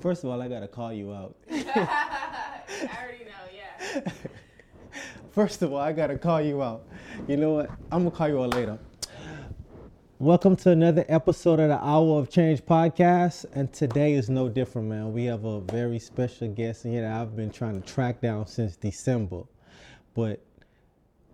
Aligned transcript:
First 0.00 0.24
of 0.24 0.30
all, 0.30 0.40
I 0.40 0.48
gotta 0.48 0.66
call 0.66 0.94
you 0.94 1.12
out. 1.12 1.36
I 1.50 2.62
already 3.02 3.24
know, 3.24 3.44
yeah. 3.54 4.10
First 5.32 5.60
of 5.60 5.74
all, 5.74 5.78
I 5.78 5.92
gotta 5.92 6.16
call 6.16 6.40
you 6.40 6.62
out. 6.62 6.86
You 7.28 7.36
know 7.36 7.50
what? 7.50 7.70
I'm 7.92 8.04
gonna 8.04 8.10
call 8.10 8.28
you 8.30 8.42
out 8.42 8.54
later. 8.54 8.78
Welcome 10.18 10.56
to 10.56 10.70
another 10.70 11.04
episode 11.10 11.60
of 11.60 11.68
the 11.68 11.84
Hour 11.84 12.18
of 12.18 12.30
Change 12.30 12.64
podcast. 12.64 13.44
And 13.52 13.70
today 13.74 14.14
is 14.14 14.30
no 14.30 14.48
different, 14.48 14.88
man. 14.88 15.12
We 15.12 15.24
have 15.26 15.44
a 15.44 15.60
very 15.60 15.98
special 15.98 16.48
guest 16.48 16.86
in 16.86 16.92
here 16.92 17.02
that 17.02 17.20
I've 17.20 17.36
been 17.36 17.50
trying 17.50 17.78
to 17.78 17.86
track 17.86 18.22
down 18.22 18.46
since 18.46 18.76
December. 18.76 19.42
But 20.14 20.40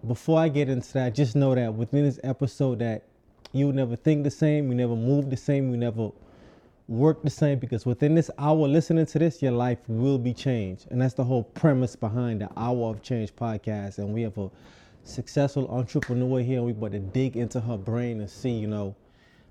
before 0.05 0.41
I 0.41 0.49
get 0.49 0.69
into 0.69 0.93
that, 0.95 1.15
just 1.15 1.37
know 1.37 1.55
that 1.55 1.73
within 1.73 2.03
this 2.03 2.19
episode 2.25 2.81
that 2.81 3.05
you'll 3.53 3.73
never 3.73 3.95
think 3.95 4.25
the 4.25 4.31
same, 4.33 4.69
you 4.71 4.75
never 4.75 4.97
move 4.97 5.31
the 5.31 5.37
same, 5.37 5.71
you 5.71 5.77
never 5.77 6.11
work 6.89 7.23
the 7.23 7.31
same 7.31 7.59
because 7.59 7.85
within 7.85 8.15
this 8.15 8.31
hour 8.39 8.69
listening 8.69 9.07
to 9.07 9.19
this, 9.19 9.43
your 9.43 9.53
life 9.53 9.79
will 9.89 10.19
be 10.19 10.33
changed. 10.33 10.87
And 10.91 11.01
that's 11.01 11.15
the 11.15 11.25
whole 11.25 11.43
premise 11.43 11.97
behind 11.97 12.41
the 12.41 12.49
Hour 12.57 12.91
of 12.91 13.03
Change 13.03 13.35
podcast. 13.35 13.99
And 13.99 14.13
we 14.13 14.23
have 14.23 14.39
a 14.39 14.51
successful 15.03 15.69
entrepreneur 15.69 16.41
here. 16.41 16.63
We're 16.63 16.71
about 16.71 16.93
to 16.93 17.01
dig 17.01 17.37
into 17.37 17.61
her 17.61 17.77
brain 17.77 18.21
and 18.21 18.31
see, 18.31 18.51
you 18.51 18.69
know, 18.69 18.95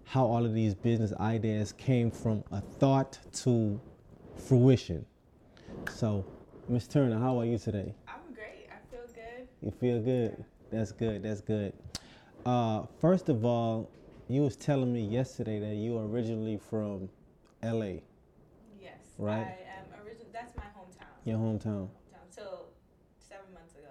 how 0.05 0.25
all 0.25 0.45
of 0.45 0.53
these 0.53 0.73
business 0.73 1.13
ideas 1.19 1.73
came 1.73 2.11
from 2.11 2.43
a 2.51 2.61
thought 2.61 3.17
to 3.33 3.79
fruition. 4.35 5.05
So, 5.91 6.25
Miss 6.69 6.87
Turner, 6.87 7.19
how 7.19 7.39
are 7.39 7.45
you 7.45 7.57
today? 7.57 7.93
I'm 8.07 8.33
great. 8.33 8.67
I 8.71 8.95
feel 8.95 9.05
good. 9.13 9.47
You 9.61 9.71
feel 9.71 9.99
good? 9.99 10.45
That's 10.71 10.91
good. 10.91 11.23
That's 11.23 11.41
good. 11.41 11.73
Uh, 12.45 12.83
first 13.01 13.29
of 13.29 13.43
all, 13.43 13.89
you 14.27 14.41
was 14.41 14.55
telling 14.55 14.93
me 14.93 15.01
yesterday 15.01 15.59
that 15.59 15.75
you 15.75 15.97
are 15.97 16.05
originally 16.05 16.57
from 16.69 17.09
LA, 17.65 18.01
Yes. 18.79 18.99
Right. 19.17 19.41
I 19.41 19.79
am 19.79 20.05
original. 20.05 20.27
That's 20.31 20.55
my 20.55 20.63
hometown. 20.77 21.09
your 21.25 21.37
hometown. 21.39 21.87
Hometown. 21.89 22.35
Till 22.35 22.67
seven 23.17 23.45
months 23.53 23.73
ago. 23.73 23.89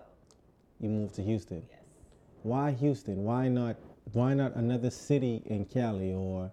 You 0.80 0.90
moved 0.90 1.14
to 1.16 1.22
Houston. 1.22 1.62
Yes. 1.68 1.80
Why 2.42 2.70
Houston? 2.72 3.24
Why 3.24 3.48
not? 3.48 3.76
Why 4.12 4.34
not 4.34 4.54
another 4.54 4.90
city 4.90 5.42
in 5.46 5.64
Cali 5.64 6.12
or 6.12 6.52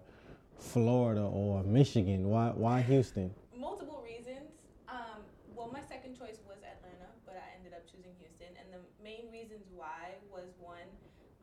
Florida 0.58 1.22
or 1.22 1.62
Michigan? 1.62 2.28
Why? 2.28 2.50
Why 2.54 2.80
Houston? 2.82 3.30
Multiple 3.56 4.02
reasons. 4.04 4.50
Um, 4.88 5.22
well, 5.54 5.70
my 5.72 5.82
second 5.82 6.18
choice 6.18 6.40
was 6.48 6.58
Atlanta, 6.66 7.06
but 7.24 7.36
I 7.36 7.46
ended 7.56 7.72
up 7.74 7.86
choosing 7.86 8.12
Houston. 8.18 8.48
And 8.58 8.66
the 8.74 8.82
main 9.04 9.30
reasons 9.30 9.62
why 9.76 10.18
was 10.32 10.50
one, 10.58 10.88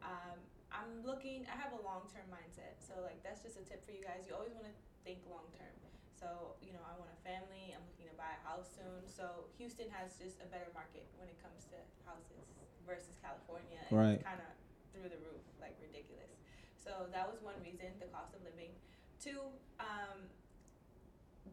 um, 0.03 0.35
I'm 0.73 1.05
looking. 1.05 1.45
I 1.47 1.55
have 1.55 1.71
a 1.71 1.81
long-term 1.85 2.27
mindset, 2.27 2.81
so 2.83 2.99
like 3.05 3.23
that's 3.23 3.43
just 3.43 3.55
a 3.55 3.63
tip 3.63 3.85
for 3.85 3.91
you 3.93 4.03
guys. 4.03 4.25
You 4.27 4.35
always 4.35 4.51
want 4.51 4.65
to 4.65 4.73
think 5.03 5.23
long-term. 5.27 5.75
So 6.19 6.59
you 6.59 6.75
know, 6.75 6.83
I 6.83 6.93
want 6.99 7.07
a 7.15 7.19
family. 7.23 7.71
I'm 7.71 7.83
looking 7.87 8.11
to 8.11 8.17
buy 8.19 8.35
a 8.35 8.41
house 8.43 8.67
soon. 8.75 9.07
So 9.07 9.47
Houston 9.55 9.87
has 9.95 10.19
just 10.19 10.43
a 10.43 10.47
better 10.51 10.67
market 10.75 11.07
when 11.15 11.31
it 11.31 11.39
comes 11.39 11.63
to 11.71 11.79
houses 12.03 12.43
versus 12.83 13.15
California. 13.23 13.79
And 13.87 13.93
Right. 13.95 14.19
It's 14.19 14.27
kind 14.27 14.43
of 14.43 14.51
through 14.91 15.07
the 15.07 15.21
roof, 15.23 15.39
like 15.63 15.79
ridiculous. 15.79 16.35
So 16.75 17.07
that 17.15 17.23
was 17.29 17.39
one 17.39 17.55
reason, 17.63 17.87
the 18.03 18.11
cost 18.11 18.35
of 18.35 18.43
living. 18.43 18.75
Two, 19.21 19.47
um, 19.79 20.27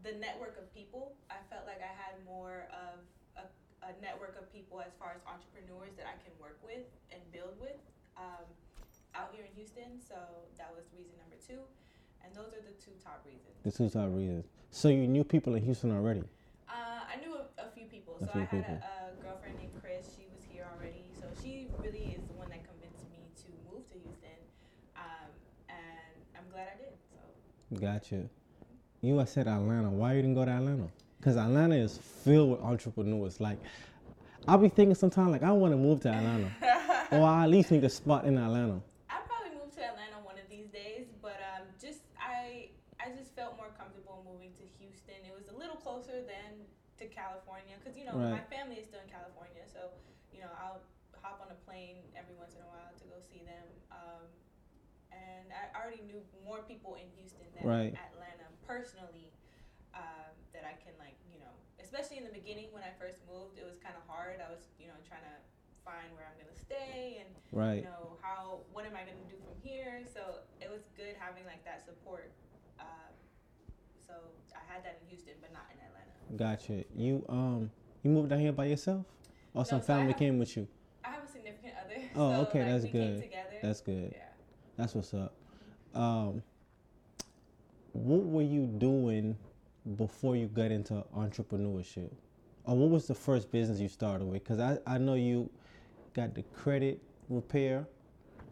the 0.03 0.19
network 0.19 0.59
of 0.59 0.67
people. 0.75 1.15
I 1.31 1.39
felt 1.47 1.67
like 1.67 1.83
I 1.83 1.93
had 1.95 2.19
more 2.27 2.67
of 2.75 3.07
a, 3.39 3.47
a 3.87 3.93
network 4.03 4.35
of 4.39 4.51
people 4.51 4.83
as 4.83 4.95
far 4.99 5.15
as 5.15 5.23
entrepreneurs 5.27 5.95
that 5.99 6.11
I 6.11 6.17
can 6.23 6.35
work 6.43 6.59
with 6.65 6.87
and 7.15 7.23
build 7.31 7.55
with 7.63 7.79
um, 8.19 8.47
out 9.15 9.31
here 9.35 9.47
in 9.47 9.53
Houston. 9.55 9.99
So 10.03 10.19
that 10.59 10.73
was 10.75 10.89
reason 10.95 11.15
number 11.23 11.39
two. 11.39 11.63
Those 12.37 12.53
are 12.53 12.63
the 12.63 12.77
two 12.85 12.93
top 13.03 13.25
reasons. 13.25 13.57
The 13.65 13.73
two 13.73 13.89
top 13.91 14.09
reasons. 14.13 14.45
So 14.71 14.89
you 14.89 15.07
knew 15.09 15.25
people 15.25 15.55
in 15.55 15.63
Houston 15.65 15.91
already. 15.93 16.23
Uh, 16.69 16.73
I 17.09 17.17
knew 17.25 17.35
a, 17.35 17.63
a 17.67 17.71
few 17.75 17.87
people. 17.87 18.17
A 18.21 18.25
So 18.27 18.33
few 18.33 18.41
I 18.41 18.45
had 18.45 18.51
people. 18.51 18.75
a, 18.83 19.11
a 19.11 19.23
girlfriend 19.25 19.57
named 19.59 19.73
Chris. 19.81 20.15
She 20.17 20.27
was 20.35 20.43
here 20.51 20.67
already. 20.77 21.05
So 21.19 21.27
she 21.43 21.69
really 21.83 22.15
is 22.17 22.23
the 22.29 22.35
one 22.35 22.49
that 22.51 22.61
convinced 22.69 23.09
me 23.11 23.25
to 23.43 23.49
move 23.73 23.87
to 23.89 23.95
Houston. 24.05 24.39
Um, 24.97 25.29
and 25.69 26.13
I'm 26.37 26.45
glad 26.53 26.69
I 26.75 26.77
did. 26.79 26.93
So 27.11 27.81
Gotcha. 27.81 28.29
You 29.01 29.19
had 29.19 29.29
said 29.29 29.49
Atlanta. 29.49 29.91
Why 29.91 30.15
you 30.15 30.23
didn't 30.23 30.35
go 30.35 30.45
to 30.45 30.51
Atlanta? 30.51 30.89
Because 31.19 31.37
Atlanta 31.37 31.77
is 31.77 31.97
filled 31.99 32.51
with 32.51 32.61
entrepreneurs. 32.61 33.41
Like, 33.41 33.59
I'll 34.47 34.59
be 34.59 34.69
thinking 34.69 34.95
sometimes, 34.95 35.31
like, 35.33 35.43
I 35.43 35.51
want 35.53 35.73
to 35.73 35.77
move 35.79 36.01
to 36.03 36.09
Atlanta. 36.11 36.51
or 37.13 37.23
I 37.25 37.45
at 37.45 37.51
least 37.51 37.71
need 37.71 37.85
a 37.85 37.89
spot 37.89 38.25
in 38.27 38.37
Atlanta. 38.39 38.81
I'll 39.11 39.23
probably 39.27 39.57
move 39.59 39.75
to 39.77 39.83
Atlanta 39.83 40.19
one 40.23 40.37
of 40.39 40.49
these 40.51 40.67
days, 40.69 41.07
but 41.23 41.39
um, 41.55 41.67
just 41.81 42.01
I 42.21 42.69
I 42.99 43.11
just 43.17 43.35
felt 43.35 43.57
more 43.57 43.71
comfortable 43.79 44.25
moving 44.27 44.51
to 44.59 44.65
Houston. 44.83 45.15
It 45.27 45.35
was 45.35 45.47
a 45.55 45.57
little 45.59 45.77
closer 46.17 46.25
than 46.25 46.65
to 46.97 47.05
California 47.13 47.77
because 47.77 47.93
you 47.93 48.09
know 48.09 48.17
my 48.17 48.41
family 48.49 48.81
is 48.81 48.89
still 48.89 49.05
in 49.05 49.13
California, 49.13 49.61
so 49.69 49.93
you 50.33 50.41
know 50.41 50.49
I'll 50.57 50.81
hop 51.21 51.45
on 51.45 51.53
a 51.53 51.59
plane 51.69 52.01
every 52.17 52.33
once 52.41 52.57
in 52.57 52.65
a 52.65 52.71
while 52.73 52.89
to 52.97 53.05
go 53.05 53.21
see 53.21 53.45
them. 53.45 53.69
Um, 53.93 54.25
and 55.13 55.53
I 55.53 55.69
already 55.77 56.01
knew 56.09 56.25
more 56.45 56.65
people 56.65 56.97
in 56.97 57.05
Houston 57.21 57.45
than 57.53 57.65
Right. 57.69 57.93
Atlanta 57.93 58.49
personally. 58.65 59.29
Um, 59.97 60.33
that 60.53 60.61
I 60.69 60.77
can 60.77 60.93
like 61.01 61.17
you 61.29 61.41
know, 61.41 61.53
especially 61.81 62.21
in 62.21 62.25
the 62.29 62.33
beginning 62.33 62.69
when 62.73 62.85
I 62.85 62.93
first 63.01 63.25
moved, 63.29 63.57
it 63.61 63.65
was 63.65 63.77
kind 63.81 63.97
of 63.97 64.05
hard. 64.09 64.41
I 64.41 64.49
was 64.49 64.69
you 64.81 64.89
know 64.89 64.97
trying 65.05 65.25
to 65.25 65.37
find 65.85 66.09
where 66.17 66.25
I'm 66.29 66.37
gonna 66.41 66.57
stay 66.57 67.21
and 67.25 67.33
Right. 67.53 67.81
you 67.81 67.89
know 67.89 68.17
how 68.21 68.67
what 68.75 68.85
am 68.85 68.99
i 68.99 69.07
going 69.07 69.17
to 69.17 69.29
do 69.31 69.39
from 69.39 69.55
here 69.63 70.03
so 70.03 70.43
it 70.59 70.67
was 70.67 70.83
good 70.99 71.15
having 71.15 71.47
like 71.47 71.63
that 71.63 71.79
support 71.87 72.35
um, 72.83 73.15
so 74.03 74.13
i 74.51 74.61
had 74.67 74.83
that 74.83 74.99
in 74.99 75.07
houston 75.09 75.39
but 75.39 75.55
not 75.55 75.71
in 75.71 75.79
Gotcha. 76.37 76.85
You 76.95 77.25
um 77.29 77.71
you 78.03 78.11
moved 78.11 78.31
down 78.31 78.41
here 78.41 78.53
by 78.53 78.67
yourself? 78.67 79.05
Or 79.55 79.65
some 79.65 79.81
so 79.81 79.87
family 79.87 80.09
have- 80.09 80.19
came 80.19 80.39
with 80.39 80.57
you? 80.57 80.69
i 81.05 81.09
have 81.09 81.25
a 81.25 81.29
significant 81.29 81.73
other 81.83 81.95
Oh, 82.15 82.31
so, 82.35 82.41
okay, 82.49 82.59
like, 82.61 82.69
that's 82.83 82.85
good. 82.93 83.31
That's 83.63 83.81
good. 83.81 84.13
yeah 84.15 84.23
That's 84.77 84.95
what's 84.95 85.15
up. 85.15 85.33
Um, 85.95 86.43
what 87.93 88.25
were 88.25 88.43
you 88.43 88.67
doing 88.67 89.37
before 89.97 90.37
you 90.37 90.47
got 90.47 90.71
into 90.71 91.03
entrepreneurship? 91.17 92.11
Or 92.65 92.77
what 92.77 92.91
was 92.91 93.07
the 93.07 93.15
first 93.15 93.51
business 93.51 93.79
you 93.81 93.89
started 93.89 94.27
with? 94.27 94.43
Because 94.45 94.61
I, 94.61 94.79
I 94.87 94.99
know 94.99 95.15
you 95.15 95.49
got 96.13 96.35
the 96.35 96.43
credit 96.55 97.01
repair 97.31 97.87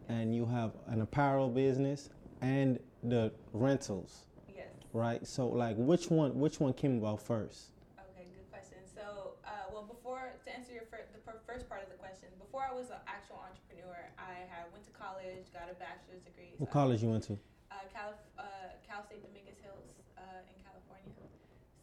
and 0.09 0.33
you 0.35 0.45
have 0.45 0.71
an 0.87 1.01
apparel 1.01 1.49
business 1.49 2.09
and 2.41 2.79
the 3.03 3.31
rentals, 3.53 4.25
yes 4.55 4.67
right? 4.93 5.25
So 5.27 5.47
like 5.47 5.75
which 5.77 6.09
one 6.09 6.39
which 6.39 6.59
one 6.59 6.73
came 6.73 6.97
about 6.97 7.21
first? 7.21 7.71
okay 7.99 8.27
good 8.33 8.49
question 8.51 8.79
so 8.93 9.33
uh, 9.45 9.49
well 9.73 9.83
before 9.83 10.33
to 10.45 10.55
answer 10.55 10.73
your 10.73 10.83
fir- 10.83 11.05
the 11.13 11.19
per- 11.19 11.39
first 11.47 11.67
part 11.69 11.83
of 11.83 11.89
the 11.89 11.95
question 11.95 12.29
before 12.55 12.71
i 12.71 12.79
was 12.79 12.87
an 12.87 13.03
actual 13.03 13.35
entrepreneur 13.43 13.99
i 14.15 14.47
had 14.47 14.63
went 14.71 14.79
to 14.87 14.93
college 14.95 15.43
got 15.51 15.67
a 15.67 15.75
bachelor's 15.75 16.23
degree 16.23 16.55
What 16.55 16.71
so 16.71 16.79
I- 16.79 16.87
college 16.87 17.03
you 17.03 17.11
went 17.11 17.27
to? 17.27 17.35
uh, 17.67 17.83
Cal, 17.91 18.15
uh, 18.39 18.71
Cal 18.87 19.03
State 19.03 19.19
Dominguez 19.27 19.59
Hills 19.59 19.91
uh, 20.15 20.39
in 20.47 20.55
California. 20.63 21.11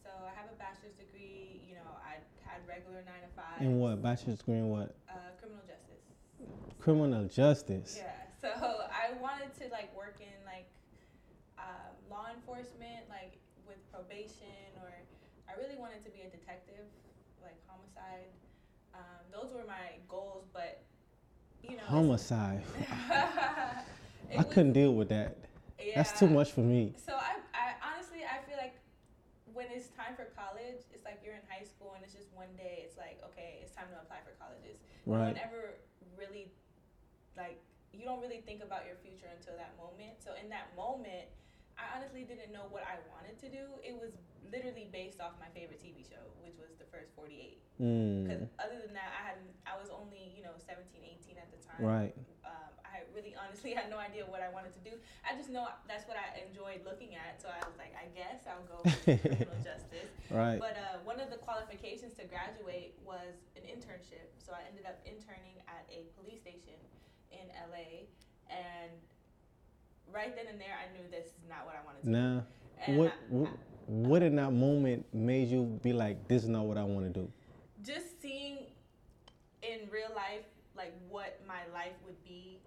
So 0.01 0.09
I 0.09 0.33
have 0.33 0.49
a 0.49 0.57
bachelor's 0.57 0.97
degree. 0.97 1.61
You 1.69 1.77
know, 1.77 1.85
I 2.01 2.17
had 2.41 2.65
regular 2.65 3.05
nine 3.05 3.21
to 3.21 3.29
five. 3.37 3.61
In 3.61 3.77
what? 3.77 4.01
Bachelor's 4.01 4.41
degree 4.41 4.57
in 4.65 4.73
what? 4.73 4.97
Uh, 5.05 5.29
criminal 5.37 5.61
justice. 5.69 6.01
Criminal 6.81 7.29
justice. 7.29 8.01
Yeah. 8.01 8.17
So 8.41 8.49
I 8.89 9.13
wanted 9.21 9.53
to 9.61 9.69
like 9.69 9.93
work 9.93 10.17
in 10.17 10.33
like 10.49 10.65
um, 11.61 11.93
law 12.09 12.33
enforcement, 12.33 13.05
like 13.13 13.37
with 13.69 13.77
probation, 13.93 14.73
or 14.81 14.89
I 15.45 15.53
really 15.61 15.77
wanted 15.77 16.01
to 16.01 16.09
be 16.09 16.25
a 16.25 16.29
detective, 16.33 16.89
like 17.45 17.61
homicide. 17.69 18.33
Those 19.33 19.51
were 19.51 19.65
my 19.67 19.97
goals, 20.07 20.45
but 20.53 20.83
you 21.63 21.75
know. 21.77 21.83
Homicide. 21.87 22.61
I 24.37 24.43
couldn't 24.43 24.73
deal 24.73 24.93
with 24.93 25.09
that. 25.09 25.37
Yeah, 25.81 25.93
That's 25.95 26.17
too 26.17 26.27
much 26.27 26.51
for 26.51 26.61
me. 26.61 26.93
So 26.95 27.13
I, 27.17 27.41
I 27.53 27.73
honestly 27.81 28.21
I 28.21 28.45
feel 28.45 28.57
like 28.57 28.77
when 29.53 29.67
it's 29.73 29.89
time 29.97 30.15
for 30.15 30.29
college, 30.37 30.85
it's 30.93 31.05
like 31.05 31.21
you're 31.25 31.33
in 31.33 31.45
high 31.49 31.65
school 31.65 31.93
and 31.97 32.05
it's 32.05 32.13
just 32.13 32.29
one 32.33 32.49
day. 32.57 32.85
It's 32.85 32.97
like 32.97 33.21
okay, 33.33 33.59
it's 33.61 33.73
time 33.73 33.89
to 33.89 33.97
apply 33.97 34.21
for 34.21 34.37
colleges. 34.37 34.77
Right. 35.05 35.33
one 35.33 35.41
ever 35.41 35.81
really 36.17 36.53
like 37.37 37.57
you 37.93 38.05
don't 38.05 38.21
really 38.21 38.41
think 38.41 38.61
about 38.61 38.85
your 38.85 38.97
future 39.01 39.29
until 39.33 39.57
that 39.57 39.77
moment. 39.77 40.17
So 40.21 40.33
in 40.37 40.49
that 40.49 40.73
moment, 40.77 41.29
I 41.77 41.89
honestly 41.97 42.25
didn't 42.25 42.53
know 42.53 42.69
what 42.69 42.85
I 42.85 43.01
wanted 43.09 43.37
to 43.41 43.49
do. 43.49 43.77
It 43.81 43.93
was 43.93 44.13
literally 44.53 44.85
based 44.93 45.17
off 45.17 45.33
my 45.41 45.49
favorite 45.57 45.81
TV 45.81 46.05
show, 46.05 46.21
which 46.45 46.53
was 46.61 46.77
The 46.77 46.85
First 46.93 47.09
48. 47.17 47.57
Because 47.81 48.45
Mm, 48.45 48.61
other 48.61 48.77
than 48.85 48.93
that, 48.93 49.09
I 49.17 49.21
had 49.33 49.37
I 49.65 49.73
was 49.81 49.89
only 49.89 50.29
you 50.37 50.45
know 50.45 50.53
17, 50.61 51.01
18 51.01 51.41
at 51.41 51.49
the 51.49 51.57
time. 51.65 51.81
right. 51.81 52.13
Um, 52.45 52.69
I 52.85 53.01
really 53.17 53.33
honestly 53.33 53.73
had 53.79 53.89
no 53.89 53.97
idea 53.97 54.21
what 54.29 54.45
I 54.45 54.53
wanted 54.53 54.77
to 54.77 54.83
do. 54.85 54.93
I 55.25 55.33
just 55.33 55.49
know 55.49 55.65
that's 55.89 56.05
what 56.05 56.13
I 56.15 56.45
enjoyed 56.45 56.85
looking 56.85 57.17
at. 57.17 57.41
So 57.41 57.49
I 57.49 57.57
was 57.65 57.73
like, 57.81 57.97
I 57.97 58.05
guess 58.13 58.45
I'll 58.45 58.61
go 58.69 58.85
with 58.85 59.01
criminal 59.25 59.57
justice. 59.65 60.13
Right. 60.29 60.61
But 60.61 60.77
uh, 60.77 61.01
one 61.01 61.17
of 61.17 61.33
the 61.33 61.41
qualifications 61.41 62.13
to 62.21 62.29
graduate 62.29 62.93
was 63.01 63.33
an 63.57 63.65
internship. 63.65 64.29
So 64.37 64.53
I 64.53 64.61
ended 64.69 64.85
up 64.85 65.01
interning 65.09 65.65
at 65.65 65.89
a 65.89 66.05
police 66.21 66.45
station 66.45 66.77
in 67.33 67.49
LA. 67.73 68.05
And 68.53 68.93
right 70.13 70.35
then 70.37 70.45
and 70.45 70.61
there, 70.61 70.77
I 70.77 70.93
knew 70.93 71.09
this 71.09 71.33
is 71.33 71.49
not 71.49 71.65
what 71.65 71.73
I 71.73 71.81
wanted 71.81 72.05
to 72.05 72.13
do. 72.13 72.13
Now, 72.13 72.45
And 72.85 72.97
what, 73.01 73.09
I- 73.17 73.33
what 73.33 73.49
what 73.87 74.23
in 74.23 74.35
that 74.37 74.51
moment 74.51 75.05
made 75.13 75.49
you 75.49 75.79
be 75.81 75.93
like, 75.93 76.27
this 76.27 76.43
is 76.43 76.49
not 76.49 76.65
what 76.65 76.77
I 76.77 76.83
want 76.83 77.13
to 77.13 77.19
do? 77.21 77.31
Just 77.83 78.21
seeing 78.21 78.59
in 79.61 79.79
real 79.91 80.09
life, 80.15 80.45
like 80.75 80.93
what 81.09 81.39
my 81.47 81.61
life 81.73 81.93
would 82.05 82.21
be 82.23 82.59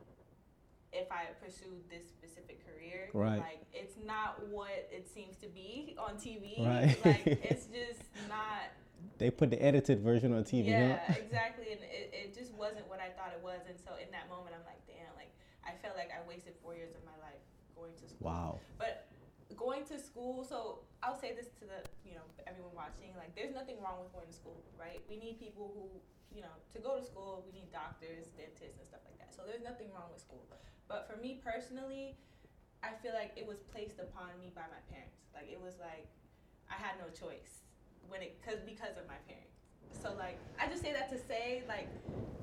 if 0.92 1.10
I 1.10 1.26
pursued 1.44 1.84
this 1.90 2.08
specific 2.08 2.64
career. 2.64 3.10
Right. 3.12 3.38
Like 3.38 3.66
it's 3.72 3.96
not 4.04 4.46
what 4.48 4.88
it 4.90 5.08
seems 5.12 5.36
to 5.36 5.48
be 5.48 5.96
on 5.98 6.16
TV. 6.16 6.64
Right. 6.66 6.96
Like 7.04 7.26
it's 7.26 7.66
just 7.72 8.02
not. 8.28 8.72
They 9.18 9.30
put 9.30 9.50
the 9.50 9.62
edited 9.62 10.00
version 10.00 10.32
on 10.34 10.44
TV, 10.44 10.68
Yeah, 10.68 10.98
huh? 11.06 11.14
exactly. 11.18 11.72
And 11.72 11.80
it, 11.82 12.12
it 12.12 12.34
just 12.34 12.52
wasn't 12.54 12.88
what 12.88 13.00
I 13.00 13.08
thought 13.10 13.32
it 13.32 13.42
was. 13.42 13.60
And 13.68 13.78
so 13.78 13.92
in 14.02 14.10
that 14.12 14.28
moment, 14.28 14.54
I'm 14.56 14.64
like, 14.66 14.80
damn, 14.86 15.14
like 15.16 15.32
I 15.64 15.72
felt 15.82 15.96
like 15.96 16.10
I 16.10 16.26
wasted 16.28 16.54
four 16.62 16.74
years 16.74 16.90
of 16.92 17.04
my 17.04 17.16
life 17.24 17.40
going 17.76 17.92
to 17.92 18.08
school. 18.08 18.18
Wow. 18.20 18.60
But 18.78 19.06
going 19.56 19.84
to 19.86 19.98
school, 19.98 20.44
so 20.44 20.80
I'll 21.06 21.14
say 21.14 21.30
this 21.38 21.54
to 21.62 21.64
the, 21.70 21.86
you 22.02 22.18
know, 22.18 22.26
everyone 22.50 22.74
watching, 22.74 23.14
like 23.14 23.30
there's 23.38 23.54
nothing 23.54 23.78
wrong 23.78 24.02
with 24.02 24.10
going 24.10 24.26
to 24.26 24.34
school, 24.34 24.58
right? 24.74 25.06
We 25.06 25.14
need 25.22 25.38
people 25.38 25.70
who, 25.70 25.86
you 26.34 26.42
know, 26.42 26.50
to 26.74 26.82
go 26.82 26.98
to 26.98 27.04
school, 27.06 27.46
we 27.46 27.54
need 27.54 27.70
doctors, 27.70 28.34
dentists, 28.34 28.82
and 28.82 28.86
stuff 28.90 29.06
like 29.06 29.14
that. 29.22 29.30
So 29.30 29.46
there's 29.46 29.62
nothing 29.62 29.94
wrong 29.94 30.10
with 30.10 30.18
school. 30.18 30.42
But 30.90 31.06
for 31.06 31.14
me 31.22 31.38
personally, 31.38 32.18
I 32.82 32.90
feel 32.98 33.14
like 33.14 33.38
it 33.38 33.46
was 33.46 33.62
placed 33.70 34.02
upon 34.02 34.34
me 34.42 34.50
by 34.50 34.66
my 34.66 34.82
parents. 34.90 35.30
Like 35.30 35.46
it 35.46 35.62
was 35.62 35.78
like 35.78 36.10
I 36.66 36.74
had 36.74 36.98
no 36.98 37.06
choice 37.14 37.62
when 38.10 38.18
it 38.18 38.42
cause 38.42 38.58
because 38.66 38.98
of 38.98 39.06
my 39.06 39.22
parents. 39.30 39.62
So 39.94 40.10
like 40.18 40.42
I 40.58 40.66
just 40.66 40.82
say 40.82 40.90
that 40.90 41.06
to 41.14 41.18
say 41.22 41.62
like 41.70 41.94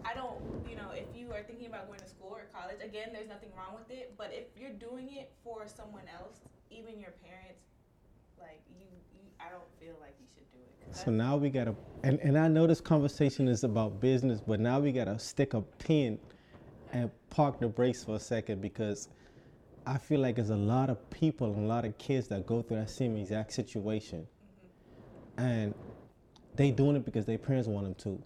I 0.08 0.16
don't 0.16 0.40
you 0.64 0.80
know 0.80 0.96
if 0.96 1.12
you 1.12 1.36
are 1.36 1.44
thinking 1.44 1.68
about 1.68 1.92
going 1.92 2.00
to 2.00 2.08
school 2.08 2.32
or 2.32 2.48
college 2.56 2.80
again 2.80 3.12
there's 3.12 3.28
nothing 3.28 3.52
wrong 3.56 3.76
with 3.76 3.92
it 3.92 4.16
but 4.16 4.32
if 4.32 4.48
you're 4.56 4.76
doing 4.76 5.12
it 5.12 5.32
for 5.44 5.68
someone 5.68 6.08
else 6.08 6.40
even 6.72 7.00
your 7.00 7.16
parents 7.20 7.73
like 8.44 8.62
you, 8.78 8.86
you 9.16 9.22
I 9.40 9.50
don't 9.50 9.64
feel 9.80 9.96
like 10.00 10.16
you 10.20 10.28
should 10.36 10.52
do 10.52 10.60
it. 10.60 10.96
So 10.96 11.10
now 11.10 11.38
we 11.38 11.50
gotta, 11.50 11.76
and, 12.04 12.20
and 12.20 12.38
I 12.38 12.48
know 12.48 12.68
this 12.68 12.82
conversation 12.82 13.48
is 13.48 13.64
about 13.64 14.00
business, 14.00 14.42
but 14.46 14.60
now 14.60 14.80
we 14.80 14.92
gotta 14.92 15.18
stick 15.18 15.54
a 15.54 15.62
pin 15.62 16.20
and 16.92 17.10
park 17.30 17.60
the 17.60 17.68
brakes 17.68 18.04
for 18.04 18.16
a 18.16 18.20
second 18.20 18.62
because 18.62 19.10
I 19.86 19.98
feel 19.98 20.20
like 20.20 20.36
there's 20.36 20.52
a 20.52 20.56
lot 20.56 20.90
of 20.90 21.10
people 21.10 21.48
and 21.54 21.66
a 21.66 21.68
lot 21.68 21.86
of 21.86 21.98
kids 21.98 22.28
that 22.28 22.46
go 22.46 22.62
through 22.62 22.78
that 22.78 22.90
same 22.90 23.18
exact 23.18 23.54
situation, 23.54 24.28
mm-hmm. 25.40 25.44
and 25.44 25.74
they 26.56 26.72
doing 26.72 26.96
it 26.96 27.06
because 27.06 27.26
their 27.26 27.38
parents 27.38 27.68
want 27.68 27.86
them 27.86 27.96
to. 27.96 28.24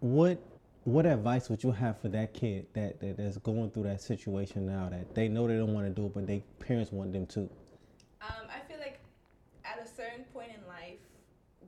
What 0.00 0.38
what 0.84 1.06
advice 1.06 1.48
would 1.48 1.62
you 1.62 1.70
have 1.70 2.00
for 2.00 2.08
that 2.08 2.34
kid 2.34 2.66
that, 2.72 2.98
that 3.00 3.16
that's 3.16 3.38
going 3.38 3.70
through 3.70 3.84
that 3.84 4.00
situation 4.00 4.66
now 4.66 4.88
that 4.90 5.14
they 5.14 5.28
know 5.28 5.46
they 5.46 5.56
don't 5.56 5.72
want 5.72 5.86
to 5.86 5.92
do 5.92 6.06
it, 6.06 6.14
but 6.14 6.26
their 6.26 6.40
parents 6.58 6.90
want 6.90 7.12
them 7.12 7.26
to? 7.26 7.40
Um, 8.20 8.48
I 8.48 8.66
feel 8.66 8.78
like 8.78 9.00
at 9.64 9.80
a 9.84 9.88
certain 9.88 10.24
point 10.32 10.50
in 10.50 10.66
life, 10.66 10.98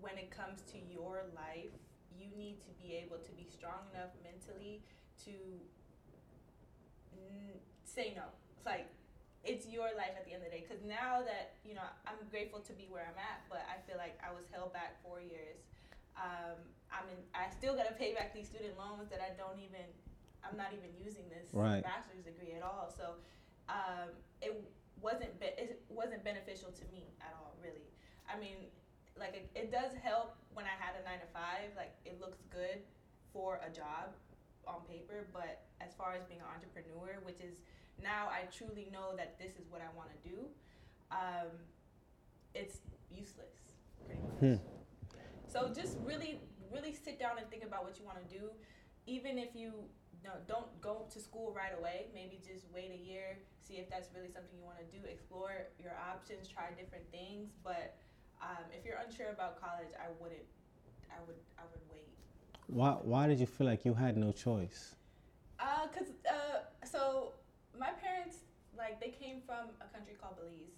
when 0.00 0.18
it 0.18 0.30
comes 0.30 0.62
to 0.72 0.78
your 0.92 1.22
life, 1.36 1.70
you 2.18 2.26
need 2.36 2.56
to 2.62 2.70
be 2.84 3.00
able 3.00 3.16
to 3.16 3.32
be 3.32 3.48
strong 3.48 3.80
enough 3.96 4.12
mentally 4.20 4.84
to 5.24 5.32
n- 7.16 7.56
say 7.88 8.12
no. 8.12 8.28
It's 8.56 8.66
like 8.68 8.92
it's 9.44 9.64
your 9.68 9.88
life 9.96 10.12
at 10.16 10.24
the 10.28 10.32
end 10.36 10.44
of 10.44 10.48
the 10.52 10.54
day. 10.56 10.64
Because 10.68 10.84
now 10.84 11.24
that 11.24 11.56
you 11.64 11.72
know, 11.72 11.84
I'm 12.04 12.20
grateful 12.28 12.60
to 12.60 12.72
be 12.76 12.88
where 12.92 13.08
I'm 13.08 13.16
at, 13.16 13.48
but 13.48 13.64
I 13.64 13.80
feel 13.88 13.96
like 13.96 14.20
I 14.20 14.32
was 14.36 14.44
held 14.52 14.72
back 14.76 15.00
four 15.00 15.20
years. 15.24 15.64
Um, 16.20 16.60
I'm 16.92 17.08
in. 17.08 17.20
I 17.32 17.48
still 17.50 17.72
got 17.74 17.88
to 17.88 17.96
pay 17.96 18.12
back 18.12 18.36
these 18.36 18.46
student 18.52 18.76
loans 18.76 19.08
that 19.08 19.24
I 19.24 19.32
don't 19.40 19.58
even. 19.58 19.84
I'm 20.44 20.60
not 20.60 20.76
even 20.76 20.92
using 21.00 21.24
this 21.32 21.48
Right. 21.56 21.80
bachelor's 21.80 22.20
degree 22.20 22.52
at 22.52 22.60
all. 22.60 22.92
So 22.92 23.16
um, 23.72 24.12
it 24.44 24.52
wasn't 25.00 25.32
be- 25.40 25.56
it 25.56 25.80
wasn't 25.88 26.20
beneficial 26.22 26.68
to 26.68 26.84
me 26.92 27.16
at 27.24 27.32
all, 27.40 27.56
really. 27.64 27.88
I 28.28 28.36
mean, 28.38 28.68
like 29.18 29.34
it, 29.34 29.50
it 29.54 29.70
does 29.70 29.92
help 30.02 30.36
when 30.52 30.66
I 30.66 30.76
had 30.78 30.94
a 31.00 31.04
nine 31.04 31.20
to 31.20 31.30
five. 31.32 31.70
Like 31.76 31.94
it 32.04 32.20
looks 32.20 32.38
good 32.50 32.82
for 33.32 33.60
a 33.66 33.70
job 33.70 34.14
on 34.66 34.80
paper, 34.88 35.26
but 35.32 35.66
as 35.80 35.94
far 35.94 36.14
as 36.14 36.24
being 36.24 36.40
an 36.40 36.46
entrepreneur, 36.48 37.20
which 37.24 37.40
is 37.40 37.60
now 38.02 38.28
I 38.28 38.46
truly 38.50 38.88
know 38.92 39.14
that 39.16 39.38
this 39.38 39.52
is 39.56 39.70
what 39.70 39.80
I 39.80 39.90
want 39.96 40.10
to 40.10 40.20
do, 40.28 40.38
um, 41.10 41.50
it's 42.54 42.78
useless. 43.10 43.74
Hmm. 44.40 44.56
So 45.46 45.70
just 45.74 45.98
really, 46.04 46.40
really 46.72 46.92
sit 46.92 47.18
down 47.18 47.38
and 47.38 47.48
think 47.50 47.64
about 47.64 47.84
what 47.84 47.98
you 47.98 48.04
want 48.04 48.18
to 48.18 48.38
do, 48.38 48.50
even 49.06 49.38
if 49.38 49.54
you 49.54 49.72
don't 50.48 50.68
go 50.80 51.06
to 51.12 51.20
school 51.20 51.52
right 51.54 51.76
away. 51.78 52.06
Maybe 52.14 52.40
just 52.42 52.64
wait 52.72 52.90
a 52.90 52.98
year, 52.98 53.38
see 53.60 53.74
if 53.74 53.88
that's 53.88 54.08
really 54.14 54.28
something 54.28 54.56
you 54.56 54.64
want 54.64 54.78
to 54.78 54.88
do. 54.90 55.04
Explore 55.06 55.68
your 55.78 55.92
options, 56.10 56.48
try 56.48 56.70
different 56.76 57.04
things. 57.12 57.52
But 57.62 57.96
um, 58.44 58.64
if 58.76 58.84
you're 58.84 59.00
unsure 59.04 59.30
about 59.36 59.52
college, 59.60 59.92
I 59.98 60.08
wouldn't. 60.20 60.46
I 61.10 61.18
would. 61.26 61.36
I 61.58 61.62
would 61.70 61.82
wait. 61.92 62.08
Why 62.66 62.90
why 63.10 63.26
did 63.28 63.38
you 63.40 63.46
feel 63.46 63.66
like 63.66 63.84
you 63.84 63.94
had 63.94 64.16
no 64.16 64.30
choice? 64.32 64.94
Uh, 65.60 65.86
cause 65.94 66.08
uh, 66.28 66.58
so 66.94 67.32
my 67.78 67.90
parents 68.04 68.36
like 68.76 69.00
they 69.00 69.12
came 69.22 69.38
from 69.46 69.64
a 69.80 69.88
country 69.96 70.14
called 70.20 70.36
Belize. 70.36 70.76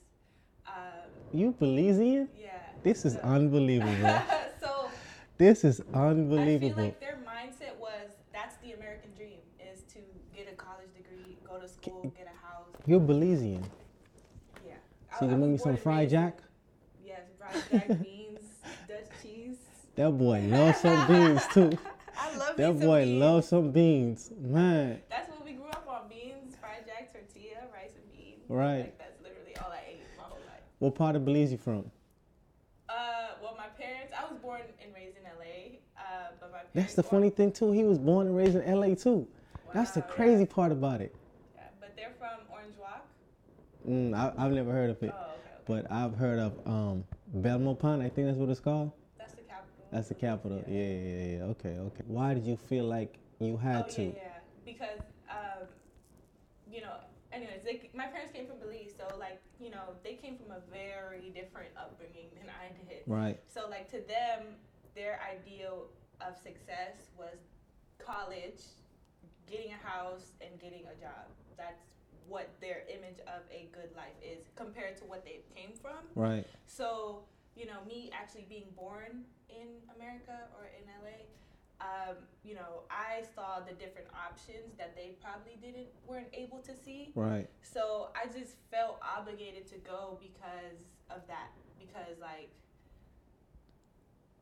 Um, 0.67 1.09
You 1.33 1.53
Belizean? 1.61 2.29
yeah. 2.41 2.51
This 2.83 3.05
is 3.05 3.15
so- 3.15 3.21
unbelievable. 3.37 4.19
so 4.61 4.89
this 5.39 5.65
is 5.65 5.81
unbelievable. 5.95 6.73
I 6.73 6.75
feel 6.75 6.85
like 6.85 7.01
their 7.01 7.19
mindset 7.35 7.75
was 7.81 8.11
that's 8.33 8.57
the 8.63 8.73
American 8.73 9.11
dream 9.17 9.41
is 9.73 9.83
to 9.95 10.01
get 10.37 10.47
a 10.53 10.57
college 10.57 10.93
degree, 10.95 11.37
go 11.49 11.59
to 11.59 11.69
school, 11.69 12.13
get 12.17 12.27
a 12.27 12.37
house. 12.47 12.69
You're 12.87 13.01
Belizean. 13.01 13.63
Yeah. 14.67 14.75
So 15.19 15.25
you 15.25 15.31
was 15.33 15.41
make 15.41 15.51
me 15.51 15.59
some 15.59 15.77
fried 15.77 16.11
jack? 16.11 16.39
Beans, 17.71 18.41
Dutch 18.89 19.23
cheese. 19.23 19.57
That 19.97 20.11
boy 20.11 20.41
loves 20.41 20.79
some 20.81 21.07
beans 21.07 21.43
too. 21.53 21.79
I 22.19 22.37
love 22.37 22.57
That 22.57 22.81
boy 22.81 23.05
beans. 23.05 23.21
loves 23.21 23.49
some 23.49 23.71
beans. 23.73 24.31
Man. 24.39 25.01
That's 25.11 25.29
what 25.31 25.45
we 25.45 25.53
grew 25.53 25.67
up 25.69 25.87
on: 25.89 26.09
beans, 26.09 26.55
fried 26.61 26.85
jack, 26.87 27.13
tortilla, 27.13 27.63
rice 27.75 27.93
and 27.97 28.13
beans. 28.13 28.43
Right. 28.49 28.79
Like 28.79 28.99
that's 28.99 29.23
literally 29.23 29.57
all 29.59 29.71
I 29.73 29.81
ate 29.93 30.01
my 30.19 30.25
whole 30.25 30.39
life. 30.47 30.61
What 30.79 30.95
part 30.95 31.17
of 31.17 31.25
Belize 31.25 31.53
you 31.53 31.59
from? 31.59 31.91
Uh, 32.89 32.95
well, 33.43 33.55
my 33.57 33.67
parents. 33.83 34.13
I 34.19 34.31
was 34.31 34.39
born 34.41 34.61
and 34.83 34.95
raised 34.95 35.17
in 35.17 35.23
LA. 35.25 35.79
Uh, 35.99 36.29
but 36.41 36.51
my 36.53 36.59
parents. 36.59 36.71
That's 36.75 36.95
the 36.95 37.03
funny 37.03 37.31
thing 37.31 37.53
too. 37.53 37.73
He 37.73 37.85
was 37.85 37.99
born 37.99 38.27
and 38.29 38.37
raised 38.37 38.57
in 38.57 38.81
LA 38.81 38.95
too. 38.95 39.27
That's 39.75 39.91
the 39.93 40.01
Wow, 40.01 40.07
yeah. 40.09 40.15
crazy 40.15 40.47
part 40.47 40.73
about 40.73 41.01
it. 41.01 41.15
Yeah, 41.55 41.63
but 41.81 41.95
they're 41.97 42.13
from 42.19 42.39
Orange 42.53 42.75
Walk. 42.81 43.07
Mm, 43.89 44.15
I, 44.15 44.33
I've 44.43 44.53
never 44.53 44.73
heard 44.73 44.91
of 44.91 44.97
Oh, 45.03 45.07
it, 45.07 45.09
okay, 45.09 45.73
okay. 45.75 45.83
but 45.85 45.93
I've 45.93 46.15
heard 46.15 46.39
of 46.39 46.53
um, 46.67 47.05
Belmont. 47.43 48.03
I 48.03 48.09
think 48.09 48.27
that's 48.27 48.39
what 48.39 48.49
it's 48.49 48.61
called. 48.61 48.93
That's 49.19 49.35
the 49.35 49.43
capital. 49.43 49.87
That's 49.93 50.09
the 50.09 50.15
capital. 50.15 50.65
Yeah, 50.67 50.75
yeah, 50.75 50.85
yeah. 50.85 51.37
yeah. 51.39 51.45
Okay, 51.45 51.77
okay. 51.79 52.05
Why 52.07 52.35
did 52.35 52.45
you 52.45 52.57
feel 52.57 52.85
like 52.85 53.19
you 53.39 53.57
had 53.57 53.87
oh, 53.89 53.95
to? 53.95 54.03
Yeah, 54.03 54.13
yeah. 54.15 54.39
Because, 54.65 55.01
um, 55.31 55.69
you 56.71 56.81
know, 56.81 56.97
anyways, 57.33 57.61
they, 57.65 57.91
my 57.95 58.07
parents 58.07 58.33
came 58.33 58.47
from 58.47 58.59
Belize, 58.59 58.93
so 58.97 59.17
like, 59.19 59.41
you 59.61 59.71
know, 59.71 59.95
they 60.03 60.15
came 60.15 60.37
from 60.37 60.51
a 60.51 60.61
very 60.73 61.31
different 61.35 61.71
upbringing 61.77 62.29
than 62.39 62.51
I 62.51 62.73
did. 62.89 63.03
Right. 63.07 63.39
So 63.49 63.69
like 63.71 63.91
to 63.91 64.01
them, 64.07 64.57
their 64.95 65.21
ideal 65.23 65.87
of 66.21 66.37
success 66.37 67.11
was 67.19 67.37
college, 67.99 68.63
getting 69.51 69.73
a 69.73 69.87
house, 69.87 70.33
and 70.41 70.59
getting 70.61 70.83
a 70.87 71.01
job. 71.01 71.29
That's 71.57 71.85
what 72.29 72.49
their 72.61 72.83
image 72.89 73.19
of 73.27 73.43
a 73.51 73.69
good 73.73 73.95
life 73.97 74.17
is 74.23 74.47
compared 74.57 74.97
to 74.99 75.05
what 75.05 75.25
they 75.25 75.41
came 75.55 75.73
from. 75.81 75.99
Right. 76.15 76.47
So, 76.67 77.25
you 77.55 77.67
know, 77.67 77.79
me 77.89 78.11
actually 78.13 78.47
being 78.49 78.69
born 78.77 79.25
in 79.49 79.69
America 79.95 80.49
or 80.59 80.67
in 80.77 80.85
LA, 81.03 81.27
um, 81.81 82.17
you 82.43 82.55
know, 82.55 82.89
I 82.91 83.23
saw 83.35 83.61
the 83.61 83.75
different 83.75 84.09
options 84.15 84.77
that 84.79 84.97
they 84.97 85.17
probably 85.21 85.59
didn't 85.61 85.89
weren't 86.07 86.33
able 86.33 86.59
to 86.61 86.75
see. 86.75 87.13
Right. 87.15 87.49
So 87.63 88.09
I 88.17 88.27
just 88.27 88.57
felt 88.71 88.99
obligated 89.05 89.67
to 89.69 89.77
go 89.79 90.19
because 90.21 90.81
of 91.11 91.27
that. 91.29 91.53
Because 91.79 92.17
like 92.21 92.51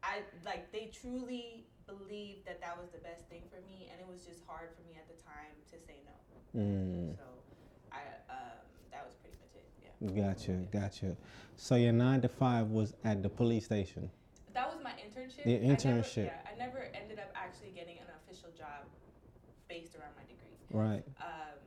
I 0.02 0.20
like 0.44 0.70
they 0.70 0.92
truly 0.92 1.66
believed 1.86 2.46
that 2.46 2.60
that 2.60 2.76
was 2.76 2.88
the 2.92 3.00
best 3.00 3.28
thing 3.28 3.42
for 3.48 3.60
me, 3.66 3.88
and 3.92 4.00
it 4.00 4.08
was 4.08 4.24
just 4.24 4.44
hard 4.46 4.72
for 4.76 4.84
me 4.88 4.96
at 4.96 5.08
the 5.08 5.18
time 5.20 5.52
to 5.72 5.76
say 5.80 6.00
no. 6.04 6.14
Mm, 6.54 7.16
So 7.16 7.24
I 7.90 8.04
um, 8.30 8.62
that 8.92 9.02
was 9.02 9.16
pretty 9.18 9.36
much 9.40 9.56
it. 9.56 9.66
Yeah. 9.82 9.93
Gotcha, 10.14 10.52
gotcha. 10.72 11.16
So 11.56 11.76
your 11.76 11.92
nine 11.92 12.20
to 12.22 12.28
five 12.28 12.70
was 12.70 12.92
at 13.04 13.22
the 13.22 13.28
police 13.28 13.64
station. 13.64 14.10
That 14.52 14.68
was 14.70 14.78
my 14.84 14.92
internship. 15.00 15.46
Your 15.46 15.58
I 15.58 15.62
never- 15.62 15.74
internship. 15.74 16.26
yeah, 16.26 16.46
I 16.46 16.54
never 16.58 16.78
ended 16.94 17.18
up 17.18 17.30
actually 17.34 17.70
getting 17.74 17.98
an 17.98 18.06
official 18.22 18.50
job 18.56 18.86
based 19.68 19.94
around 19.96 20.14
my 20.14 20.22
degree. 20.26 20.54
Right. 20.70 21.02
Um, 21.18 21.58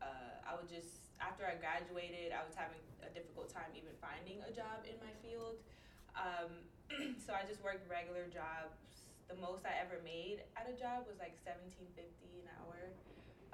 uh, 0.00 0.48
I 0.48 0.56
would 0.56 0.68
just 0.68 1.00
after 1.20 1.44
I 1.48 1.56
graduated, 1.56 2.32
I 2.36 2.44
was 2.44 2.52
having 2.54 2.80
a 3.00 3.10
difficult 3.12 3.48
time 3.48 3.72
even 3.72 3.92
finding 4.00 4.40
a 4.44 4.52
job 4.52 4.84
in 4.84 4.96
my 5.00 5.12
field. 5.24 5.56
Um, 6.12 6.52
so 7.24 7.32
I 7.32 7.44
just 7.48 7.64
worked 7.64 7.88
regular 7.88 8.28
jobs. 8.28 8.76
The 9.28 9.36
most 9.40 9.64
I 9.64 9.72
ever 9.80 10.04
made 10.04 10.44
at 10.56 10.68
a 10.68 10.76
job 10.76 11.08
was 11.08 11.16
like 11.16 11.32
seventeen 11.40 11.88
fifty 11.96 12.28
an 12.44 12.48
hour, 12.60 12.92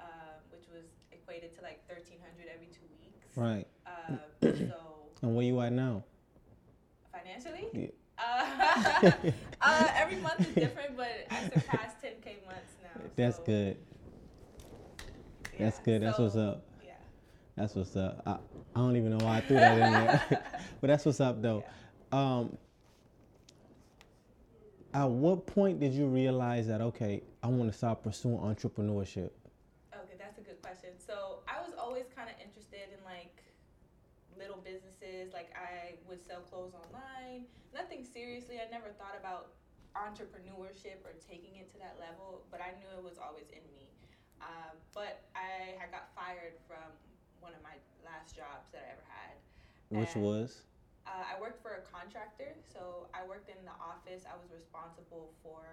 um, 0.03 0.35
which 0.51 0.67
was 0.67 0.91
equated 1.15 1.55
to 1.55 1.63
like 1.63 1.79
thirteen 1.87 2.19
hundred 2.19 2.51
every 2.51 2.67
two 2.67 2.83
weeks. 2.99 3.20
Right. 3.35 3.65
Um, 3.85 4.19
so 4.41 4.71
And 5.21 5.35
where 5.35 5.45
you 5.45 5.59
at 5.61 5.71
now? 5.71 6.03
Financially, 7.11 7.67
Yeah. 7.73 7.87
uh, 8.17 9.11
uh, 9.61 9.87
every 9.95 10.17
month 10.17 10.39
is 10.39 10.55
different, 10.55 10.97
but 10.97 11.27
I 11.29 11.43
surpassed 11.43 11.97
10k 12.01 12.45
months 12.45 12.73
now. 12.81 13.01
That's 13.15 13.37
so, 13.37 13.43
good. 13.43 13.77
That's 15.59 15.77
yeah, 15.77 15.83
good. 15.85 16.01
That's 16.01 16.17
what's 16.17 16.35
up. 16.35 16.65
Yeah. 16.83 16.93
That's 17.55 17.75
what's 17.75 17.95
up. 17.95 18.23
I, 18.25 18.31
I 18.31 18.79
don't 18.79 18.95
even 18.95 19.15
know 19.15 19.23
why 19.23 19.37
I 19.37 19.41
threw 19.41 19.57
that 19.57 19.73
in 19.73 19.79
there, 19.91 20.21
but 20.81 20.87
that's 20.87 21.05
what's 21.05 21.19
up 21.19 21.41
though. 21.41 21.63
Yeah. 22.11 22.37
Um, 22.37 22.57
at 24.93 25.09
what 25.09 25.45
point 25.45 25.79
did 25.79 25.93
you 25.93 26.07
realize 26.07 26.67
that 26.67 26.81
okay, 26.81 27.21
I 27.43 27.47
want 27.47 27.71
to 27.71 27.77
start 27.77 28.03
pursuing 28.03 28.39
entrepreneurship? 28.39 29.29
Okay, 29.93 30.15
that's 30.17 30.37
a 30.37 30.41
good 30.41 30.49
question. 30.61 30.93
So 31.01 31.41
I 31.49 31.59
was 31.65 31.73
always 31.75 32.05
kind 32.13 32.29
of 32.29 32.37
interested 32.37 32.93
in 32.93 33.01
like 33.03 33.41
little 34.37 34.61
businesses. 34.61 35.33
Like 35.33 35.49
I 35.57 35.97
would 36.07 36.21
sell 36.21 36.45
clothes 36.45 36.77
online. 36.77 37.49
Nothing 37.73 38.05
seriously. 38.05 38.61
I 38.61 38.69
never 38.69 38.93
thought 38.95 39.17
about 39.17 39.57
entrepreneurship 39.97 41.03
or 41.03 41.11
taking 41.19 41.59
it 41.59 41.67
to 41.75 41.77
that 41.83 41.99
level, 41.99 42.47
but 42.47 42.61
I 42.63 42.71
knew 42.79 42.87
it 42.95 43.03
was 43.03 43.19
always 43.19 43.49
in 43.51 43.65
me. 43.75 43.91
Um, 44.39 44.79
but 44.95 45.27
I 45.35 45.75
had 45.77 45.91
got 45.91 46.09
fired 46.15 46.55
from 46.63 46.85
one 47.43 47.51
of 47.53 47.61
my 47.61 47.75
last 48.05 48.33
jobs 48.37 48.71
that 48.71 48.85
I 48.87 48.89
ever 48.95 49.07
had. 49.09 49.35
Which 49.89 50.15
And- 50.15 50.23
was 50.23 50.63
Uh, 51.01 51.25
I 51.25 51.41
worked 51.41 51.59
for 51.65 51.81
a 51.81 51.81
contractor, 51.81 52.53
so 52.61 53.09
I 53.11 53.25
worked 53.25 53.49
in 53.49 53.57
the 53.65 53.73
office. 53.81 54.23
I 54.23 54.37
was 54.37 54.53
responsible 54.53 55.33
for 55.41 55.65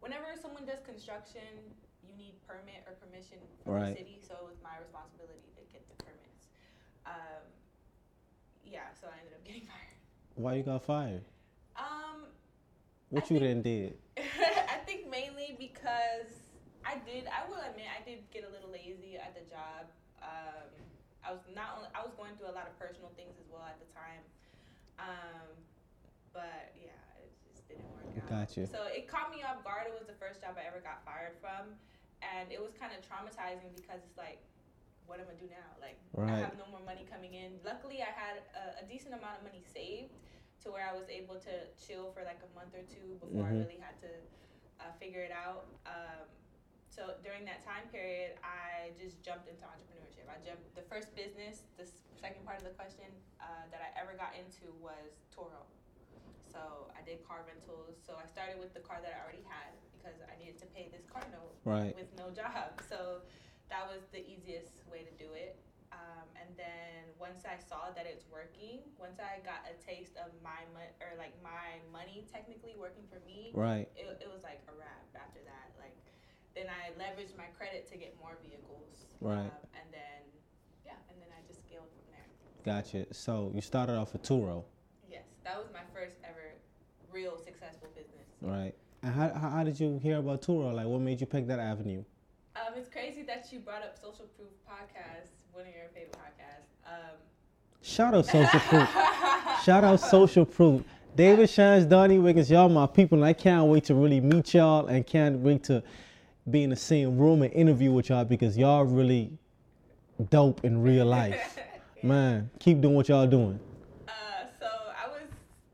whenever 0.00 0.36
someone 0.36 0.66
does 0.66 0.84
construction, 0.84 1.74
you 2.08 2.16
need 2.16 2.34
permit 2.46 2.80
or 2.88 2.96
permission 2.96 3.38
from 3.62 3.74
Right. 3.74 3.92
the 3.92 4.00
city, 4.00 4.18
so 4.24 4.34
it 4.40 4.44
was 4.48 4.56
my 4.64 4.76
responsibility 4.80 5.44
to 5.56 5.62
get 5.72 5.84
the 5.92 5.96
permits. 6.02 6.48
Um, 7.04 7.44
yeah, 8.64 8.88
so 9.00 9.08
I 9.12 9.18
ended 9.20 9.34
up 9.36 9.44
getting 9.44 9.66
fired. 9.72 9.96
why 10.34 10.54
you 10.54 10.62
got 10.62 10.82
fired? 10.84 11.24
Um, 11.76 12.26
What 13.10 13.30
you 13.30 13.38
think- 13.38 13.48
then 13.48 13.62
did? 13.62 13.98
I 14.18 14.78
think 14.88 15.08
mainly 15.10 15.54
because 15.58 16.32
I 16.84 16.96
did. 17.04 17.28
I 17.28 17.44
will 17.48 17.60
admit 17.60 17.86
I 17.92 18.00
did 18.04 18.24
get 18.32 18.44
a 18.48 18.50
little 18.50 18.70
lazy 18.72 19.16
at 19.20 19.34
the 19.36 19.44
job. 19.50 19.86
Um, 20.22 20.68
I 21.22 21.32
was 21.32 21.44
not 21.54 21.76
only 21.76 21.88
I 21.94 22.00
was 22.02 22.14
going 22.16 22.34
through 22.40 22.48
a 22.48 22.56
lot 22.56 22.66
of 22.66 22.74
personal 22.80 23.12
things 23.14 23.36
as 23.38 23.46
well 23.52 23.62
at 23.68 23.76
the 23.78 23.88
time. 23.92 24.22
Um, 24.98 25.48
but 26.32 26.72
yeah, 26.74 26.96
it 27.22 27.30
just 27.52 27.68
didn't 27.68 27.86
work 27.94 28.08
out. 28.16 28.26
Gotcha. 28.30 28.66
So 28.66 28.86
it 28.90 29.06
caught 29.06 29.30
me 29.30 29.44
off 29.46 29.62
guard. 29.62 29.86
It 29.86 29.94
was 29.94 30.06
the 30.08 30.16
first 30.18 30.40
job 30.42 30.56
I 30.58 30.66
ever 30.66 30.80
got 30.82 31.04
fired 31.06 31.36
from, 31.38 31.76
and 32.22 32.50
it 32.50 32.60
was 32.60 32.74
kind 32.74 32.90
of 32.94 33.00
traumatizing 33.04 33.70
because 33.76 34.02
it's 34.04 34.18
like, 34.18 34.42
what 35.06 35.18
am 35.20 35.26
I 35.30 35.38
gonna 35.38 35.46
do 35.46 35.50
now? 35.50 35.70
Like 35.80 35.96
I 36.20 36.36
have 36.44 36.58
no 36.60 36.68
more 36.68 36.82
money 36.84 37.06
coming 37.08 37.32
in. 37.34 37.56
Luckily, 37.64 38.04
I 38.04 38.12
had 38.12 38.44
a, 38.52 38.82
a 38.82 38.84
decent 38.84 39.14
amount 39.16 39.40
of 39.40 39.42
money 39.48 39.64
saved 39.64 40.12
to 40.64 40.74
where 40.74 40.84
I 40.84 40.92
was 40.92 41.08
able 41.08 41.38
to 41.48 41.54
chill 41.80 42.10
for 42.12 42.26
like 42.26 42.42
a 42.44 42.50
month 42.52 42.74
or 42.76 42.84
two 42.90 43.16
before 43.22 43.46
Mhm. 43.46 43.48
I 43.48 43.52
really 43.62 43.80
had 43.80 43.96
to 44.04 44.10
uh, 44.84 44.92
figure 45.00 45.22
it 45.24 45.32
out. 45.32 45.64
Um, 45.86 46.26
so 46.90 47.14
during 47.22 47.46
that 47.46 47.62
time 47.64 47.86
period, 47.94 48.36
I 48.42 48.90
just 48.98 49.22
jumped 49.22 49.46
into 49.48 49.62
entrepreneurship. 49.64 50.26
I 50.28 50.36
jumped 50.44 50.66
the 50.74 50.82
first 50.90 51.14
business. 51.14 51.62
The 51.78 51.86
second 52.20 52.42
part 52.44 52.58
of 52.58 52.66
the 52.66 52.74
question 52.74 53.06
uh, 53.40 53.64
that 53.70 53.80
I 53.80 53.88
ever 53.96 54.12
got 54.18 54.34
into 54.34 54.74
was 54.82 55.14
Turo. 55.30 55.62
So 56.50 56.90
I 56.98 57.00
did 57.06 57.22
car 57.22 57.46
rentals. 57.46 57.96
So 58.02 58.18
I 58.18 58.26
started 58.26 58.58
with 58.58 58.74
the 58.74 58.82
car 58.82 58.98
that 59.00 59.14
I 59.14 59.18
already 59.22 59.46
had 59.46 59.72
because 60.08 60.24
I 60.24 60.40
needed 60.40 60.56
to 60.64 60.68
pay 60.72 60.88
this 60.88 61.04
car 61.04 61.20
note 61.28 61.52
Right. 61.68 61.92
with 61.92 62.08
no 62.16 62.32
job. 62.32 62.80
So 62.88 63.20
that 63.68 63.84
was 63.84 64.08
the 64.16 64.24
easiest 64.24 64.80
way 64.88 65.04
to 65.04 65.12
do 65.20 65.28
it. 65.36 65.60
Um, 65.92 66.24
and 66.40 66.48
then 66.56 67.04
once 67.20 67.44
I 67.44 67.60
saw 67.60 67.92
that 67.92 68.08
it's 68.08 68.24
working, 68.32 68.80
once 68.96 69.20
I 69.20 69.44
got 69.44 69.68
a 69.68 69.76
taste 69.84 70.16
of 70.16 70.32
my 70.40 70.64
money 70.72 70.88
or 71.04 71.12
like 71.20 71.36
my 71.44 71.76
money 71.92 72.24
technically 72.32 72.72
working 72.80 73.04
for 73.12 73.20
me, 73.28 73.52
Right. 73.52 73.88
it, 73.96 74.08
it 74.24 74.28
was 74.32 74.40
like 74.40 74.64
a 74.68 74.74
wrap 74.80 75.04
after 75.12 75.44
that. 75.44 75.68
Like 75.76 75.96
then 76.56 76.72
I 76.72 76.96
leveraged 76.96 77.36
my 77.36 77.52
credit 77.60 77.84
to 77.92 78.00
get 78.00 78.16
more 78.16 78.40
vehicles. 78.40 79.04
Right. 79.20 79.52
Um, 79.52 79.64
and 79.76 79.88
then 79.92 80.24
yeah, 80.88 80.96
and 81.12 81.20
then 81.20 81.28
I 81.36 81.44
just 81.44 81.60
scaled 81.68 81.92
from 81.92 82.08
there. 82.08 82.28
Gotcha. 82.64 83.12
So 83.12 83.52
you 83.52 83.60
started 83.60 83.96
off 84.00 84.12
with 84.16 84.24
Turo, 84.24 84.64
Yes, 85.08 85.28
that 85.44 85.56
was 85.60 85.68
my 85.72 85.84
first 85.92 86.16
ever 86.24 86.56
real 87.12 87.36
successful 87.36 87.88
business. 87.96 88.28
right? 88.40 88.72
And 89.08 89.16
how, 89.16 89.32
how, 89.40 89.48
how 89.48 89.64
did 89.64 89.80
you 89.80 89.98
hear 90.02 90.18
about 90.18 90.42
Turo? 90.42 90.74
Like, 90.74 90.86
what 90.86 91.00
made 91.00 91.18
you 91.18 91.26
pick 91.26 91.46
that 91.46 91.58
avenue? 91.58 92.04
Um, 92.56 92.74
it's 92.76 92.90
crazy 92.90 93.22
that 93.22 93.48
you 93.50 93.60
brought 93.60 93.82
up 93.82 93.96
Social 93.96 94.26
Proof 94.36 94.50
Podcast, 94.68 95.30
one 95.52 95.64
of 95.64 95.72
your 95.74 95.88
favorite 95.94 96.12
podcasts. 96.12 96.86
Um, 96.86 97.16
Shout 97.80 98.14
out 98.14 98.26
Social 98.26 98.60
Proof. 98.60 98.88
Shout 99.64 99.82
out 99.82 99.98
Social 99.98 100.44
Proof. 100.44 100.82
David 101.16 101.48
Shands, 101.48 101.86
Donnie 101.86 102.18
Wiggins, 102.18 102.50
y'all 102.50 102.68
my 102.68 102.86
people, 102.86 103.16
and 103.16 103.24
I 103.24 103.32
can't 103.32 103.66
wait 103.68 103.84
to 103.84 103.94
really 103.94 104.20
meet 104.20 104.52
y'all 104.52 104.86
and 104.88 105.06
can't 105.06 105.38
wait 105.38 105.64
to 105.64 105.82
be 106.50 106.62
in 106.64 106.68
the 106.68 106.76
same 106.76 107.16
room 107.16 107.40
and 107.40 107.50
interview 107.54 107.90
with 107.90 108.10
y'all 108.10 108.26
because 108.26 108.58
y'all 108.58 108.84
really 108.84 109.32
dope 110.28 110.62
in 110.66 110.82
real 110.82 111.06
life. 111.06 111.58
Man, 112.02 112.50
keep 112.60 112.82
doing 112.82 112.94
what 112.94 113.08
y'all 113.08 113.26
doing. 113.26 113.58
Uh, 114.06 114.12
so 114.60 114.66
I 114.66 115.08
was 115.08 115.30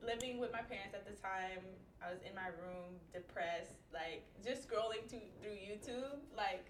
living 0.06 0.38
with 0.38 0.52
my 0.52 0.62
parents 0.62 0.94
at 0.94 1.04
the 1.04 1.20
time. 1.20 1.58
I 2.00 2.10
was 2.10 2.20
in 2.28 2.34
my 2.34 2.48
room, 2.62 2.84
depressed, 3.14 3.72
like 3.92 4.22
just 4.44 4.68
scrolling 4.68 5.08
to, 5.08 5.16
through 5.40 5.56
YouTube, 5.56 6.18
like 6.36 6.66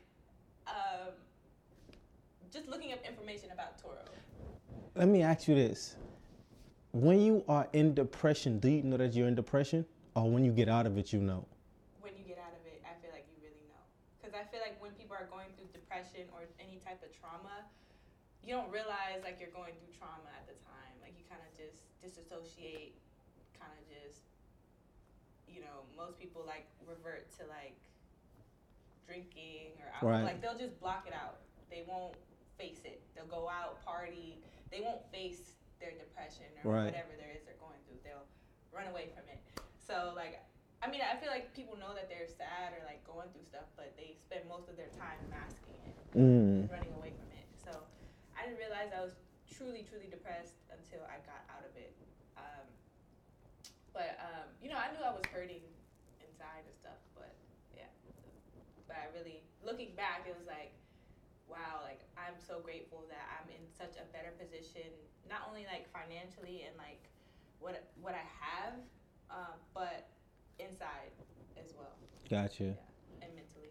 um, 0.67 1.13
just 2.53 2.69
looking 2.69 2.93
up 2.93 3.01
information 3.05 3.51
about 3.51 3.83
Turo. 3.83 4.05
Let 4.95 5.09
me 5.09 5.23
ask 5.23 5.51
you 5.51 5.59
this. 5.59 5.97
When 6.95 7.19
you 7.19 7.43
are 7.51 7.67
in 7.73 7.99
depression, 7.99 8.63
do 8.63 8.71
you 8.71 8.87
know 8.87 8.97
that 8.97 9.11
you're 9.13 9.27
in 9.27 9.35
depression? 9.35 9.83
Or 10.15 10.31
when 10.31 10.47
you 10.47 10.55
get 10.55 10.71
out 10.71 10.87
of 10.87 10.95
it, 10.95 11.11
you 11.11 11.19
know? 11.19 11.43
When 11.99 12.15
you 12.15 12.23
get 12.23 12.39
out 12.39 12.55
of 12.55 12.63
it, 12.63 12.79
I 12.87 12.95
feel 13.03 13.11
like 13.11 13.27
you 13.35 13.43
really 13.43 13.67
know. 13.67 13.83
Because 14.23 14.39
I 14.39 14.47
feel 14.55 14.63
like 14.63 14.79
when 14.79 14.95
people 14.95 15.19
are 15.19 15.27
going 15.27 15.51
through 15.59 15.67
depression 15.75 16.31
or 16.31 16.47
any 16.63 16.79
type 16.79 17.03
of 17.03 17.11
trauma, 17.11 17.67
you 18.47 18.55
don't 18.55 18.71
realize 18.71 19.19
like 19.27 19.43
you're 19.43 19.51
going 19.51 19.75
through 19.83 19.99
trauma 19.99 20.31
at 20.39 20.47
the 20.47 20.55
time. 20.63 20.95
Like 21.03 21.19
you 21.19 21.27
kind 21.27 21.43
of 21.43 21.51
just 21.59 21.91
disassociate, 21.99 22.95
kind 23.59 23.75
of 23.75 23.83
just, 23.91 24.31
you 25.51 25.59
know, 25.59 25.83
most 25.99 26.23
people 26.23 26.47
like 26.47 26.71
revert 26.87 27.27
to 27.43 27.51
like 27.51 27.75
drinking 29.11 29.75
or 29.83 29.91
alcohol. 29.91 30.23
Right. 30.23 30.23
Like 30.23 30.39
they'll 30.39 30.55
just 30.55 30.79
block 30.79 31.11
it 31.11 31.19
out. 31.19 31.43
They 31.67 31.83
won't 31.83 32.15
face 32.55 32.87
it. 32.87 33.03
They'll 33.19 33.27
go 33.27 33.51
out, 33.51 33.83
party. 33.83 34.39
They 34.71 34.81
won't 34.81 35.03
face 35.11 35.57
their 35.81 35.93
depression 35.93 36.47
or 36.63 36.73
Right. 36.73 36.85
whatever 36.93 37.13
there 37.19 37.33
is 37.35 37.45
they're 37.45 37.61
going 37.61 37.79
through. 37.87 38.01
They'll 38.05 38.27
run 38.73 38.87
away 38.89 39.09
from 39.15 39.29
it. 39.29 39.41
So 39.79 40.13
like 40.17 40.41
I 40.85 40.91
mean, 40.93 41.01
I 41.01 41.17
feel 41.17 41.33
like 41.33 41.49
people 41.57 41.81
know 41.81 41.97
that 41.97 42.13
they're 42.13 42.29
sad 42.29 42.77
or 42.77 42.85
like 42.85 43.01
going 43.09 43.33
through 43.33 43.49
stuff, 43.49 43.65
but 43.73 43.97
they 43.97 44.13
spend 44.21 44.45
most 44.45 44.69
of 44.69 44.77
their 44.77 44.93
time 44.93 45.17
masking 45.33 45.81
it, 45.89 45.97
Mm. 46.13 46.69
running 46.69 46.93
away 46.93 47.17
from 47.17 47.33
it. 47.33 47.49
So 47.57 47.73
I 48.37 48.45
didn't 48.45 48.61
realize 48.61 48.93
I 48.93 49.01
was 49.01 49.17
truly, 49.49 49.89
truly 49.89 50.13
depressed 50.13 50.61
until 50.69 51.01
I 51.09 51.25
got 51.25 51.41
out 51.49 51.65
of 51.65 51.73
it. 51.81 51.97
Um, 52.37 52.69
but 53.97 54.19
um, 54.21 54.53
you 54.61 54.69
know, 54.69 54.77
I 54.77 54.93
knew 54.93 55.01
I 55.01 55.15
was 55.17 55.25
hurting 55.33 55.65
inside 56.21 56.69
and 56.69 56.77
stuff, 56.77 57.01
but 57.17 57.33
yeah. 57.73 57.89
But 58.85 58.97
I 59.01 59.09
really, 59.17 59.41
looking 59.65 59.97
back, 59.97 60.29
it 60.29 60.37
was 60.37 60.45
like, 60.47 60.77
wow, 61.55 61.81
like 61.87 62.03
I'm 62.19 62.35
so 62.37 62.59
grateful 62.61 63.07
that 63.09 63.25
I'm 63.39 63.47
in 63.55 63.63
such 63.71 63.95
a 63.95 64.05
better 64.11 64.35
position, 64.35 64.91
not 65.31 65.47
only 65.49 65.67
like 65.71 65.87
financially 65.95 66.67
and 66.67 66.75
like 66.77 67.07
what 67.63 67.79
what 68.03 68.15
I 68.15 68.27
have, 68.43 68.75
um, 69.31 69.55
but 69.73 70.11
inside 70.59 71.15
as 71.57 71.73
well, 71.79 71.95
Gotcha. 72.29 72.75
and 73.23 73.31
mentally. 73.39 73.71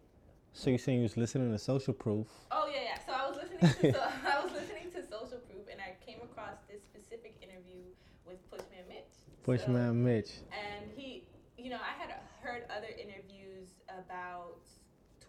So 0.54 0.70
you're 0.70 0.80
saying 0.80 1.00
you 1.00 1.04
was 1.04 1.18
listening 1.18 1.52
to 1.52 1.60
Social 1.60 1.94
Proof. 1.94 2.28
Oh 2.52 2.70
yeah, 2.72 2.96
yeah. 2.96 3.00
So 3.06 3.12
I 3.12 3.28
was 3.28 3.36
listening 3.38 3.60
to 3.60 4.00
so, 4.00 4.02
I 4.26 4.40
was 4.44 4.52
listening 4.54 4.88
to 4.96 5.02
Social 5.04 5.40
Proof, 5.52 5.68
and 5.72 5.80
I 5.84 6.00
came 6.06 6.22
across 6.24 6.64
this 6.72 6.82
specific 6.84 7.36
interview 7.44 7.84
with 8.26 8.40
Pushman 8.50 8.88
Mitch. 8.88 9.12
So- 9.12 9.52
Pushman 9.52 9.96
Mitch. 10.04 10.32
and 10.56 10.90
he, 10.96 11.26
you 11.58 11.70
know, 11.70 11.80
I 11.84 11.92
had 12.00 12.16
heard 12.42 12.64
other 12.72 12.88
interviews 12.96 13.68
about 13.92 14.63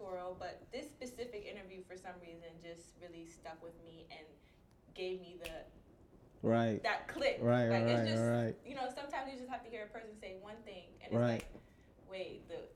Toro, 0.05 0.37
but 0.37 0.61
this 0.71 0.85
specific 0.85 1.49
interview, 1.49 1.81
for 1.89 1.97
some 1.97 2.13
reason, 2.21 2.53
just 2.61 2.93
really 3.01 3.25
stuck 3.25 3.57
with 3.63 3.73
me 3.83 4.05
and 4.13 4.25
gave 4.93 5.19
me 5.21 5.37
the 5.41 5.65
Right. 6.45 6.81
that 6.83 7.07
click. 7.07 7.39
Right, 7.41 7.69
like, 7.69 7.83
right, 7.83 8.05
it's 8.05 8.09
just, 8.11 8.23
right. 8.29 8.55
You 8.65 8.75
know, 8.75 8.85
sometimes 8.93 9.33
you 9.33 9.37
just 9.37 9.49
have 9.49 9.63
to 9.63 9.69
hear 9.69 9.89
a 9.89 9.89
person 9.89 10.13
say 10.21 10.37
one 10.41 10.61
thing, 10.63 10.93
and 11.01 11.09
it's 11.09 11.17
Right. 11.17 11.41
like, 11.41 11.49
wait, 12.09 12.45
the 12.47 12.69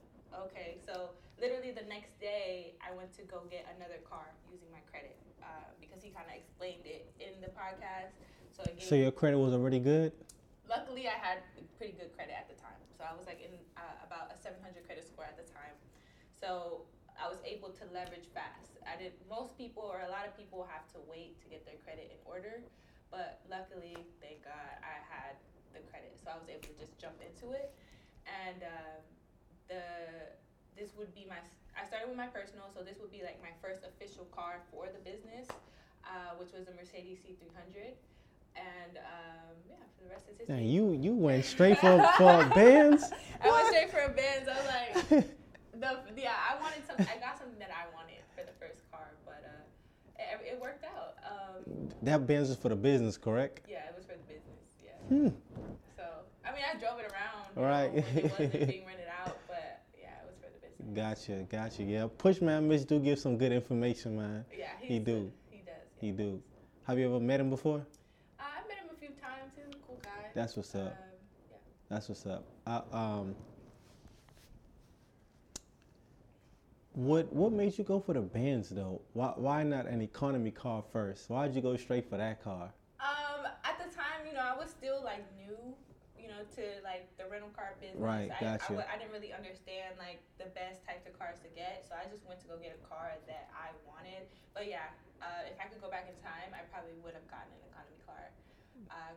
okay. 0.50 0.77
So 0.86 1.12
literally 1.39 1.71
the 1.71 1.86
next 1.86 2.19
day, 2.19 2.74
I 2.81 2.95
went 2.95 3.13
to 3.17 3.21
go 3.24 3.45
get 3.50 3.69
another 3.77 4.01
car 4.09 4.33
using 4.50 4.71
my 4.71 4.81
credit 4.89 5.21
uh, 5.43 5.69
because 5.79 6.01
he 6.01 6.09
kind 6.09 6.25
of 6.25 6.36
explained 6.36 6.86
it 6.86 7.13
in 7.19 7.39
the 7.41 7.53
podcast. 7.53 8.17
So 8.50 8.65
gave 8.74 8.81
So 8.81 8.95
your 8.95 9.12
credit 9.12 9.38
was 9.38 9.53
already 9.53 9.79
good? 9.79 10.13
luckily 10.69 11.09
I 11.09 11.17
had 11.17 11.41
pretty 11.77 11.93
good 11.93 12.13
credit 12.13 12.38
at 12.38 12.48
the 12.48 12.53
time. 12.62 12.77
So 12.93 13.03
I 13.03 13.17
was 13.17 13.25
like 13.25 13.41
in 13.41 13.57
uh, 13.75 14.05
about 14.05 14.29
a 14.29 14.38
700 14.38 14.86
credit 14.86 15.09
score 15.09 15.25
at 15.25 15.36
the 15.36 15.51
time. 15.51 15.74
So 16.39 16.86
I 17.19 17.27
was 17.27 17.43
able 17.43 17.69
to 17.75 17.83
leverage 17.91 18.31
fast. 18.33 18.79
I 18.88 18.95
did 18.95 19.13
most 19.27 19.59
people 19.59 19.83
or 19.83 20.01
a 20.07 20.11
lot 20.11 20.25
of 20.25 20.33
people 20.39 20.63
have 20.71 20.88
to 20.95 20.99
wait 21.05 21.38
to 21.43 21.47
get 21.51 21.67
their 21.67 21.77
credit 21.83 22.09
in 22.15 22.19
order, 22.23 22.63
but 23.11 23.43
luckily, 23.51 24.07
thank 24.23 24.47
God, 24.47 24.73
I 24.79 25.03
had 25.03 25.35
the 25.75 25.83
credit, 25.91 26.15
so 26.15 26.31
I 26.31 26.39
was 26.39 26.47
able 26.47 26.65
to 26.71 26.75
just 26.79 26.97
jump 26.97 27.19
into 27.19 27.53
it. 27.53 27.75
And 28.25 28.63
um, 28.63 29.01
the 29.67 29.83
this 30.79 30.95
would 30.95 31.13
be 31.13 31.27
my 31.27 31.38
I 31.75 31.85
started 31.85 32.09
with 32.09 32.17
my 32.17 32.27
personal, 32.27 32.71
so 32.73 32.83
this 32.83 32.97
would 32.99 33.11
be 33.11 33.21
like 33.23 33.39
my 33.41 33.53
first 33.61 33.83
official 33.83 34.25
car 34.35 34.61
for 34.71 34.88
the 34.88 34.99
business, 34.99 35.47
uh, 36.03 36.35
which 36.39 36.51
was 36.51 36.67
a 36.67 36.73
Mercedes 36.75 37.19
C300. 37.23 37.95
And 38.55 38.97
um, 38.97 39.55
yeah, 39.69 39.75
for 39.95 40.03
the 40.03 40.09
rest 40.09 40.27
of 40.27 40.38
history. 40.38 40.55
Now 40.55 40.61
you 40.61 40.91
you 40.93 41.13
went 41.13 41.45
straight 41.45 41.77
for 41.77 41.99
for 42.17 42.43
Benz. 42.55 43.11
I 43.43 43.49
went 43.49 43.67
straight 43.67 43.91
for 43.91 44.01
a 44.01 44.09
Benz. 44.09 44.47
I 44.47 44.55
was 44.55 44.67
like, 44.67 45.27
the 45.79 46.21
yeah, 46.21 46.33
I 46.50 46.59
wanted 46.62 46.86
some. 46.88 46.95
I 47.00 47.19
got 47.19 47.38
something 47.39 47.59
that 47.59 47.69
I 47.71 47.86
wanted 47.95 48.21
for 48.36 48.43
the 48.43 48.53
first 48.59 48.89
car, 48.91 49.07
but 49.25 49.43
uh, 49.45 50.21
it, 50.45 50.53
it 50.55 50.62
worked 50.62 50.83
out. 50.86 51.15
Um, 51.25 51.89
That 52.03 52.25
Benz 52.27 52.50
is 52.50 52.57
for 52.57 52.69
the 52.69 52.75
business, 52.75 53.17
correct? 53.17 53.62
yeah, 53.69 53.86
it 53.89 53.93
was 53.95 54.05
for 54.05 54.13
the 54.13 54.33
business. 54.33 54.59
Yeah. 54.83 54.91
Hmm. 55.09 55.29
So 55.95 56.03
I 56.45 56.51
mean, 56.51 56.62
I 56.74 56.77
drove 56.79 57.00
it 57.00 57.12
around. 57.12 57.55
you 57.55 57.63
Right. 57.63 57.93
Know, 57.93 58.03
it 58.21 58.31
wasn't 58.31 58.51
being 58.69 58.86
rented 58.86 59.07
out, 59.25 59.38
but 59.48 59.81
yeah, 60.00 60.09
it 60.21 60.27
was 60.27 60.36
for 60.38 60.50
the 60.53 60.67
business. 60.67 61.27
Gotcha, 61.27 61.43
gotcha. 61.50 61.83
Yeah, 61.83 62.07
Pushman 62.17 62.67
Mitch 62.67 62.86
do 62.86 63.00
give 63.00 63.19
some 63.19 63.38
good 63.38 63.51
information, 63.51 64.17
man. 64.17 64.45
Yeah, 64.57 64.67
He 64.81 65.00
do. 65.00 65.31
He 65.50 65.59
does. 65.59 65.74
He 66.00 66.07
yeah. 66.07 66.13
do. 66.13 66.41
Have 66.88 66.98
you 67.00 67.05
ever 67.07 67.19
met 67.19 67.39
him 67.39 67.50
before? 67.50 67.77
Uh, 68.39 68.43
I 68.43 68.67
met 68.67 68.77
him 68.79 68.88
a 68.91 69.00
few 69.00 69.09
times. 69.09 69.51
He's 69.55 69.65
a 69.74 69.77
cool 69.86 70.00
guy. 70.03 70.09
That's 70.33 70.55
what's 70.57 70.74
up. 70.75 70.81
Um, 70.81 70.93
yeah. 71.51 71.57
That's 71.89 72.09
what's 72.09 72.25
up. 72.25 72.43
I, 72.65 72.81
um, 72.91 73.36
what 76.93 77.31
what 77.31 77.51
made 77.53 77.77
you 77.77 77.84
go 77.84 78.00
for 78.00 78.13
the 78.13 78.22
Benz 78.22 78.69
though? 78.69 79.01
Why 79.13 79.34
why 79.36 79.63
not 79.63 79.86
an 79.88 80.01
economy 80.01 80.51
car 80.51 80.84
first? 80.91 81.29
Why'd 81.29 81.53
you 81.55 81.62
go 81.62 81.77
straight 81.77 82.10
for 82.10 82.17
that 82.17 82.43
car? 82.43 82.74
Um, 83.00 83.48
at 83.63 83.77
the 83.79 83.88
time, 83.93 84.25
you 84.27 84.34
know, 84.34 84.43
I 84.43 84.58
was 84.58 84.69
still 84.69 85.00
like 85.03 85.24
new, 85.38 85.55
you 86.19 86.27
know, 86.27 86.43
to 86.55 86.63
like 86.84 87.08
the 87.17 87.29
rental 87.29 87.50
car 87.55 87.75
business. 87.79 88.01
Right, 88.01 88.27
I, 88.27 88.43
gotcha. 88.43 88.74
I, 88.74 88.84
wa- 88.84 88.89
I 88.91 88.98
didn't 88.98 89.13
really 89.13 89.31
understand 89.31 89.96
like 89.96 90.19
the 90.41 90.51
best 90.51 90.84
types 90.84 91.08
of 91.08 91.15
cars 91.15 91.39
to 91.46 91.50
get, 91.55 91.86
so 91.88 91.96
I 91.96 92.10
just 92.12 92.27
went 92.27 92.41
to 92.43 92.48
go 92.50 92.58
get 92.60 92.75
a 92.75 92.81
car 92.84 93.15
that 93.29 93.48
I 93.55 93.72
wanted. 93.88 94.27
But 94.53 94.67
yeah, 94.67 94.91
uh, 95.22 95.48
if 95.48 95.55
I 95.62 95.72
could 95.72 95.79
go 95.79 95.88
back 95.88 96.12
in 96.12 96.17
time, 96.19 96.51
I 96.51 96.67
probably 96.67 96.98
would 97.05 97.15
have 97.15 97.27
gotten 97.31 97.53
an 97.55 97.63
economy 97.72 98.00
car 98.03 98.34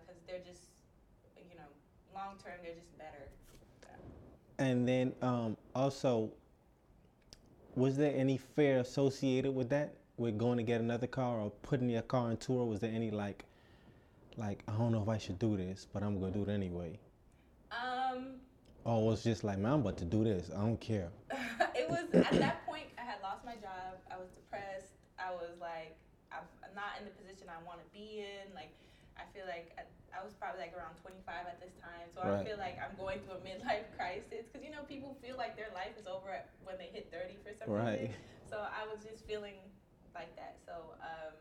because 0.05 0.21
they're 0.29 0.45
just, 0.45 0.71
you 1.35 1.57
know, 1.59 1.67
long 2.15 2.39
term, 2.39 2.61
they're 2.63 2.77
just 2.77 2.95
better. 3.01 3.33
And 4.59 4.87
then 4.87 5.13
um, 5.23 5.57
also, 5.75 6.31
was 7.75 7.97
there 7.97 8.13
any 8.15 8.37
fear 8.39 8.79
associated 8.81 9.55
with 9.55 9.71
that? 9.71 9.95
With 10.19 10.39
going 10.39 10.59
to 10.59 10.63
get 10.63 10.81
another 10.81 11.07
car 11.07 11.39
or 11.41 11.51
putting 11.63 11.89
your 11.89 12.03
car 12.03 12.31
in 12.31 12.37
Turo? 12.37 12.69
Was 12.69 12.81
there 12.81 12.93
any 12.93 13.11
like, 13.11 13.45
like 14.37 14.63
I 14.69 14.73
don't 14.73 14.93
know 14.93 15.03
if 15.03 15.09
I 15.09 15.19
should 15.19 15.39
do 15.39 15.57
this, 15.57 15.87
but 15.93 16.03
I'm 16.03 16.21
gonna 16.21 16.33
do 16.33 16.43
it 16.43 16.49
anyway? 16.49 16.99
Um, 17.71 18.37
Or 18.85 19.07
was 19.07 19.23
just 19.25 19.43
like, 19.43 19.59
man, 19.59 19.73
I'm 19.73 19.81
about 19.81 19.97
to 19.99 20.05
do 20.05 20.23
this. 20.25 20.51
I 20.55 20.61
don't 20.61 20.81
care. 20.81 21.09
it 21.75 21.89
was 21.89 22.05
at 22.13 22.31
that 22.33 22.67
point 22.67 22.85
I 22.99 23.03
had 23.03 23.23
lost 23.23 23.45
my 23.45 23.55
job. 23.55 23.97
I 24.11 24.17
was 24.19 24.29
depressed. 24.35 24.93
I 25.19 25.31
was 25.33 25.57
like, 25.61 25.97
I'm 26.31 26.45
I'm 26.63 26.75
not 26.75 26.99
in 26.99 27.07
the 27.07 27.13
position 27.13 27.49
I 27.49 27.65
want 27.67 27.81
to 27.81 27.89
be 27.93 28.21
in. 28.21 28.53
Like, 28.55 28.73
I 29.17 29.23
feel 29.35 29.47
like 29.47 29.73
I, 29.79 29.83
I 30.13 30.23
was 30.25 30.35
probably 30.37 30.61
like 30.61 30.77
around 30.77 30.97
25 31.01 31.25
at 31.49 31.59
this 31.61 31.73
time. 31.81 32.07
So 32.15 32.21
Right. 32.21 32.41
I 32.41 32.45
feel 32.45 32.59
like 32.61 32.77
I'm 32.79 32.95
going 32.97 33.21
through 33.25 33.41
a 33.41 33.45
midlife 33.45 33.89
crisis 33.99 34.47
because 34.47 34.63
you 34.65 34.71
know 34.71 34.85
people 34.85 35.17
feel 35.25 35.37
like 35.37 35.57
their 35.57 35.73
life 35.75 35.97
is 35.99 36.07
over 36.07 36.31
at, 36.31 36.53
when 36.65 36.77
they 36.79 36.93
hit 36.93 37.09
30 37.11 37.41
for 37.41 37.53
some 37.57 37.73
Right. 37.73 38.13
reason. 38.13 38.17
So 38.49 38.61
I 38.61 38.85
was 38.93 39.01
just 39.03 39.25
feeling 39.27 39.57
like 40.15 40.37
that. 40.37 40.61
So 40.65 40.95
um, 41.01 41.35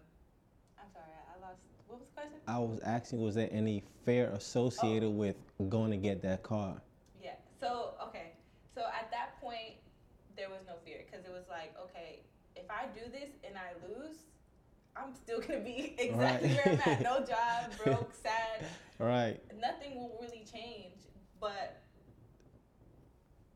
I'm 0.79 0.89
sorry, 0.91 1.11
I 1.11 1.35
lost. 1.43 1.59
What 1.87 1.99
was 1.99 2.07
the 2.07 2.15
question? 2.15 2.39
I 2.47 2.59
was 2.59 2.79
asking, 2.79 3.19
was 3.19 3.35
there 3.35 3.49
any 3.51 3.83
fear 4.05 4.31
associated 4.31 5.11
with 5.11 5.35
going 5.69 5.91
to 5.91 5.97
get 5.97 6.21
that 6.23 6.43
car? 6.43 6.81
Yeah. 7.21 7.35
So 7.59 7.95
okay. 8.07 8.39
So 8.73 8.87
at 8.87 9.11
that 9.11 9.39
point, 9.41 9.83
there 10.37 10.49
was 10.49 10.63
no 10.65 10.79
fear 10.85 11.03
because 11.05 11.25
it 11.25 11.31
was 11.31 11.43
like, 11.49 11.75
okay, 11.75 12.23
if 12.55 12.65
I 12.71 12.87
do 12.95 13.11
this 13.11 13.29
and 13.43 13.55
I 13.59 13.75
lose, 13.83 14.30
I'm 14.95 15.13
still 15.15 15.39
gonna 15.39 15.59
be 15.59 15.95
exactly 15.99 16.49
Right. 16.49 16.65
where 16.65 16.79
I'm 16.85 16.91
at. 16.93 17.01
No 17.01 17.19
job, 17.25 17.71
broke, 17.83 18.13
sad. 18.13 18.65
Right. 18.99 19.39
Nothing 19.59 19.95
will 19.95 20.17
really 20.21 20.45
change. 20.45 21.07
But 21.39 21.81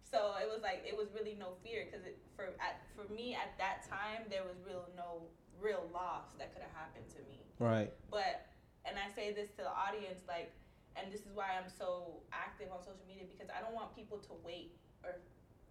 so 0.03 0.33
it 0.41 0.47
was 0.47 0.61
like 0.61 0.83
it 0.87 0.95
was 0.97 1.07
really 1.13 1.35
no 1.37 1.53
fear 1.63 1.85
because 1.85 2.05
for 2.35 2.45
at 2.59 2.81
for 2.95 3.11
me 3.13 3.35
at 3.35 3.57
that 3.57 3.87
time 3.89 4.23
there 4.29 4.43
was 4.43 4.55
real 4.65 4.87
no 4.95 5.27
real 5.61 5.87
loss 5.93 6.25
that 6.39 6.53
could 6.53 6.61
have 6.63 6.73
happened 6.73 7.05
to 7.09 7.19
me. 7.29 7.39
Right. 7.59 7.91
But 8.09 8.47
and 8.85 8.97
I 8.97 9.13
say 9.15 9.33
this 9.33 9.49
to 9.57 9.65
the 9.65 9.73
audience, 9.73 10.21
like, 10.27 10.53
and 10.95 11.11
this 11.11 11.21
is 11.21 11.33
why 11.33 11.57
I'm 11.57 11.69
so 11.69 12.21
active 12.31 12.69
on 12.71 12.79
social 12.85 13.01
media 13.07 13.25
because 13.25 13.49
I 13.49 13.59
don't 13.61 13.73
want 13.73 13.95
people 13.95 14.17
to 14.19 14.33
wait 14.45 14.77
or 15.03 15.17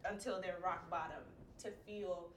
until 0.04 0.40
they're 0.40 0.58
rock 0.62 0.90
bottom 0.90 1.22
to 1.62 1.70
feel 1.86 2.30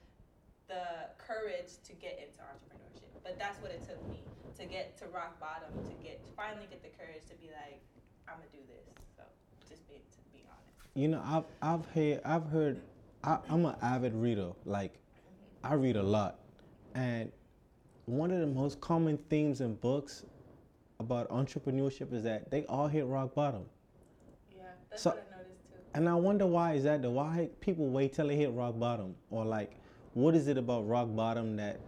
the 0.68 1.12
courage 1.18 1.82
to 1.86 1.94
get 1.94 2.20
into 2.22 2.40
entrepreneurship. 2.46 2.97
But 3.28 3.38
that's 3.38 3.62
what 3.62 3.72
it 3.72 3.84
took 3.84 4.02
me 4.10 4.20
to 4.58 4.66
get 4.66 4.98
to 5.00 5.06
rock 5.08 5.38
bottom, 5.38 5.68
to 5.86 6.04
get 6.04 6.26
to 6.26 6.32
finally 6.32 6.66
get 6.70 6.82
the 6.82 6.88
courage 6.98 7.24
to 7.28 7.36
be 7.36 7.48
like, 7.48 7.82
I'm 8.26 8.36
gonna 8.36 8.48
do 8.54 8.60
this. 8.70 8.96
So 9.18 9.24
just 9.70 9.86
be 9.90 9.96
to 9.96 10.18
be 10.32 10.46
honest. 10.48 10.96
You 10.96 11.10
know, 11.10 11.22
I've 11.26 11.44
I've 11.62 11.86
heard 11.88 12.22
I've 12.24 12.46
heard 12.50 12.80
I, 13.26 13.40
I'm 13.50 13.66
an 13.66 13.76
avid 13.82 14.13
reader. 14.16 14.52
Like, 14.66 14.94
I 15.62 15.74
read 15.74 15.98
a 15.98 16.04
lot, 16.04 16.40
and 16.96 17.30
one 18.06 18.32
of 18.32 18.40
the 18.40 18.48
most 18.48 18.80
common 18.80 19.18
themes 19.30 19.60
in 19.60 19.76
books 19.76 20.24
about 21.02 21.30
entrepreneurship 21.30 22.13
is 22.13 22.24
that 22.24 22.50
they 22.50 22.63
all 22.68 22.88
hit 22.88 23.06
rock 23.08 23.36
bottom. 23.36 23.66
Yeah, 24.56 24.63
that's 24.90 25.02
So- 25.04 25.10
what 25.10 25.28
I 25.34 25.38
noticed 25.38 25.68
too. 25.68 25.80
And 25.96 26.08
I 26.08 26.16
wonder 26.16 26.48
why 26.48 26.76
is 26.76 26.84
that? 26.86 27.02
though? 27.02 27.12
Why 27.12 27.50
people 27.60 27.88
wait 27.90 28.13
till 28.13 28.28
they 28.30 28.38
hit 28.38 28.54
rock 28.54 28.80
bottom, 28.80 29.16
or 29.30 29.44
like, 29.44 29.76
what 30.13 30.34
is 30.34 30.48
it 30.48 30.58
about 30.58 30.88
rock 30.88 31.13
bottom 31.13 31.58
that, 31.58 31.82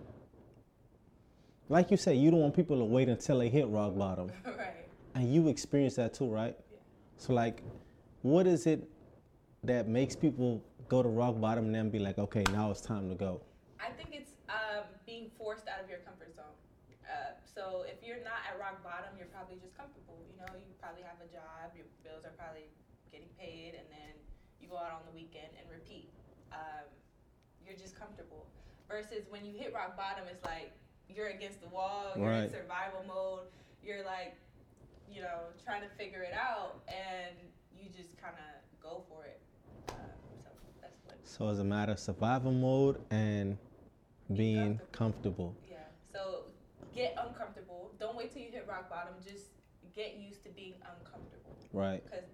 like 1.70 1.92
you 1.92 1.98
said, 1.98 2.18
you 2.18 2.32
don't 2.32 2.42
want 2.42 2.56
people 2.56 2.78
to 2.78 2.84
wait 2.84 3.08
until 3.08 3.38
they 3.38 3.48
hit 3.48 3.68
rock 3.70 3.96
bottom, 3.96 4.32
right. 4.58 4.90
and 5.14 5.32
you 5.32 5.48
experience 5.48 5.96
that 5.96 6.16
too, 6.16 6.28
right? 6.28 6.58
Yeah. 6.72 6.78
So 7.18 7.34
like, 7.34 7.62
what 8.24 8.48
is 8.48 8.66
it 8.66 8.90
that 9.64 9.88
makes 9.88 10.16
people 10.16 10.64
go 10.90 11.04
to 11.04 11.08
rock 11.08 11.40
bottom 11.40 11.66
and 11.66 11.76
then 11.76 11.90
be 11.90 12.00
like, 12.00 12.18
okay, 12.18 12.44
now 12.52 12.72
it's 12.72 12.82
time 12.82 13.08
to 13.10 13.16
go? 13.16 13.42
I 13.80 13.92
think 13.94 14.10
it's 14.12 14.34
um, 14.50 14.90
being 15.06 15.30
forced 15.38 15.68
out 15.70 15.82
of 15.82 15.88
your 15.90 16.00
comfort 16.00 16.36
zone. 16.36 16.58
Uh, 17.06 17.38
so 17.46 17.86
if 17.86 18.02
you're 18.06 18.22
not 18.26 18.42
at 18.50 18.58
rock 18.60 18.82
bottom, 18.84 19.14
you're 19.18 19.30
probably 19.30 19.62
just 19.62 19.78
comfortable. 19.78 20.18
You 20.26 20.42
know, 20.42 20.50
you 20.58 20.74
probably 20.82 21.06
have 21.06 21.22
a 21.22 21.30
job, 21.30 21.78
your 21.78 21.86
bills 22.02 22.26
are 22.26 22.34
probably 22.34 22.66
getting 23.14 23.30
paid, 23.38 23.78
and 23.78 23.86
then 23.94 24.14
you 24.58 24.70
go 24.70 24.78
out 24.78 24.94
on 24.94 25.06
the 25.06 25.14
weekend 25.14 25.54
and 25.54 25.70
repeat. 25.70 26.10
Um, 26.50 26.90
you're 27.62 27.78
just 27.78 27.94
comfortable. 27.94 28.50
Versus 28.90 29.30
when 29.30 29.46
you 29.46 29.54
hit 29.54 29.70
rock 29.70 29.94
bottom, 29.94 30.26
it's 30.26 30.42
like 30.46 30.74
you're 31.16 31.30
against 31.30 31.62
the 31.62 31.68
wall, 31.70 32.14
you're 32.16 32.32
in 32.32 32.50
survival 32.50 33.04
mode, 33.08 33.48
you're 33.84 34.04
like, 34.06 34.36
you 35.12 35.22
know, 35.22 35.40
trying 35.64 35.82
to 35.82 35.90
figure 35.98 36.22
it 36.22 36.34
out, 36.34 36.82
and 36.88 37.36
you 37.76 37.90
just 37.90 38.16
kind 38.22 38.36
of 38.36 38.82
go 38.82 39.04
for 39.10 39.26
it. 39.26 39.42
Um, 39.90 39.96
so 40.44 40.50
that's 40.82 41.00
what 41.06 41.18
So 41.24 41.50
it's 41.50 41.60
a 41.60 41.64
matter 41.64 41.94
of 41.94 42.00
survival 42.00 42.52
mode 42.52 43.02
and 43.12 43.58
being 44.36 44.80
comfortable. 44.92 45.56
Yeah. 45.70 45.78
So 46.14 46.46
get 46.94 47.16
uncomfortable. 47.18 47.92
Don't 48.00 48.16
wait 48.16 48.32
till 48.34 48.44
you 48.44 48.52
hit 48.52 48.66
rock 48.70 48.90
bottom. 48.90 49.14
Just 49.26 49.46
get 49.96 50.18
used 50.18 50.44
to 50.44 50.50
being 50.50 50.76
uncomfortable. 50.86 51.58
Right. 51.74 52.04
Because 52.04 52.26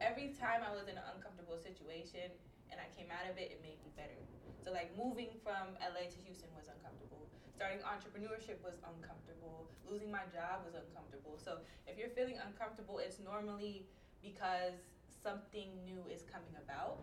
every 0.00 0.34
time 0.38 0.62
I 0.66 0.74
was 0.74 0.88
in 0.88 0.96
an 0.98 1.06
uncomfortable 1.14 1.58
situation 1.58 2.30
and 2.70 2.80
I 2.80 2.86
came 2.98 3.10
out 3.14 3.30
of 3.30 3.38
it, 3.38 3.54
it 3.54 3.60
made 3.62 3.78
me 3.82 3.90
better. 3.96 4.18
So 4.64 4.72
like 4.72 4.90
moving 4.98 5.30
from 5.42 5.78
LA 5.80 6.10
to 6.10 6.18
Houston 6.26 6.50
was 6.54 6.66
uncomfortable. 6.66 7.24
Starting 7.58 7.80
entrepreneurship 7.82 8.62
was 8.62 8.78
uncomfortable. 8.86 9.66
Losing 9.90 10.12
my 10.12 10.22
job 10.32 10.62
was 10.64 10.78
uncomfortable. 10.78 11.40
So 11.42 11.58
if 11.88 11.98
you're 11.98 12.08
feeling 12.10 12.38
uncomfortable, 12.46 13.00
it's 13.00 13.18
normally 13.18 13.82
because 14.22 14.78
something 15.24 15.66
new 15.84 15.98
is 16.08 16.22
coming 16.22 16.54
about, 16.62 16.98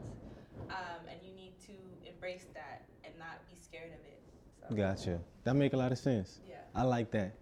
um, 0.70 1.04
and 1.12 1.20
you 1.22 1.36
need 1.36 1.60
to 1.68 1.74
embrace 2.08 2.46
that 2.54 2.86
and 3.04 3.14
not 3.20 3.46
be 3.50 3.56
scared 3.60 3.92
of 3.92 4.00
it. 4.08 4.22
So, 4.62 4.74
Gotcha. 4.74 5.20
That 5.44 5.56
make 5.58 5.74
a 5.74 5.78
lot 5.78 5.92
of 5.92 5.98
sense. 5.98 6.40
yeah. 6.48 6.56
I 6.74 6.84
like 6.84 7.12
that. 7.12 7.34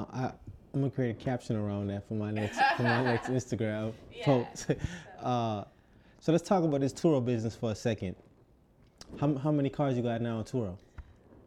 I, 0.00 0.02
I, 0.02 0.32
I'm 0.72 0.80
gonna 0.80 0.90
create 0.90 1.10
a 1.10 1.14
caption 1.22 1.56
around 1.56 1.88
that 1.88 2.08
for 2.08 2.14
my 2.14 2.30
next 2.30 2.58
for 2.78 2.84
my 2.84 3.04
next 3.12 3.28
Instagram 3.28 3.92
Yeah. 4.10 4.24
post. 4.24 4.70
uh, 5.22 5.64
so 6.20 6.32
let's 6.32 6.48
talk 6.48 6.64
about 6.64 6.80
this 6.80 6.94
Turo 6.94 7.22
business 7.22 7.54
for 7.54 7.70
a 7.70 7.74
second. 7.74 8.16
How, 9.20 9.34
how 9.36 9.52
many 9.52 9.68
cars 9.68 9.94
you 9.94 10.02
got 10.02 10.22
now 10.22 10.38
on 10.38 10.44
Turo? 10.44 10.78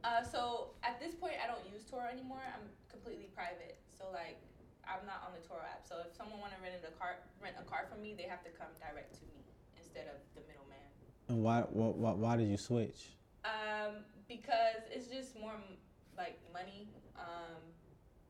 Uh, 0.03 0.23
so 0.23 0.71
at 0.83 0.99
this 0.99 1.13
point, 1.13 1.35
I 1.43 1.47
don't 1.47 1.61
use 1.69 1.83
Turo 1.83 2.07
anymore. 2.09 2.41
I'm 2.49 2.65
completely 2.89 3.27
private. 3.35 3.77
So 3.91 4.05
like, 4.13 4.39
I'm 4.87 5.05
not 5.05 5.21
on 5.27 5.37
the 5.37 5.43
Turo 5.45 5.61
app. 5.61 5.85
So 5.85 6.01
if 6.01 6.15
someone 6.15 6.39
want 6.39 6.55
to 6.55 6.59
rent 6.63 6.79
a 6.81 6.91
car, 6.97 7.19
rent 7.49 7.65
a 7.65 7.69
car 7.69 7.85
from 7.89 8.01
me, 8.01 8.13
they 8.15 8.23
have 8.23 8.43
to 8.43 8.49
come 8.49 8.67
direct 8.79 9.13
to 9.15 9.21
me 9.25 9.41
instead 9.77 10.07
of 10.07 10.17
the 10.35 10.41
middleman. 10.47 10.85
And 11.27 11.43
why 11.43 11.61
why, 11.69 11.87
why, 11.87 12.11
why 12.11 12.37
did 12.37 12.47
you 12.47 12.57
switch? 12.57 13.17
Um, 13.45 14.05
because 14.27 14.85
it's 14.91 15.07
just 15.07 15.39
more 15.39 15.55
like 16.17 16.39
money. 16.53 16.87
Um, 17.17 17.61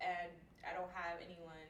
and 0.01 0.31
I 0.63 0.73
don't 0.73 0.91
have 0.93 1.17
anyone, 1.19 1.67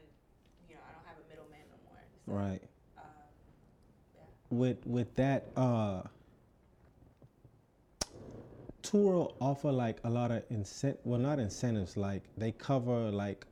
you 0.67 0.75
know, 0.75 0.81
I 0.87 0.91
don't 0.93 1.05
have 1.05 1.17
a 1.17 1.29
middleman 1.29 1.65
no 1.69 1.77
more. 1.89 2.01
So, 2.25 2.31
Right. 2.31 2.63
Um, 2.97 4.57
With 4.57 4.85
with 4.85 5.15
that, 5.15 5.47
uh, 5.55 6.03
Turo 8.83 9.33
offer 9.39 9.71
like 9.71 9.99
a 10.03 10.09
lot 10.09 10.31
of 10.31 10.43
incent. 10.49 10.97
Well, 11.03 11.19
not 11.19 11.39
incentives. 11.39 11.97
Like 11.97 12.23
they 12.37 12.51
cover 12.51 13.11
like 13.11 13.45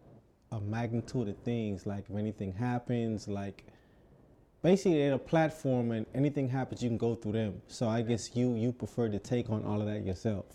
a 0.51 0.59
magnitude 0.61 1.27
of 1.27 1.37
things. 1.39 1.85
Like 1.85 2.05
if 2.09 2.15
anything 2.15 2.53
happens, 2.53 3.27
like 3.27 3.63
basically 4.67 4.97
they're 4.99 5.13
a 5.13 5.27
platform, 5.33 5.91
and 5.95 6.05
anything 6.13 6.49
happens, 6.49 6.83
you 6.83 6.89
can 6.89 6.97
go 6.97 7.15
through 7.15 7.31
them. 7.31 7.53
So 7.67 7.87
I 7.87 8.01
guess 8.01 8.23
you 8.35 8.47
you 8.63 8.69
prefer 8.83 9.07
to 9.07 9.19
take 9.33 9.47
on 9.55 9.63
all 9.63 9.79
of 9.83 9.87
that 9.91 10.03
yourself. 10.09 10.45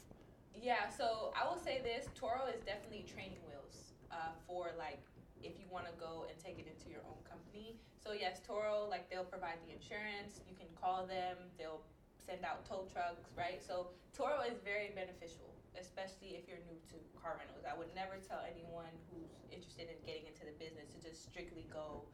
Yeah, 0.70 0.84
so 1.00 1.32
I 1.38 1.42
will 1.48 1.60
say 1.68 1.80
this: 1.90 2.02
Turo 2.18 2.44
is 2.54 2.60
definitely 2.72 3.04
training 3.14 3.40
wheels 3.48 3.76
uh, 4.12 4.32
for 4.46 4.62
like 4.76 5.00
if 5.48 5.56
you 5.60 5.66
want 5.76 5.86
to 5.90 5.94
go 5.96 6.12
and 6.28 6.36
take 6.46 6.56
it 6.62 6.66
into 6.72 6.92
your 6.92 7.02
own 7.08 7.20
company. 7.24 7.80
So 8.04 8.12
yes, 8.12 8.34
Turo 8.46 8.74
like 8.94 9.08
they'll 9.08 9.32
provide 9.36 9.58
the 9.64 9.72
insurance. 9.72 10.44
You 10.44 10.56
can 10.60 10.68
call 10.76 11.08
them. 11.08 11.40
They'll 11.56 11.80
send 12.28 12.44
out 12.44 12.68
tow 12.68 12.84
trucks, 12.92 13.32
right? 13.32 13.64
So 13.64 13.96
Turo 14.12 14.44
is 14.44 14.60
very 14.60 14.92
beneficial, 14.92 15.48
especially 15.80 16.36
if 16.36 16.44
you're 16.44 16.62
new 16.68 16.78
to 16.92 16.96
car 17.16 17.40
rentals. 17.40 17.64
I 17.64 17.72
would 17.80 17.92
never 17.96 18.20
tell 18.20 18.44
anyone 18.44 18.92
who's 19.08 19.32
interested 19.48 19.88
in 19.88 19.96
getting 20.04 20.28
into 20.28 20.44
the 20.44 20.56
business 20.60 20.92
to 20.92 20.98
just 21.00 21.24
strictly 21.24 21.64
go 21.72 22.04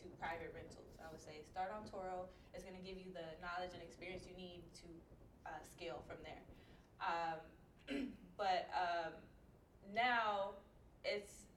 into 0.00 0.16
private 0.16 0.52
rentals. 0.56 0.96
I 0.96 1.12
would 1.12 1.20
say 1.20 1.44
start 1.44 1.68
on 1.68 1.84
Turo. 1.84 2.32
It's 2.56 2.64
going 2.64 2.76
to 2.76 2.84
give 2.84 2.96
you 2.96 3.12
the 3.12 3.36
knowledge 3.44 3.76
and 3.76 3.84
experience 3.84 4.24
you 4.24 4.36
need 4.36 4.64
to 4.80 4.88
uh, 5.44 5.60
scale 5.60 6.00
from 6.08 6.16
there. 6.24 6.40
Um, 7.04 7.38
but 8.40 8.72
um, 8.72 9.12
now 9.92 10.56
it's 11.04 11.52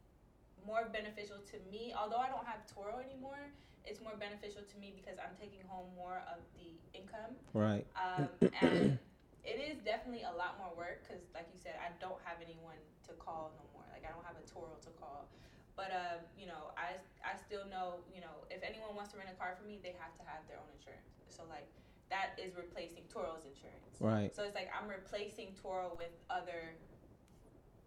more 0.67 0.91
beneficial 0.91 1.39
to 1.55 1.57
me. 1.71 1.95
Although 1.95 2.19
I 2.19 2.27
don't 2.27 2.43
have 2.43 2.67
Turo 2.67 2.99
anymore, 2.99 3.51
it's 3.87 4.03
more 4.03 4.15
beneficial 4.19 4.63
to 4.63 4.75
me 4.79 4.91
because 4.91 5.19
I'm 5.19 5.35
taking 5.39 5.63
home 5.67 5.87
more 5.95 6.23
of 6.27 6.43
the 6.59 6.75
income. 6.91 7.35
Right. 7.55 7.87
Um, 7.95 8.27
and 8.59 8.99
it 9.43 9.59
is 9.59 9.79
definitely 9.83 10.23
a 10.23 10.35
lot 10.35 10.55
more 10.59 10.71
work 10.75 11.03
because, 11.03 11.23
like 11.35 11.47
you 11.51 11.59
said, 11.59 11.75
I 11.79 11.91
don't 11.99 12.19
have 12.23 12.39
anyone 12.43 12.79
to 13.07 13.11
call 13.19 13.51
no 13.59 13.63
more. 13.75 13.87
Like 13.91 14.07
I 14.07 14.11
don't 14.11 14.23
have 14.23 14.39
a 14.39 14.45
Turo 14.47 14.79
to 14.83 14.91
call. 14.99 15.27
But 15.75 15.89
um, 15.89 16.21
you 16.37 16.45
know, 16.45 16.69
I 16.77 17.01
I 17.25 17.33
still 17.37 17.65
know 17.69 18.05
you 18.13 18.21
know 18.21 18.45
if 18.53 18.61
anyone 18.61 18.93
wants 18.95 19.11
to 19.13 19.17
rent 19.17 19.29
a 19.33 19.37
car 19.37 19.57
for 19.57 19.65
me, 19.65 19.79
they 19.81 19.95
have 19.97 20.13
to 20.21 20.23
have 20.29 20.45
their 20.47 20.57
own 20.61 20.69
insurance. 20.77 21.09
So 21.29 21.43
like 21.49 21.65
that 22.13 22.37
is 22.37 22.53
replacing 22.55 23.09
Turo's 23.09 23.41
insurance. 23.45 23.97
Right. 23.99 24.29
So 24.35 24.43
it's 24.45 24.53
like 24.53 24.69
I'm 24.69 24.85
replacing 24.87 25.57
Turo 25.57 25.97
with 25.97 26.13
other 26.29 26.77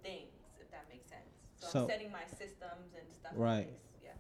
things, 0.03 0.35
if 0.59 0.67
that 0.75 0.87
makes 0.91 1.07
sense. 1.07 1.31
So, 1.57 1.67
So- 1.69 1.81
I'm 1.83 1.89
setting 1.89 2.11
my 2.11 2.27
systems 2.27 2.95
and 2.99 3.07
stuff 3.15 3.33
Right. 3.39 3.71
in 3.71 3.79
place. 3.79 4.03
Yeah, 4.03 4.19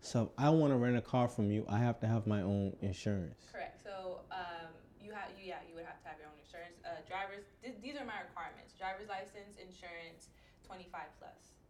So 0.00 0.32
I 0.38 0.48
want 0.50 0.72
to 0.72 0.78
rent 0.78 0.96
a 0.96 1.02
car 1.04 1.28
from 1.28 1.50
you. 1.50 1.66
I 1.68 1.78
have 1.78 2.00
to 2.00 2.06
have 2.06 2.26
my 2.26 2.40
own 2.42 2.76
insurance. 2.80 3.44
correct. 3.52 3.82
So 3.84 4.24
um, 4.32 4.72
you 5.00 5.12
have 5.12 5.28
you 5.36 5.52
yeah 5.52 5.60
you 5.68 5.74
would 5.76 5.84
have 5.84 6.00
to 6.00 6.08
have 6.08 6.16
your 6.18 6.28
own 6.32 6.38
insurance. 6.40 6.80
Uh, 6.80 7.04
drivers, 7.06 7.44
th- 7.60 7.76
these 7.84 7.96
are 8.00 8.06
my 8.08 8.24
requirements: 8.24 8.72
driver's 8.72 9.08
license, 9.12 9.60
insurance, 9.60 10.32
25 10.64 11.12
plus 11.20 11.60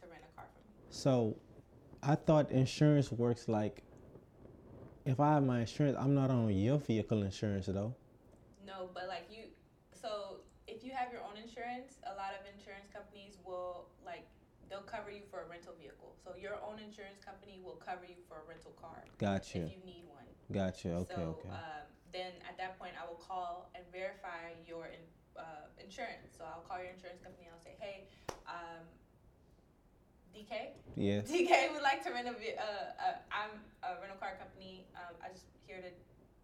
to 0.00 0.06
rent 0.06 0.22
a 0.22 0.30
car 0.38 0.46
from 0.54 0.62
me. 0.62 0.63
So 0.94 1.34
I 2.04 2.14
thought 2.14 2.52
insurance 2.52 3.10
works 3.10 3.48
like 3.48 3.82
if 5.04 5.18
I 5.18 5.34
have 5.34 5.42
my 5.42 5.66
insurance, 5.66 5.98
I'm 5.98 6.14
not 6.14 6.30
on 6.30 6.48
your 6.54 6.78
vehicle 6.78 7.24
insurance 7.24 7.66
though. 7.66 7.92
No, 8.64 8.88
but 8.94 9.08
like 9.08 9.26
you, 9.28 9.50
so 9.92 10.38
if 10.68 10.84
you 10.84 10.92
have 10.94 11.10
your 11.10 11.20
own 11.26 11.34
insurance, 11.34 11.98
a 12.06 12.14
lot 12.14 12.30
of 12.38 12.46
insurance 12.46 12.86
companies 12.94 13.42
will 13.44 13.90
like 14.06 14.22
they'll 14.70 14.86
cover 14.86 15.10
you 15.10 15.26
for 15.28 15.42
a 15.42 15.46
rental 15.50 15.74
vehicle. 15.76 16.14
So 16.22 16.38
your 16.38 16.62
own 16.62 16.78
insurance 16.78 17.18
company 17.18 17.58
will 17.58 17.82
cover 17.82 18.06
you 18.06 18.22
for 18.30 18.46
a 18.46 18.48
rental 18.48 18.72
car 18.78 19.02
Gotcha. 19.18 19.66
if 19.66 19.74
you 19.74 19.82
need 19.82 20.06
one. 20.06 20.30
Gotcha. 20.54 20.94
Okay. 21.04 21.14
so 21.18 21.42
okay. 21.42 21.50
Um, 21.50 21.90
then 22.14 22.38
at 22.46 22.56
that 22.62 22.78
point, 22.78 22.94
I 22.94 23.02
will 23.02 23.18
call 23.18 23.68
and 23.74 23.82
verify 23.90 24.54
your 24.62 24.86
in, 24.94 25.02
uh, 25.34 25.66
insurance. 25.82 26.38
So 26.38 26.46
I'll 26.46 26.62
call 26.62 26.78
your 26.78 26.94
insurance 26.94 27.18
company. 27.18 27.50
I'll 27.50 27.58
say, 27.66 27.74
hey, 27.82 28.06
um, 28.46 28.86
DK, 30.34 30.74
yes. 30.98 31.30
DK 31.30 31.70
would 31.72 31.82
like 31.82 32.02
to 32.02 32.10
rent 32.10 32.26
a. 32.26 32.34
Uh, 32.34 32.34
uh, 32.98 33.14
I'm 33.30 33.54
a 33.86 34.00
rental 34.02 34.18
car 34.18 34.34
company. 34.34 34.82
Um, 34.98 35.14
I 35.22 35.30
just 35.30 35.46
here 35.66 35.78
to 35.78 35.90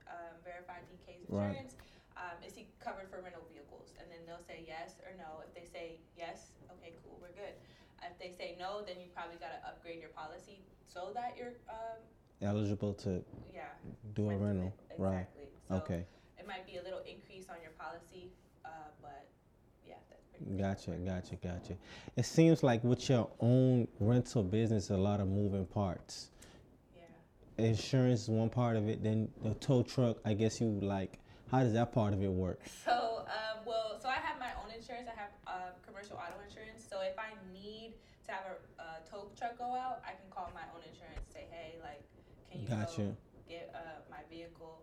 um, 0.07 0.35
verify 0.46 0.79
DK's 0.87 1.26
Right. 1.29 1.50
insurance. 1.50 1.74
Um, 2.14 2.38
is 2.46 2.55
he 2.55 2.70
covered 2.79 3.11
for 3.11 3.18
rental 3.18 3.42
vehicles? 3.50 3.90
And 3.98 4.07
then 4.12 4.22
they'll 4.26 4.44
say 4.46 4.62
yes 4.62 5.03
or 5.03 5.11
no. 5.18 5.42
If 5.42 5.50
they 5.59 5.66
say 5.66 5.98
yes, 6.14 6.55
okay, 6.79 6.94
cool, 7.03 7.18
we're 7.18 7.35
good. 7.35 7.59
If 8.07 8.14
they 8.22 8.31
say 8.31 8.55
no, 8.59 8.81
then 8.87 8.96
you 9.03 9.11
probably 9.12 9.37
got 9.42 9.53
to 9.53 9.61
upgrade 9.66 10.00
your 10.00 10.14
policy 10.14 10.62
so 10.88 11.11
that 11.14 11.35
you're, 11.37 11.59
um, 11.68 11.98
Eligible 12.40 12.94
to 13.05 13.20
yeah, 13.53 13.68
do 14.14 14.31
a 14.31 14.37
rental. 14.37 14.72
it. 14.88 14.96
Right. 14.96 15.26
So 15.68 15.76
Okay. 15.85 16.07
It 16.38 16.46
might 16.48 16.64
be 16.64 16.79
a 16.79 16.83
little 16.83 17.05
increase 17.05 17.50
on 17.53 17.61
your 17.61 17.72
policy, 17.76 18.33
uh, 18.64 18.68
but 19.03 19.29
yeah, 19.85 20.00
that's 20.09 20.24
pretty 20.30 20.30
much 20.30 20.30
Gotcha. 20.57 20.90
how 20.90 20.96
it 20.96 21.00
works. 21.00 21.31
Gotcha. 21.31 21.37
Gotcha. 21.37 21.76
It 22.16 22.24
seems 22.24 22.62
like 22.62 22.83
with 22.85 23.09
your 23.09 23.29
own 23.40 23.88
rental 23.98 24.42
business, 24.42 24.90
a 24.90 24.96
lot 24.96 25.20
of 25.20 25.29
moving 25.29 25.66
parts. 25.66 26.31
Yeah. 26.96 27.64
Insurance 27.64 28.22
is 28.22 28.29
one 28.29 28.48
part 28.48 28.76
of 28.76 28.88
it. 28.88 29.03
Then 29.03 29.29
the 29.42 29.55
tow 29.55 29.83
truck. 29.83 30.18
I 30.24 30.35
guess 30.35 30.61
you 30.61 30.79
like. 30.83 31.18
How 31.50 31.61
does 31.61 31.72
that 31.72 31.92
part 31.92 32.14
of 32.14 32.22
it 32.22 32.31
work? 32.31 32.61
So, 32.85 33.26
um, 33.26 33.66
well, 33.66 33.98
so 34.00 34.09
I 34.09 34.22
have 34.22 34.38
my 34.38 34.50
own 34.62 34.70
insurance. 34.70 35.09
I 35.11 35.18
have 35.18 35.31
uh, 35.46 35.50
commercial 35.85 36.16
auto 36.16 36.38
insurance. 36.46 36.87
So 36.88 37.00
if 37.03 37.18
I 37.18 37.35
need 37.53 37.94
to 38.26 38.31
have 38.31 38.44
a 38.46 38.83
uh, 38.83 38.85
tow 39.11 39.26
truck 39.37 39.59
go 39.59 39.74
out, 39.74 40.00
I 40.07 40.14
can 40.14 40.31
call 40.31 40.50
my 40.55 40.62
own 40.70 40.83
insurance. 40.87 41.26
Say, 41.35 41.50
hey, 41.50 41.74
like, 41.83 42.07
can 42.50 42.62
you 42.62 42.68
Gotcha. 42.68 43.03
go 43.03 43.16
get 43.48 43.74
uh, 43.74 43.98
my 44.09 44.22
vehicle? 44.31 44.79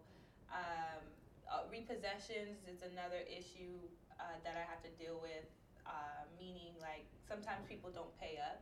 Um, 0.51 1.07
uh, 1.47 1.63
repossessions 1.71 2.67
is 2.67 2.83
another 2.83 3.23
issue 3.23 3.79
uh, 4.19 4.37
that 4.43 4.55
I 4.57 4.65
have 4.65 4.81
to 4.83 4.91
deal 4.97 5.19
with. 5.21 5.45
Uh, 5.87 6.27
meaning, 6.35 6.75
like, 6.83 7.07
sometimes 7.23 7.63
people 7.63 7.89
don't 7.89 8.11
pay 8.19 8.35
up. 8.43 8.59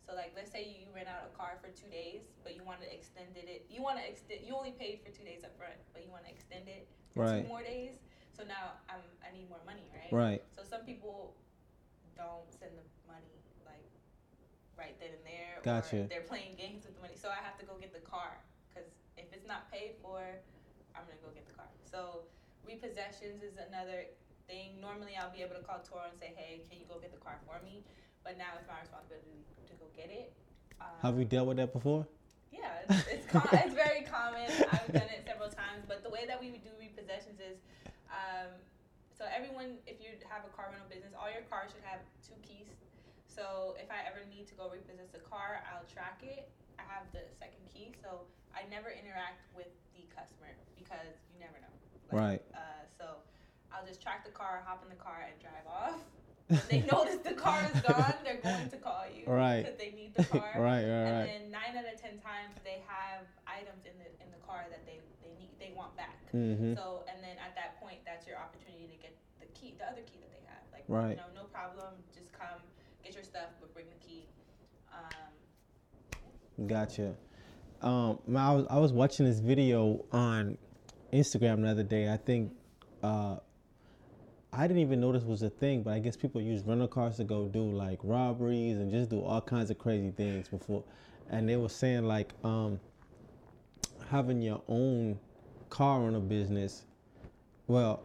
So, 0.00 0.12
like, 0.16 0.32
let's 0.36 0.52
say 0.52 0.64
you 0.64 0.88
rent 0.92 1.08
out 1.08 1.28
a 1.28 1.32
car 1.36 1.56
for 1.60 1.68
two 1.72 1.88
days, 1.88 2.24
but 2.44 2.56
you 2.56 2.64
want 2.64 2.80
to 2.80 2.88
extend 2.88 3.36
it. 3.36 3.64
You 3.68 3.80
want 3.80 4.00
to 4.00 4.04
extend. 4.04 4.44
You 4.44 4.56
only 4.56 4.72
paid 4.72 5.00
for 5.04 5.12
two 5.12 5.24
days 5.24 5.44
up 5.44 5.56
front, 5.56 5.76
but 5.92 6.04
you 6.04 6.12
want 6.12 6.24
to 6.28 6.32
extend 6.32 6.68
it 6.68 6.88
for 7.12 7.24
Right. 7.24 7.44
two 7.44 7.48
more 7.48 7.64
days. 7.64 8.00
So 8.36 8.42
now 8.44 8.80
I'm 8.90 9.00
I 9.22 9.30
need 9.30 9.48
more 9.48 9.62
money, 9.64 9.86
right? 9.94 10.12
Right. 10.12 10.40
So 10.50 10.66
some 10.66 10.82
people 10.82 11.36
don't 12.18 12.50
send 12.50 12.74
the 12.74 12.86
money 13.06 13.38
like 13.64 13.86
right 14.76 14.98
then 14.98 15.14
and 15.14 15.24
there, 15.24 15.62
Gotcha. 15.62 16.04
or 16.04 16.10
they're 16.10 16.26
playing 16.26 16.58
games 16.58 16.84
with 16.84 16.98
the 16.98 17.02
money. 17.02 17.14
So 17.14 17.30
I 17.30 17.38
have 17.40 17.56
to 17.62 17.64
go 17.64 17.78
get 17.78 17.94
the 17.94 18.02
car 18.02 18.42
because 18.68 18.90
if 19.16 19.30
it's 19.32 19.46
not 19.46 19.70
paid 19.70 19.94
for, 20.02 20.18
I'm 20.98 21.06
gonna 21.06 21.22
go 21.22 21.30
get 21.30 21.46
the 21.46 21.54
car. 21.54 21.70
So 21.86 22.26
repossessions 22.66 23.46
is 23.46 23.56
another 23.56 24.10
thing. 24.46 24.80
Normally 24.80 25.16
I'll 25.18 25.32
be 25.32 25.42
able 25.42 25.56
to 25.56 25.64
call 25.64 25.80
Turo 25.84 26.08
and 26.08 26.16
say, 26.18 26.32
hey, 26.36 26.62
can 26.68 26.78
you 26.78 26.86
go 26.88 26.98
get 27.00 27.12
the 27.12 27.20
car 27.20 27.38
for 27.46 27.60
me? 27.64 27.84
But 28.22 28.38
now 28.38 28.56
it's 28.56 28.68
my 28.68 28.80
responsibility 28.80 29.44
to 29.68 29.72
go 29.76 29.86
get 29.96 30.08
it. 30.08 30.32
Um, 30.80 31.00
Have 31.02 31.18
you 31.18 31.24
dealt 31.24 31.48
with 31.48 31.58
that 31.58 31.72
before? 31.72 32.06
yeah, 32.52 32.86
it's 32.88 33.04
it's, 33.12 33.26
com- 33.28 33.48
it's 33.52 33.74
very 33.76 34.02
common. 34.08 34.48
I've 34.72 34.88
done 34.92 35.10
it 35.12 35.26
several 35.28 35.50
times, 35.52 35.84
but 35.86 36.02
the 36.02 36.10
way 36.10 36.24
that 36.24 36.40
we 36.40 36.56
do 36.62 36.72
repossessions 36.80 37.36
is, 37.42 37.60
um, 38.08 38.50
so 39.12 39.28
everyone, 39.30 39.78
if 39.86 40.00
you 40.00 40.16
have 40.26 40.42
a 40.48 40.52
car 40.56 40.72
rental 40.72 40.88
business, 40.88 41.12
all 41.14 41.28
your 41.30 41.44
cars 41.46 41.70
should 41.70 41.84
have 41.84 42.00
two 42.24 42.34
keys. 42.42 42.72
So 43.28 43.74
if 43.78 43.90
I 43.90 44.06
ever 44.06 44.22
need 44.30 44.46
to 44.50 44.54
go 44.54 44.70
repossess 44.70 45.10
a 45.14 45.22
car, 45.22 45.62
I'll 45.70 45.86
track 45.90 46.22
it. 46.22 46.48
I 46.78 46.86
have 46.86 47.06
the 47.14 47.26
second 47.38 47.62
key, 47.70 47.94
so 48.02 48.26
I 48.54 48.66
never 48.70 48.90
interact 48.90 49.46
with 49.54 49.70
the 49.94 50.06
customer 50.10 50.54
because 50.78 51.14
you 51.30 51.38
never 51.42 51.58
know. 51.62 51.74
Right. 52.10 52.42
Uh, 52.54 52.73
I'll 53.74 53.86
just 53.86 54.00
track 54.02 54.24
the 54.24 54.30
car, 54.30 54.62
hop 54.64 54.82
in 54.82 54.88
the 54.88 54.96
car, 55.02 55.26
and 55.26 55.34
drive 55.42 55.66
off. 55.66 55.98
When 56.46 56.60
they 56.70 56.80
notice 56.86 57.18
the 57.24 57.32
car 57.34 57.58
is 57.74 57.80
gone, 57.80 58.14
they're 58.22 58.38
going 58.42 58.68
to 58.70 58.76
call 58.76 59.02
you 59.08 59.24
Right. 59.26 59.64
because 59.64 59.78
they 59.78 59.90
need 59.96 60.14
the 60.14 60.24
car. 60.32 60.52
right. 60.56 60.62
Right. 60.62 60.80
And 60.84 61.16
Right. 61.18 61.26
then 61.26 61.50
nine 61.50 61.72
out 61.76 61.88
of 61.92 61.96
ten 62.00 62.20
times 62.20 62.54
they 62.62 62.84
have 62.86 63.24
items 63.48 63.84
in 63.88 63.96
the 63.98 64.08
in 64.22 64.28
the 64.30 64.38
car 64.46 64.66
that 64.70 64.84
they 64.86 65.00
they 65.24 65.32
need 65.40 65.50
they 65.58 65.72
want 65.74 65.96
back. 65.96 66.20
Mm-hmm. 66.36 66.74
So 66.76 67.02
and 67.08 67.18
then 67.24 67.36
at 67.40 67.56
that 67.56 67.80
point, 67.80 68.04
that's 68.04 68.26
your 68.28 68.36
opportunity 68.36 68.86
to 68.92 68.98
get 69.00 69.16
the 69.40 69.48
key, 69.58 69.74
the 69.80 69.88
other 69.88 70.04
key 70.04 70.20
that 70.20 70.30
they 70.36 70.44
have. 70.52 70.62
Like 70.70 70.84
Right. 70.86 71.16
you 71.16 71.24
know, 71.24 71.32
no 71.34 71.44
problem, 71.48 71.96
just 72.14 72.30
come 72.32 72.60
get 73.02 73.14
your 73.14 73.24
stuff, 73.24 73.48
but 73.60 73.72
bring 73.72 73.86
the 73.88 74.00
key. 74.06 74.28
Um, 74.92 76.66
Gotcha. 76.68 77.14
Um, 77.82 78.18
I 78.36 78.52
was 78.54 78.66
I 78.70 78.78
was 78.78 78.92
watching 78.92 79.26
this 79.26 79.40
video 79.40 80.04
on 80.12 80.56
Instagram 81.12 81.62
the 81.62 81.68
other 81.70 81.82
day. 81.82 82.12
I 82.12 82.16
think 82.16 82.52
uh, 83.02 83.36
I 84.56 84.66
didn't 84.66 84.82
even 84.82 85.00
know 85.00 85.12
this 85.12 85.24
was 85.24 85.42
a 85.42 85.50
thing, 85.50 85.82
but 85.82 85.92
I 85.94 85.98
guess 85.98 86.16
people 86.16 86.40
use 86.40 86.62
rental 86.64 86.88
cars 86.88 87.16
to 87.16 87.24
go 87.24 87.48
do 87.48 87.62
like 87.62 87.98
robberies 88.02 88.78
and 88.78 88.90
just 88.90 89.10
do 89.10 89.20
all 89.20 89.40
kinds 89.40 89.70
of 89.70 89.78
crazy 89.78 90.10
things 90.10 90.48
before. 90.48 90.84
And 91.30 91.48
they 91.48 91.56
were 91.56 91.68
saying 91.68 92.04
like 92.04 92.32
um, 92.44 92.78
having 94.10 94.40
your 94.42 94.62
own 94.68 95.18
car 95.70 96.00
rental 96.00 96.20
business. 96.20 96.84
Well, 97.66 98.02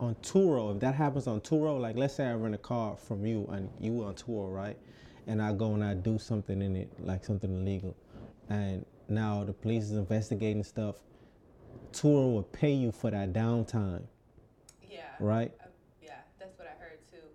on 0.00 0.14
Turo, 0.16 0.74
if 0.74 0.80
that 0.80 0.94
happens 0.94 1.26
on 1.26 1.40
Turo, 1.40 1.78
like 1.80 1.96
let's 1.96 2.14
say 2.14 2.26
I 2.26 2.34
rent 2.34 2.54
a 2.54 2.58
car 2.58 2.96
from 2.96 3.26
you 3.26 3.46
and 3.52 3.68
you 3.80 4.02
on 4.04 4.14
Turo, 4.14 4.52
right? 4.52 4.78
and 5.26 5.40
I 5.40 5.52
go 5.52 5.74
and 5.74 5.82
I 5.82 5.94
do 5.94 6.18
something 6.18 6.60
in 6.60 6.76
it, 6.76 6.90
like 7.00 7.24
something 7.24 7.50
illegal, 7.50 7.96
and 8.48 8.84
now 9.08 9.44
the 9.44 9.52
police 9.52 9.84
is 9.84 9.92
investigating 9.92 10.62
stuff. 10.62 10.96
Turo 11.92 12.32
will 12.34 12.42
pay 12.42 12.72
you 12.72 12.92
for 12.92 13.10
that 13.10 13.32
downtime, 13.32 14.02
Yeah. 14.90 15.00
right? 15.20 15.52
Uh, 15.60 15.68
yeah, 16.02 16.16
that's 16.38 16.58
what 16.58 16.68
I 16.68 16.72
heard 16.82 16.98
too. 17.10 17.26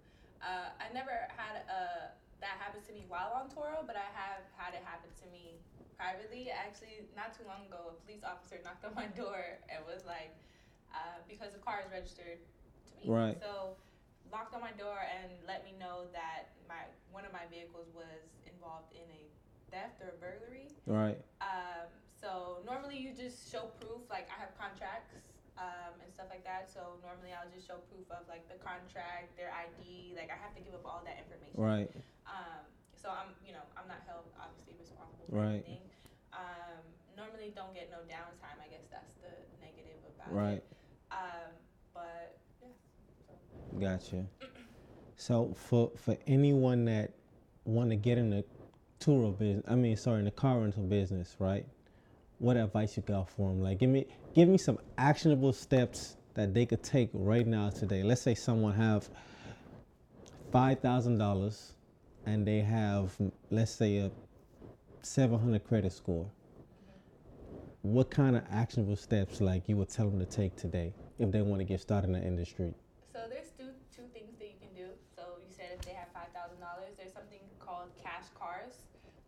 Uh, 0.41 0.69
I 0.79 0.93
never 0.93 1.11
had 1.35 1.63
uh, 1.69 2.07
that 2.41 2.57
happen 2.59 2.81
to 2.87 2.93
me 2.93 2.98
while 3.09 3.33
on 3.33 3.49
Turo, 3.49 3.81
but 3.83 3.97
I 3.97 4.05
have 4.13 4.45
had 4.53 4.77
it 4.77 4.85
happen 4.85 5.09
to 5.25 5.25
me 5.33 5.57
privately. 5.97 6.53
Actually, 6.53 7.09
not 7.17 7.33
too 7.33 7.43
long 7.49 7.65
ago, 7.65 7.91
a 7.91 7.95
police 8.05 8.21
officer 8.21 8.61
knocked 8.65 8.85
on 8.85 8.93
my 8.93 9.09
door 9.17 9.57
and 9.67 9.81
was 9.89 10.05
like, 10.05 10.37
uh, 10.93 11.19
because 11.25 11.51
the 11.57 11.59
car 11.65 11.81
is 11.81 11.89
registered 11.91 12.37
to 12.85 12.91
me. 13.01 13.09
Right. 13.09 13.35
So 13.41 13.75
knocked 14.29 14.53
on 14.53 14.61
my 14.61 14.71
door 14.77 15.01
and 15.09 15.33
let 15.49 15.65
me 15.65 15.73
know 15.81 16.05
that 16.13 16.53
my 16.69 16.85
one 17.09 17.25
of 17.25 17.33
my 17.33 17.49
vehicles 17.49 17.89
was 17.97 18.29
involved 18.45 18.93
in 18.93 19.05
a 19.09 19.21
theft 19.73 19.97
or 20.05 20.13
a 20.13 20.17
burglary. 20.21 20.69
Right, 20.85 21.17
Um, 21.41 21.89
so 22.13 22.61
normally 22.65 22.97
you 22.97 23.13
just 23.13 23.49
show 23.49 23.73
proof, 23.81 24.05
like 24.09 24.29
I 24.29 24.37
have 24.37 24.53
contracts 24.57 25.17
um, 25.57 25.97
and 26.01 26.09
stuff 26.13 26.29
like 26.29 26.45
that. 26.45 26.69
So 26.69 27.01
normally 27.01 27.33
I'll 27.33 27.49
just 27.49 27.65
show 27.65 27.81
proof 27.89 28.05
of 28.13 28.29
like 28.29 28.45
the 28.49 28.57
contract, 28.61 29.33
their 29.33 29.49
ID. 29.49 30.13
Like 30.13 30.29
I 30.29 30.37
have 30.37 30.53
to 30.57 30.61
give 30.61 30.77
up 30.77 30.85
all 30.85 31.01
that 31.09 31.17
information. 31.25 31.57
right, 31.57 31.89
Um, 32.29 32.68
so 33.01 33.09
I'm, 33.09 33.31
you 33.45 33.53
know, 33.53 33.63
I'm 33.77 33.87
not 33.87 34.01
held 34.07 34.25
obviously 34.39 34.73
responsible 34.79 35.25
for 35.29 35.35
Right. 35.35 35.63
anything. 35.65 35.87
Um, 36.33 36.83
normally 37.15 37.53
don't 37.55 37.73
get 37.73 37.89
no 37.91 37.97
downtime. 38.05 38.59
I 38.63 38.67
guess 38.69 38.85
that's 38.91 39.15
the 39.23 39.31
negative 39.63 39.99
about 40.15 40.33
right. 40.33 40.63
it. 40.63 40.67
Um, 41.11 41.51
but 41.93 42.37
yeah. 42.61 43.97
So. 43.97 44.17
Gotcha. 44.17 44.25
So 45.15 45.53
for 45.55 45.91
for 45.97 46.17
anyone 46.27 46.85
that 46.85 47.11
want 47.65 47.89
to 47.89 47.95
get 47.95 48.17
in 48.17 48.29
the 48.29 48.45
Turo 48.99 49.37
business, 49.37 49.65
I 49.67 49.75
mean, 49.75 49.95
sorry, 49.97 50.19
in 50.19 50.25
the 50.25 50.31
car 50.31 50.59
rental 50.59 50.83
business, 50.83 51.35
right? 51.39 51.65
What 52.39 52.55
advice 52.57 52.95
you 52.95 53.03
got 53.03 53.29
for 53.29 53.49
them? 53.49 53.61
Like, 53.61 53.79
give 53.79 53.89
me 53.89 54.05
give 54.33 54.47
me 54.47 54.57
some 54.57 54.77
actionable 54.97 55.51
steps 55.51 56.15
that 56.35 56.53
they 56.53 56.65
could 56.65 56.83
take 56.83 57.09
right 57.13 57.45
now 57.45 57.69
today. 57.69 58.03
Let's 58.03 58.21
say 58.21 58.35
someone 58.35 58.73
have 58.75 59.09
five 60.51 60.79
thousand 60.79 61.17
dollars, 61.17 61.73
and 62.25 62.45
they 62.45 62.59
have 62.59 63.15
let's 63.49 63.71
say 63.71 63.97
a 63.97 64.11
seven 65.01 65.39
hundred 65.39 65.63
credit 65.67 65.91
score. 65.93 66.25
What 67.81 68.11
kind 68.11 68.35
of 68.35 68.43
actionable 68.51 68.97
steps 68.97 69.39
like 69.39 69.69
you 69.69 69.77
would 69.77 69.89
tell 69.89 70.09
them 70.09 70.19
to 70.19 70.25
take 70.25 70.55
today 70.57 70.93
if 71.17 71.31
they 71.31 71.41
want 71.41 71.59
to 71.61 71.65
get 71.65 71.79
started 71.79 72.07
in 72.07 72.13
the 72.13 72.21
industry? 72.21 72.73
So 73.13 73.19
there's 73.29 73.51
two 73.57 73.71
two 73.95 74.07
things 74.13 74.35
that 74.39 74.47
you 74.47 74.59
can 74.59 74.71
do. 74.75 74.91
So 75.15 75.39
you 75.39 75.47
said 75.49 75.71
if 75.73 75.81
they 75.85 75.93
have 75.93 76.11
five 76.13 76.31
thousand 76.35 76.59
dollars, 76.59 76.95
there's 76.97 77.13
something 77.13 77.39
called 77.59 77.95
cash 77.95 78.27
cars, 78.35 78.83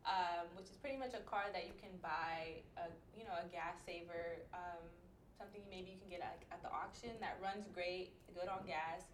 um, 0.06 0.52
which 0.58 0.68
is 0.68 0.76
pretty 0.76 0.98
much 0.98 1.14
a 1.16 1.24
car 1.24 1.48
that 1.54 1.64
you 1.64 1.76
can 1.80 1.96
buy, 2.04 2.60
a 2.76 2.92
you 3.16 3.24
know 3.24 3.36
a 3.40 3.48
gas 3.48 3.80
saver, 3.88 4.44
um, 4.54 4.84
something 5.40 5.62
maybe 5.72 5.96
you 5.96 6.00
can 6.04 6.12
get 6.12 6.22
at, 6.22 6.44
at 6.52 6.62
the 6.62 6.70
auction 6.70 7.16
that 7.24 7.40
runs 7.42 7.66
great, 7.74 8.12
good 8.36 8.52
on 8.52 8.68
gas. 8.68 9.08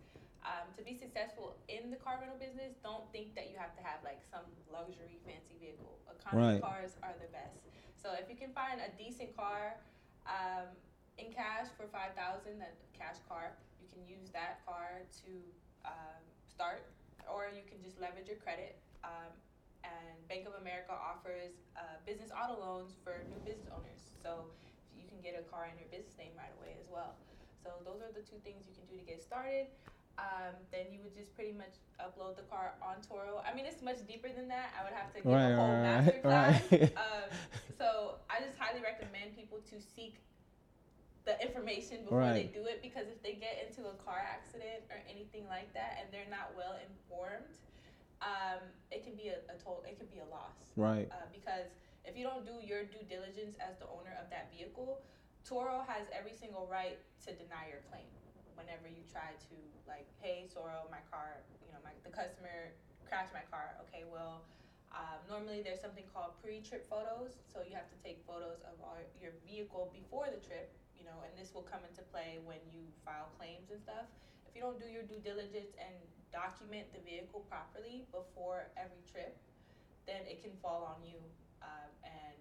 Um, 0.47 0.71
to 0.79 0.81
be 0.81 0.95
successful 0.95 1.59
in 1.67 1.91
the 1.91 1.99
car 1.99 2.23
rental 2.23 2.39
business, 2.39 2.79
don't 2.79 3.03
think 3.11 3.35
that 3.35 3.51
you 3.51 3.59
have 3.59 3.75
to 3.75 3.83
have 3.83 3.99
like 3.99 4.23
some 4.23 4.47
luxury 4.71 5.19
fancy 5.27 5.59
vehicle. 5.59 5.99
Economy 6.07 6.55
Right. 6.55 6.63
cars 6.63 6.95
are 7.03 7.11
the 7.19 7.27
best. 7.35 7.67
So 7.99 8.15
if 8.15 8.31
you 8.31 8.39
can 8.39 8.55
find 8.55 8.79
a 8.79 8.87
decent 8.95 9.35
car 9.35 9.75
um, 10.23 10.71
in 11.19 11.35
cash 11.35 11.67
for 11.75 11.83
five 11.91 12.15
thousand, 12.15 12.63
that 12.63 12.79
cash 12.95 13.19
car, 13.27 13.59
you 13.83 13.91
can 13.91 14.07
use 14.07 14.31
that 14.31 14.63
car 14.63 15.03
to 15.27 15.31
um, 15.83 16.23
start, 16.47 16.87
or 17.27 17.51
you 17.51 17.67
can 17.67 17.83
just 17.83 17.99
leverage 17.99 18.31
your 18.31 18.39
credit. 18.39 18.79
Um, 19.03 19.35
and 19.83 20.15
Bank 20.31 20.47
of 20.47 20.55
America 20.63 20.95
offers 20.95 21.59
uh, 21.75 21.99
business 22.07 22.31
auto 22.31 22.55
loans 22.55 22.95
for 23.03 23.27
new 23.27 23.43
business 23.43 23.67
owners, 23.67 24.15
so 24.15 24.47
you 24.95 25.03
can 25.11 25.19
get 25.19 25.35
a 25.35 25.43
car 25.51 25.67
in 25.67 25.75
your 25.75 25.91
business 25.91 26.15
name 26.15 26.39
right 26.39 26.55
away 26.55 26.79
as 26.79 26.87
well. 26.87 27.19
So 27.59 27.83
those 27.83 27.99
are 27.99 28.15
the 28.15 28.23
two 28.23 28.39
things 28.47 28.63
you 28.63 28.71
can 28.71 28.87
do 28.87 28.95
to 28.95 29.03
get 29.03 29.19
started. 29.19 29.67
Um, 30.17 30.57
then 30.73 30.89
you 30.89 30.99
would 31.05 31.13
just 31.13 31.35
pretty 31.37 31.53
much 31.53 31.77
upload 32.01 32.35
the 32.35 32.45
car 32.49 32.73
on 32.81 32.97
Turo. 33.05 33.37
I 33.45 33.53
mean, 33.53 33.65
it's 33.69 33.85
much 33.85 34.01
deeper 34.09 34.29
than 34.33 34.47
that. 34.49 34.73
I 34.73 34.81
would 34.83 34.93
have 34.97 35.13
to 35.13 35.21
give 35.21 35.29
Right, 35.29 35.53
a 35.53 35.57
whole 35.57 35.77
right, 35.77 35.85
master 35.85 36.19
class. 36.25 36.61
right. 36.71 36.89
Um, 36.97 37.29
so 37.77 38.17
I 38.25 38.41
just 38.41 38.57
highly 38.57 38.81
recommend 38.81 39.37
people 39.37 39.61
to 39.69 39.77
seek 39.77 40.17
the 41.29 41.37
information 41.43 42.01
before 42.07 42.25
they 42.33 42.49
do 42.49 42.65
it 42.65 42.81
because 42.81 43.05
if 43.11 43.21
they 43.21 43.35
get 43.37 43.61
into 43.61 43.85
a 43.85 43.93
car 44.01 44.17
accident 44.23 44.87
or 44.89 44.97
anything 45.05 45.45
like 45.51 45.69
that 45.75 45.99
and 46.01 46.07
they're 46.09 46.29
not 46.33 46.55
well 46.57 46.79
informed, 46.81 47.53
um, 48.25 48.63
it 48.89 49.03
can 49.05 49.13
be 49.13 49.29
a, 49.29 49.37
a 49.53 49.55
total, 49.61 49.83
it 49.85 49.99
can 50.01 50.07
be 50.09 50.17
a 50.23 50.29
loss. 50.33 50.57
Right. 50.79 51.05
Uh, 51.13 51.29
because 51.29 51.69
if 52.07 52.17
you 52.17 52.23
don't 52.25 52.41
do 52.47 52.57
your 52.65 52.87
due 52.89 53.03
diligence 53.05 53.59
as 53.61 53.77
the 53.77 53.85
owner 53.91 54.17
of 54.17 54.31
that 54.33 54.49
vehicle, 54.55 54.97
Turo 55.45 55.85
has 55.85 56.09
every 56.09 56.33
single 56.33 56.65
right 56.65 56.97
to 57.27 57.35
deny 57.37 57.69
your 57.69 57.83
claim 57.91 58.07
whenever 58.57 58.89
you 58.89 59.05
try 59.07 59.37
to 59.37 59.57
like, 59.87 60.09
hey, 60.19 60.49
Turo, 60.49 60.89
my 60.89 61.01
car, 61.13 61.45
you 61.63 61.69
know, 61.71 61.79
my 61.85 61.93
the 62.03 62.11
customer 62.11 62.73
crashed 63.07 63.31
my 63.31 63.45
car. 63.53 63.77
Okay, 63.87 64.03
well, 64.09 64.43
um, 64.91 65.21
normally 65.29 65.61
there's 65.61 65.79
something 65.79 66.03
called 66.11 66.35
pre-trip 66.41 66.89
photos, 66.89 67.37
so 67.47 67.61
you 67.63 67.77
have 67.77 67.87
to 67.87 67.99
take 68.01 68.19
photos 68.25 68.59
of 68.65 68.75
all 68.83 68.97
your 69.21 69.31
vehicle 69.45 69.93
before 69.93 70.27
the 70.27 70.41
trip, 70.41 70.73
you 70.97 71.05
know, 71.05 71.15
and 71.23 71.31
this 71.37 71.53
will 71.53 71.63
come 71.63 71.85
into 71.87 72.01
play 72.09 72.41
when 72.43 72.59
you 72.73 72.83
file 73.05 73.29
claims 73.37 73.69
and 73.69 73.79
stuff. 73.79 74.09
If 74.49 74.57
you 74.57 74.61
don't 74.65 74.81
do 74.81 74.89
your 74.89 75.05
due 75.05 75.21
diligence 75.21 75.77
and 75.77 75.93
document 76.33 76.89
the 76.91 76.99
vehicle 77.05 77.45
properly 77.47 78.03
before 78.11 78.67
every 78.75 79.03
trip, 79.05 79.37
then 80.09 80.23
it 80.25 80.41
can 80.41 80.51
fall 80.63 80.87
on 80.87 81.03
you, 81.03 81.19
um, 81.61 81.91
and 82.03 82.35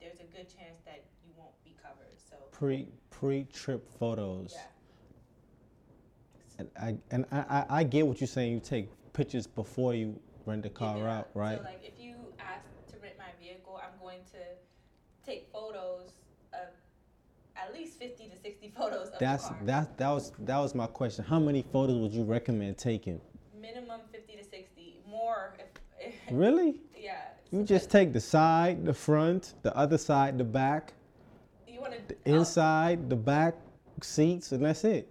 there's 0.00 0.22
a 0.22 0.28
good 0.30 0.46
chance 0.46 0.80
that 0.86 1.02
you 1.26 1.34
won't 1.36 1.54
be 1.66 1.74
covered. 1.82 2.14
So 2.18 2.36
Pre 2.52 2.86
pre 3.10 3.44
trip 3.52 3.86
photos. 3.98 4.54
yeah, 4.54 4.70
And 6.58 6.68
I 6.80 6.96
and 7.10 7.24
I, 7.30 7.38
I, 7.38 7.66
I 7.80 7.84
get 7.84 8.06
what 8.06 8.20
you're 8.20 8.28
saying. 8.28 8.52
You 8.52 8.60
take 8.60 8.88
pictures 9.12 9.46
before 9.46 9.94
you 9.94 10.18
rent 10.46 10.62
the 10.62 10.70
car 10.70 10.98
Yeah. 10.98 11.18
out, 11.18 11.28
right? 11.34 11.58
So 11.58 11.64
like 11.64 11.82
if 11.84 11.98
you 12.02 12.14
ask 12.38 12.64
to 12.92 12.98
rent 13.00 13.14
my 13.18 13.30
vehicle, 13.40 13.80
I'm 13.82 13.98
going 14.00 14.20
to 14.32 15.24
take 15.24 15.48
photos 15.52 16.12
of 16.52 16.68
at 17.56 17.72
least 17.74 17.98
50 17.98 18.28
to 18.30 18.36
60 18.36 18.72
photos 18.76 19.08
of 19.08 19.18
That's 19.18 19.48
the 19.48 19.54
car. 19.54 19.64
that 19.66 19.98
that 19.98 20.10
was 20.10 20.32
that 20.40 20.58
was 20.58 20.74
my 20.74 20.86
question. 20.86 21.24
How 21.24 21.38
many 21.38 21.62
photos 21.72 21.98
would 21.98 22.12
you 22.12 22.24
recommend 22.24 22.76
taking? 22.78 23.20
Minimum 23.60 24.00
50 24.12 24.36
to 24.36 24.44
60. 24.44 25.00
More 25.08 25.54
if, 25.58 25.66
if 26.00 26.14
Really? 26.30 26.80
yeah. 26.96 27.22
You 27.50 27.62
just 27.62 27.88
take 27.90 28.12
the 28.12 28.20
side, 28.20 28.84
the 28.84 28.92
front, 28.92 29.54
the 29.62 29.74
other 29.76 29.96
side, 29.96 30.36
the 30.38 30.44
back, 30.44 30.92
you 31.66 31.80
want 31.80 31.94
to 31.94 32.14
the 32.14 32.30
inside, 32.30 33.08
the 33.08 33.16
back 33.16 33.54
seats, 34.02 34.52
and 34.52 34.64
that's 34.64 34.84
it. 34.84 35.08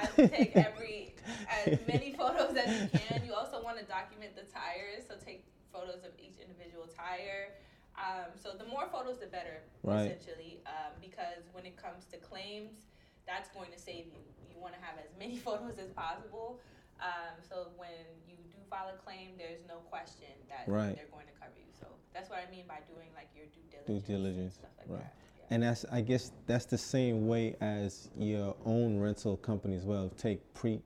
I, 0.00 0.06
take 0.28 0.52
every 0.56 1.14
as 1.48 1.78
many 1.86 2.12
photos 2.12 2.56
as 2.56 2.68
you 2.80 2.88
can. 2.98 3.24
You 3.26 3.34
also 3.34 3.62
want 3.62 3.78
to 3.78 3.84
document 3.84 4.36
the 4.36 4.42
tires, 4.46 5.04
so 5.08 5.14
take 5.18 5.44
photos 5.72 6.04
of 6.04 6.12
each 6.18 6.38
individual 6.40 6.86
tire. 6.86 7.54
Um, 7.98 8.30
so 8.38 8.54
the 8.56 8.64
more 8.64 8.86
photos, 8.92 9.18
the 9.18 9.26
better, 9.26 9.58
Right. 9.82 10.06
essentially, 10.06 10.62
um, 10.66 10.94
because 11.00 11.50
when 11.52 11.66
it 11.66 11.76
comes 11.76 12.06
to 12.14 12.16
claims, 12.18 12.86
that's 13.26 13.50
going 13.50 13.72
to 13.74 13.78
save 13.78 14.06
you. 14.06 14.22
You 14.48 14.56
want 14.62 14.74
to 14.74 14.80
have 14.80 14.96
as 15.02 15.10
many 15.18 15.36
photos 15.46 15.78
as 15.78 15.90
possible. 15.90 16.60
Um, 17.02 17.34
so 17.42 17.70
when 17.76 18.06
you 18.26 18.34
do 18.50 18.58
file 18.70 18.90
a 18.94 18.98
claim, 18.98 19.34
there's 19.38 19.62
no 19.66 19.82
question 19.90 20.30
that 20.48 20.66
Right. 20.70 20.94
they're 20.94 21.10
going 21.10 21.26
to 21.26 21.36
cover 21.38 21.58
you. 21.58 21.70
So 21.74 21.86
that's 22.14 22.30
what 22.30 22.38
I 22.38 22.50
mean 22.50 22.66
by 22.66 22.82
doing 22.86 23.10
like 23.14 23.30
your 23.34 23.46
due 23.50 23.62
Due 23.86 23.98
diligence, 24.02 24.08
and 24.08 24.22
diligence, 24.24 24.54
like 24.78 24.88
right. 24.90 25.02
that. 25.02 25.14
And 25.50 25.62
that's 25.62 25.84
I 25.90 26.00
guess 26.02 26.32
that's 26.46 26.66
the 26.66 26.78
same 26.78 27.26
way 27.26 27.56
as 27.60 28.10
your 28.16 28.54
own 28.64 28.98
rental 28.98 29.36
company 29.38 29.76
as 29.76 29.84
well. 29.84 30.10
Take 30.18 30.40
pre 30.54 30.80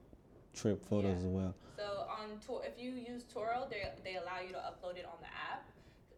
trip 0.55 0.85
photos 0.87 1.19
Yeah. 1.19 1.27
as 1.27 1.27
well. 1.27 1.55
So 1.77 2.07
on 2.09 2.39
Tor, 2.47 2.63
if 2.65 2.79
you 2.79 2.93
use 2.93 3.25
Turo, 3.25 3.69
they 3.69 3.91
they 4.05 4.17
allow 4.17 4.39
you 4.39 4.53
to 4.53 4.63
upload 4.63 4.97
it 4.97 5.05
on 5.05 5.19
the 5.21 5.27
app. 5.27 5.67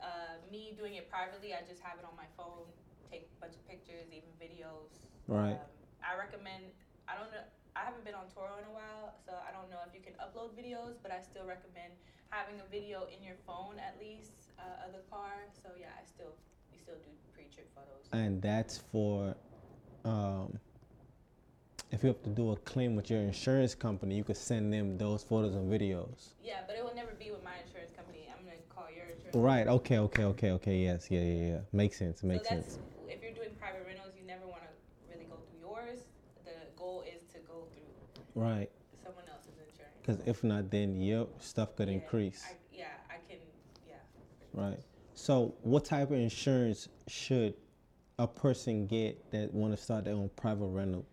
Uh, 0.01 0.37
me 0.53 0.75
doing 0.77 0.95
it 0.97 1.09
privately, 1.09 1.55
I 1.55 1.65
just 1.65 1.81
have 1.81 1.99
it 1.99 2.05
on 2.05 2.13
my 2.17 2.29
phone, 2.37 2.69
take 3.11 3.31
a 3.33 3.41
bunch 3.41 3.57
of 3.57 3.65
pictures, 3.67 4.05
even 4.13 4.29
videos. 4.37 4.93
Right. 5.27 5.57
Um, 5.57 5.73
I 6.05 6.13
recommend. 6.19 6.65
I 7.09 7.17
don't 7.17 7.33
know. 7.33 7.41
I 7.75 7.83
haven't 7.83 8.05
been 8.05 8.15
on 8.15 8.29
Turo 8.29 8.55
in 8.61 8.69
a 8.69 8.75
while, 8.75 9.17
so 9.25 9.33
I 9.41 9.51
don't 9.51 9.67
know 9.73 9.81
if 9.89 9.97
you 9.97 10.05
can 10.05 10.15
upload 10.21 10.53
videos, 10.55 11.01
but 11.03 11.11
I 11.11 11.19
still 11.19 11.43
recommend 11.49 11.97
having 12.29 12.61
a 12.61 12.67
video 12.71 13.09
in 13.11 13.25
your 13.25 13.35
phone 13.47 13.81
at 13.81 13.97
least 13.99 14.53
uh, 14.61 14.85
of 14.87 14.93
the 14.93 15.03
car. 15.11 15.49
So 15.51 15.73
yeah, 15.75 15.91
I 15.97 16.05
still 16.05 16.37
still 16.85 16.97
do 16.97 17.11
pre-trip 17.35 17.69
photos. 17.75 18.05
And 18.13 18.41
that's 18.43 18.79
for 18.93 19.35
um, 20.05 20.59
if 21.91 22.03
you 22.03 22.09
have 22.09 22.23
to 22.25 22.31
do 22.31 22.53
a 22.53 22.57
claim 22.57 22.97
with 22.97 23.09
your 23.11 23.21
insurance 23.21 23.75
company, 23.75 24.17
you 24.17 24.25
could 24.25 24.37
send 24.37 24.73
them 24.73 24.99
those 24.99 25.23
photos 25.23 25.55
and 25.55 25.71
videos. 25.73 26.35
Yeah, 26.45 26.61
but 26.67 26.77
it 26.77 26.85
will 26.85 26.95
never 26.95 27.13
be 27.19 27.31
with 27.31 27.43
my 27.45 27.57
insurance 27.65 27.91
company. 27.97 28.29
I'm 28.37 28.45
gonna 28.45 28.57
call 28.69 28.87
your 28.95 29.07
insurance. 29.07 29.37
Right. 29.37 29.67
Okay. 29.67 29.99
Okay. 29.99 30.25
Okay. 30.25 30.51
Okay. 30.53 30.77
Yes. 30.79 31.09
Yeah. 31.11 31.21
Yeah. 31.21 31.47
Yeah. 31.53 31.59
Makes 31.73 31.99
sense. 31.99 32.23
Makes 32.23 32.49
so 32.49 32.57
that's 32.57 32.75
sense. 32.75 32.79
if 33.09 33.23
you're 33.23 33.33
doing 33.33 33.55
private 33.59 33.85
rentals, 33.87 34.13
you 34.19 34.27
never 34.27 34.47
want 34.47 34.63
to 34.63 34.71
really 35.13 35.25
go 35.31 35.37
through 35.49 35.61
yours. 35.71 36.01
The 36.45 36.53
goal 36.77 37.05
is 37.07 37.23
to 37.33 37.39
go 37.49 37.67
through 37.73 38.43
Right. 38.43 38.71
someone 39.03 39.25
else's 39.33 39.55
insurance. 39.63 39.97
Because 40.03 40.19
if 40.27 40.43
not, 40.45 40.71
then 40.71 41.01
your 41.01 41.29
stuff 41.39 41.77
could 41.77 41.89
Yeah, 41.89 41.95
increase. 41.95 42.43
I, 42.45 42.55
yeah, 42.77 42.85
I 43.09 43.17
can. 43.29 43.39
Yeah. 43.89 44.03
Right. 44.53 44.81
So, 45.15 45.55
what 45.63 45.85
type 45.85 46.11
of 46.11 46.19
insurance 46.19 46.89
should 47.07 47.55
a 48.19 48.27
person 48.27 48.87
get 48.87 49.31
that 49.31 49.53
want 49.53 49.77
to 49.77 49.83
start 49.83 50.05
their 50.05 50.15
own 50.15 50.31
private 50.37 50.67
rental? 50.67 51.05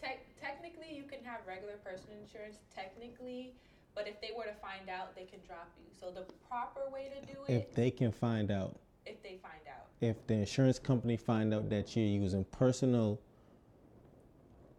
Tec- 0.00 0.26
technically, 0.40 0.96
you 0.96 1.04
can 1.04 1.22
have 1.24 1.40
regular 1.46 1.74
personal 1.84 2.18
insurance, 2.22 2.56
technically, 2.74 3.54
but 3.94 4.08
if 4.08 4.20
they 4.20 4.30
were 4.36 4.44
to 4.44 4.54
find 4.54 4.88
out, 4.88 5.14
they 5.14 5.24
can 5.24 5.40
drop 5.46 5.70
you. 5.78 5.84
So 5.98 6.10
the 6.10 6.24
proper 6.48 6.80
way 6.92 7.10
to 7.20 7.26
do 7.26 7.38
it, 7.48 7.52
If 7.52 7.74
they 7.74 7.90
can 7.90 8.12
find 8.12 8.50
out, 8.50 8.78
if 9.04 9.22
they 9.22 9.38
find 9.42 9.60
out, 9.68 9.86
if 10.00 10.26
the 10.26 10.34
insurance 10.34 10.78
company 10.78 11.16
find 11.16 11.52
out 11.52 11.68
that 11.70 11.94
you're 11.96 12.06
using 12.06 12.44
personal 12.44 13.20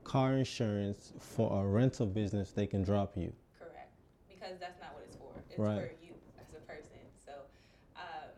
car 0.04 0.34
insurance 0.34 1.13
for 1.20 1.62
a 1.63 1.67
rental 1.67 2.08
business, 2.08 2.52
they 2.52 2.65
can 2.65 2.84
drop 2.84 3.15
you. 3.15 3.32
correct, 3.60 3.94
because 4.28 4.60
that's 4.60 4.80
not 4.82 4.94
what 4.96 5.04
it's 5.06 5.15
for. 5.15 5.32
It's 5.50 5.60
Right. 5.60 5.82
for 5.82 6.06
you 6.06 6.13
as 6.39 6.48
a 6.56 6.62
person. 6.65 6.98
So, 7.24 7.34
um, 7.96 8.30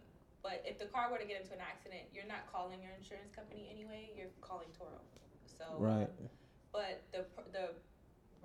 but 0.42 0.62
if 0.66 0.78
the 0.78 0.83
car 0.94 1.10
were 1.10 1.18
to 1.18 1.26
get 1.26 1.42
into 1.42 1.58
an 1.58 1.66
accident, 1.66 2.14
you're 2.14 2.30
not 2.30 2.46
calling 2.54 2.78
your 2.86 2.94
insurance 2.94 3.34
company 3.34 3.68
anyway. 3.74 4.14
You're 4.14 4.30
calling 4.46 4.70
Turo. 4.78 5.02
So, 5.50 5.66
Right. 5.82 6.08
um, 6.08 6.30
but 6.72 7.02
the 7.12 7.26
the 7.52 7.74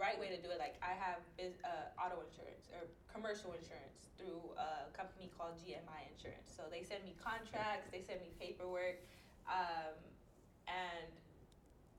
right 0.00 0.18
way 0.18 0.28
to 0.32 0.40
do 0.40 0.48
it, 0.48 0.58
like 0.58 0.80
I 0.80 0.94
have 0.96 1.20
biz, 1.36 1.58
uh, 1.64 2.00
auto 2.00 2.22
insurance 2.24 2.70
or 2.72 2.86
commercial 3.12 3.52
insurance 3.52 4.08
through 4.16 4.40
a 4.56 4.88
company 4.96 5.28
called 5.36 5.58
GMI 5.60 6.08
Insurance. 6.14 6.48
So 6.48 6.64
they 6.70 6.82
send 6.82 7.04
me 7.04 7.16
contracts, 7.20 7.90
they 7.90 8.00
send 8.00 8.20
me 8.22 8.30
paperwork, 8.38 9.02
um, 9.46 9.98
and 10.68 11.10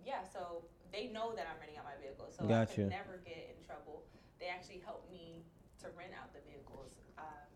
yeah, 0.06 0.24
so 0.24 0.64
they 0.92 1.08
know 1.08 1.36
that 1.36 1.46
I'm 1.46 1.60
renting 1.60 1.78
out 1.78 1.86
my 1.86 2.00
vehicle, 2.02 2.32
so 2.32 2.46
I 2.46 2.48
Gotcha. 2.48 2.88
could 2.88 2.90
never 2.90 3.20
get 3.26 3.54
in 3.54 3.60
trouble. 3.66 4.04
They 4.40 4.48
actually 4.48 4.80
help 4.80 5.10
me 5.12 5.44
to 5.84 5.88
rent 5.98 6.16
out 6.16 6.32
the 6.34 6.40
vehicles. 6.50 6.96
Um, 7.18 7.48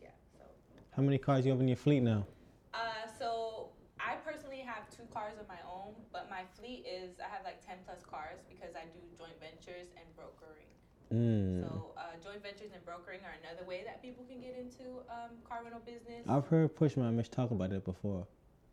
yeah, 0.00 0.16
so. 0.32 0.40
How 0.96 1.02
many 1.02 1.18
cars 1.18 1.44
you 1.44 1.52
have 1.52 1.60
in 1.60 1.68
your 1.68 1.76
fleet 1.76 2.00
now? 2.00 2.26
Uh, 2.72 3.06
so 3.18 3.70
I 3.98 4.14
personally 4.24 4.60
have 4.64 4.88
two 4.90 4.99
cars 5.12 5.34
of 5.40 5.46
my 5.48 5.60
own, 5.66 5.94
but 6.12 6.30
my 6.30 6.42
fleet 6.58 6.86
is 6.86 7.18
I 7.20 7.28
have 7.28 7.44
like 7.44 7.64
ten 7.66 7.76
plus 7.86 8.02
cars 8.08 8.38
because 8.48 8.74
I 8.74 8.84
do 8.94 9.00
joint 9.18 9.34
ventures 9.40 9.88
and 9.98 10.06
brokering. 10.16 10.70
Mm. 11.12 11.66
So 11.66 11.90
uh, 11.98 12.14
joint 12.22 12.42
ventures 12.42 12.70
and 12.72 12.84
brokering 12.84 13.20
are 13.26 13.34
another 13.42 13.66
way 13.66 13.82
that 13.84 14.00
people 14.02 14.24
can 14.30 14.40
get 14.40 14.54
into 14.56 15.02
um, 15.10 15.34
car 15.42 15.60
rental 15.62 15.82
business. 15.84 16.22
I've 16.28 16.46
heard 16.46 16.74
Pushman 16.76 17.14
Mitch 17.16 17.30
talk 17.30 17.50
about 17.50 17.72
it 17.72 17.84
before. 17.84 18.26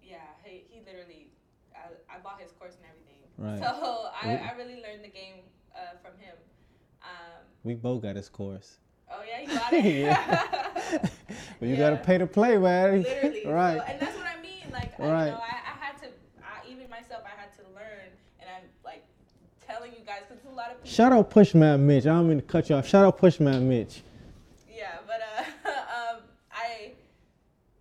yeah, 0.04 0.18
he, 0.44 0.64
he 0.70 0.80
literally, 0.86 1.30
I, 1.74 2.16
I 2.16 2.20
bought 2.20 2.40
his 2.40 2.52
course 2.52 2.76
and 2.78 2.86
everything. 2.86 3.22
Right. 3.38 3.58
So 3.60 4.10
I, 4.22 4.28
We- 4.28 4.50
I 4.50 4.52
really 4.54 4.82
learned 4.84 5.04
the 5.04 5.10
game 5.10 5.42
uh, 5.76 5.98
from 6.02 6.14
him. 6.20 6.36
Um, 7.02 7.42
We 7.64 7.74
both 7.74 8.04
got 8.04 8.16
his 8.16 8.30
course. 8.30 8.78
oh 9.12 9.22
yeah, 9.28 9.42
you 9.42 9.48
got 9.58 9.74
it. 9.74 11.12
But 11.60 11.70
you 11.70 11.76
gotta 11.76 11.98
pay 11.98 12.20
to 12.20 12.28
play, 12.28 12.56
man. 12.60 13.02
Literally. 13.02 13.44
right. 13.48 13.78
So, 13.78 13.84
and 13.90 14.00
that's 14.00 14.16
what 14.16 14.28
I 14.28 14.40
mean. 14.44 14.70
Like, 14.72 14.94
I, 15.00 15.04
you 15.04 15.10
know, 15.10 15.42
I, 15.42 15.58
I 15.58 15.76
had 15.86 15.98
to, 16.04 16.08
I, 16.38 16.70
even 16.70 16.88
myself, 16.88 17.24
I 17.26 17.34
had 17.34 17.50
to 17.58 17.64
learn. 17.74 18.14
And 18.40 18.46
I'm 18.48 18.70
like 18.86 19.04
telling 19.66 19.92
you 19.94 20.06
guys, 20.06 20.22
because 20.30 20.46
a 20.46 20.47
lot 20.58 20.72
of 20.72 20.78
people. 20.84 20.90
Shout 20.92 21.12
out 21.14 21.30
Pushman 21.30 21.80
Mitch. 21.82 22.06
I 22.06 22.10
don't 22.10 22.28
mean 22.28 22.38
to 22.38 22.44
cut 22.44 22.70
you 22.70 22.76
off. 22.76 22.88
Shout 22.88 23.06
out 23.06 23.18
Pushman 23.18 23.62
Mitch. 23.64 24.02
Yeah, 24.70 24.98
but 25.06 25.22
uh, 25.22 25.70
um, 25.70 26.22
I, 26.52 26.92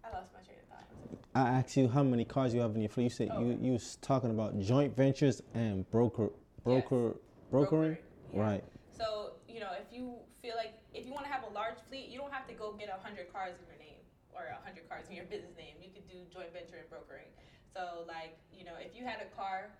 I 0.04 0.12
lost 0.16 0.30
my 0.32 0.40
train 0.44 0.58
of 0.62 0.68
thought. 0.68 0.86
I 1.34 1.48
asked 1.58 1.76
you 1.76 1.88
how 1.88 2.02
many 2.02 2.24
cars 2.24 2.54
you 2.54 2.60
have 2.60 2.74
in 2.74 2.82
your 2.82 2.90
fleet. 2.90 3.04
You 3.04 3.10
said 3.10 3.28
Oh. 3.32 3.40
you 3.40 3.58
you 3.60 3.72
was 3.72 3.96
talking 4.02 4.30
about 4.30 4.58
joint 4.60 4.94
ventures 4.96 5.42
and 5.54 5.90
broker 5.90 6.28
broker 6.62 7.16
brokering. 7.50 7.96
Yeah. 8.34 8.40
Right. 8.42 8.64
So, 8.96 9.32
you 9.48 9.60
know, 9.60 9.70
if 9.80 9.92
you 9.96 10.14
feel 10.42 10.54
like, 10.56 10.74
if 10.92 11.06
you 11.06 11.12
want 11.12 11.24
to 11.26 11.32
have 11.32 11.44
a 11.48 11.52
large 11.54 11.78
fleet, 11.88 12.08
you 12.08 12.18
don't 12.18 12.32
have 12.32 12.46
to 12.48 12.54
go 12.54 12.72
get 12.72 12.88
a 12.88 12.98
100 13.00 13.32
cars 13.32 13.54
in 13.60 13.64
your 13.70 13.78
name 13.78 14.00
or 14.34 14.42
a 14.50 14.58
100 14.66 14.88
cars 14.88 15.04
in 15.08 15.14
your 15.16 15.24
business 15.32 15.54
name. 15.56 15.78
You 15.80 15.88
could 15.94 16.04
do 16.10 16.18
joint 16.32 16.52
venture 16.52 16.76
and 16.82 16.88
brokering. 16.90 17.28
So, 17.72 18.04
like, 18.08 18.36
you 18.52 18.64
know, 18.64 18.74
if 18.80 18.96
you 18.96 19.04
had 19.04 19.20
a 19.22 19.28
car 19.36 19.70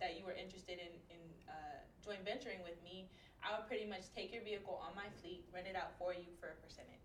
that 0.00 0.16
you 0.18 0.24
were 0.24 0.32
interested 0.34 0.78
in, 0.80 0.90
in 1.12 1.13
joint 2.04 2.24
venturing 2.24 2.60
with 2.62 2.76
me, 2.84 3.08
I 3.42 3.56
would 3.56 3.66
pretty 3.66 3.84
much 3.88 4.12
take 4.14 4.32
your 4.32 4.42
vehicle 4.42 4.80
on 4.84 4.94
my 4.94 5.08
fleet, 5.20 5.44
rent 5.52 5.66
it 5.66 5.76
out 5.76 5.96
for 5.98 6.12
you 6.12 6.28
for 6.40 6.52
a 6.52 6.56
percentage. 6.64 7.00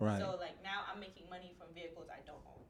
Right. 0.00 0.20
So, 0.20 0.36
like, 0.40 0.56
now 0.62 0.84
I'm 0.92 1.00
making 1.00 1.24
money 1.30 1.52
from 1.58 1.68
vehicles 1.74 2.06
I 2.12 2.20
don't 2.26 2.40
own. 2.46 2.62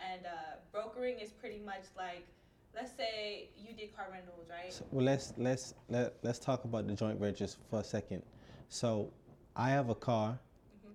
And 0.00 0.26
uh, 0.26 0.56
brokering 0.72 1.18
is 1.18 1.30
pretty 1.30 1.60
much 1.64 1.84
like, 1.96 2.26
let's 2.74 2.92
say 2.96 3.48
you 3.56 3.74
did 3.74 3.94
car 3.94 4.08
rentals, 4.10 4.46
right? 4.48 4.72
So, 4.72 4.84
well, 4.90 5.04
let's 5.04 5.32
let's 5.36 5.74
let 5.88 6.14
let's 6.22 6.38
talk 6.38 6.64
about 6.64 6.86
the 6.86 6.94
joint 6.94 7.20
ventures 7.20 7.56
for 7.68 7.80
a 7.80 7.84
second. 7.84 8.22
So, 8.68 9.12
I 9.56 9.70
have 9.70 9.90
a 9.90 9.94
car, 9.94 10.38
Mhm. 10.86 10.92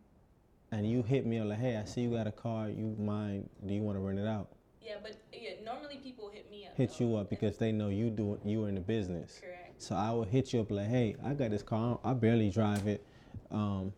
and 0.71 0.89
you 0.89 1.03
hit 1.03 1.25
me 1.25 1.37
on 1.39 1.49
like, 1.49 1.59
hey, 1.59 1.77
I 1.77 1.85
see 1.85 2.01
you 2.01 2.11
got 2.11 2.25
a 2.27 2.31
car. 2.31 2.69
You 2.69 2.95
mind? 2.99 3.49
Do 3.65 3.73
you 3.73 3.81
want 3.81 3.97
to 3.97 4.01
rent 4.01 4.19
it 4.19 4.27
out? 4.27 4.47
Yeah, 4.81 4.95
but 5.01 5.15
yeah, 5.33 5.51
normally 5.63 5.97
people 5.97 6.29
hit 6.29 6.49
me 6.49 6.67
up. 6.67 6.75
Hit 6.75 6.91
though. 6.97 7.05
you 7.05 7.15
up 7.17 7.29
because 7.29 7.57
they 7.57 7.71
know 7.71 7.89
you 7.89 8.09
do 8.09 8.39
you 8.43 8.65
are 8.65 8.69
in 8.69 8.75
the 8.75 8.81
business. 8.81 9.39
Correct. 9.39 9.64
So 9.77 9.95
I 9.95 10.11
would 10.11 10.29
hit 10.29 10.53
you 10.53 10.61
up 10.61 10.71
like, 10.71 10.87
hey, 10.87 11.15
I 11.23 11.33
got 11.33 11.51
this 11.51 11.63
car. 11.63 11.99
I 12.03 12.13
barely 12.13 12.49
drive 12.49 12.87
it. 12.87 13.05
Um, 13.51 13.93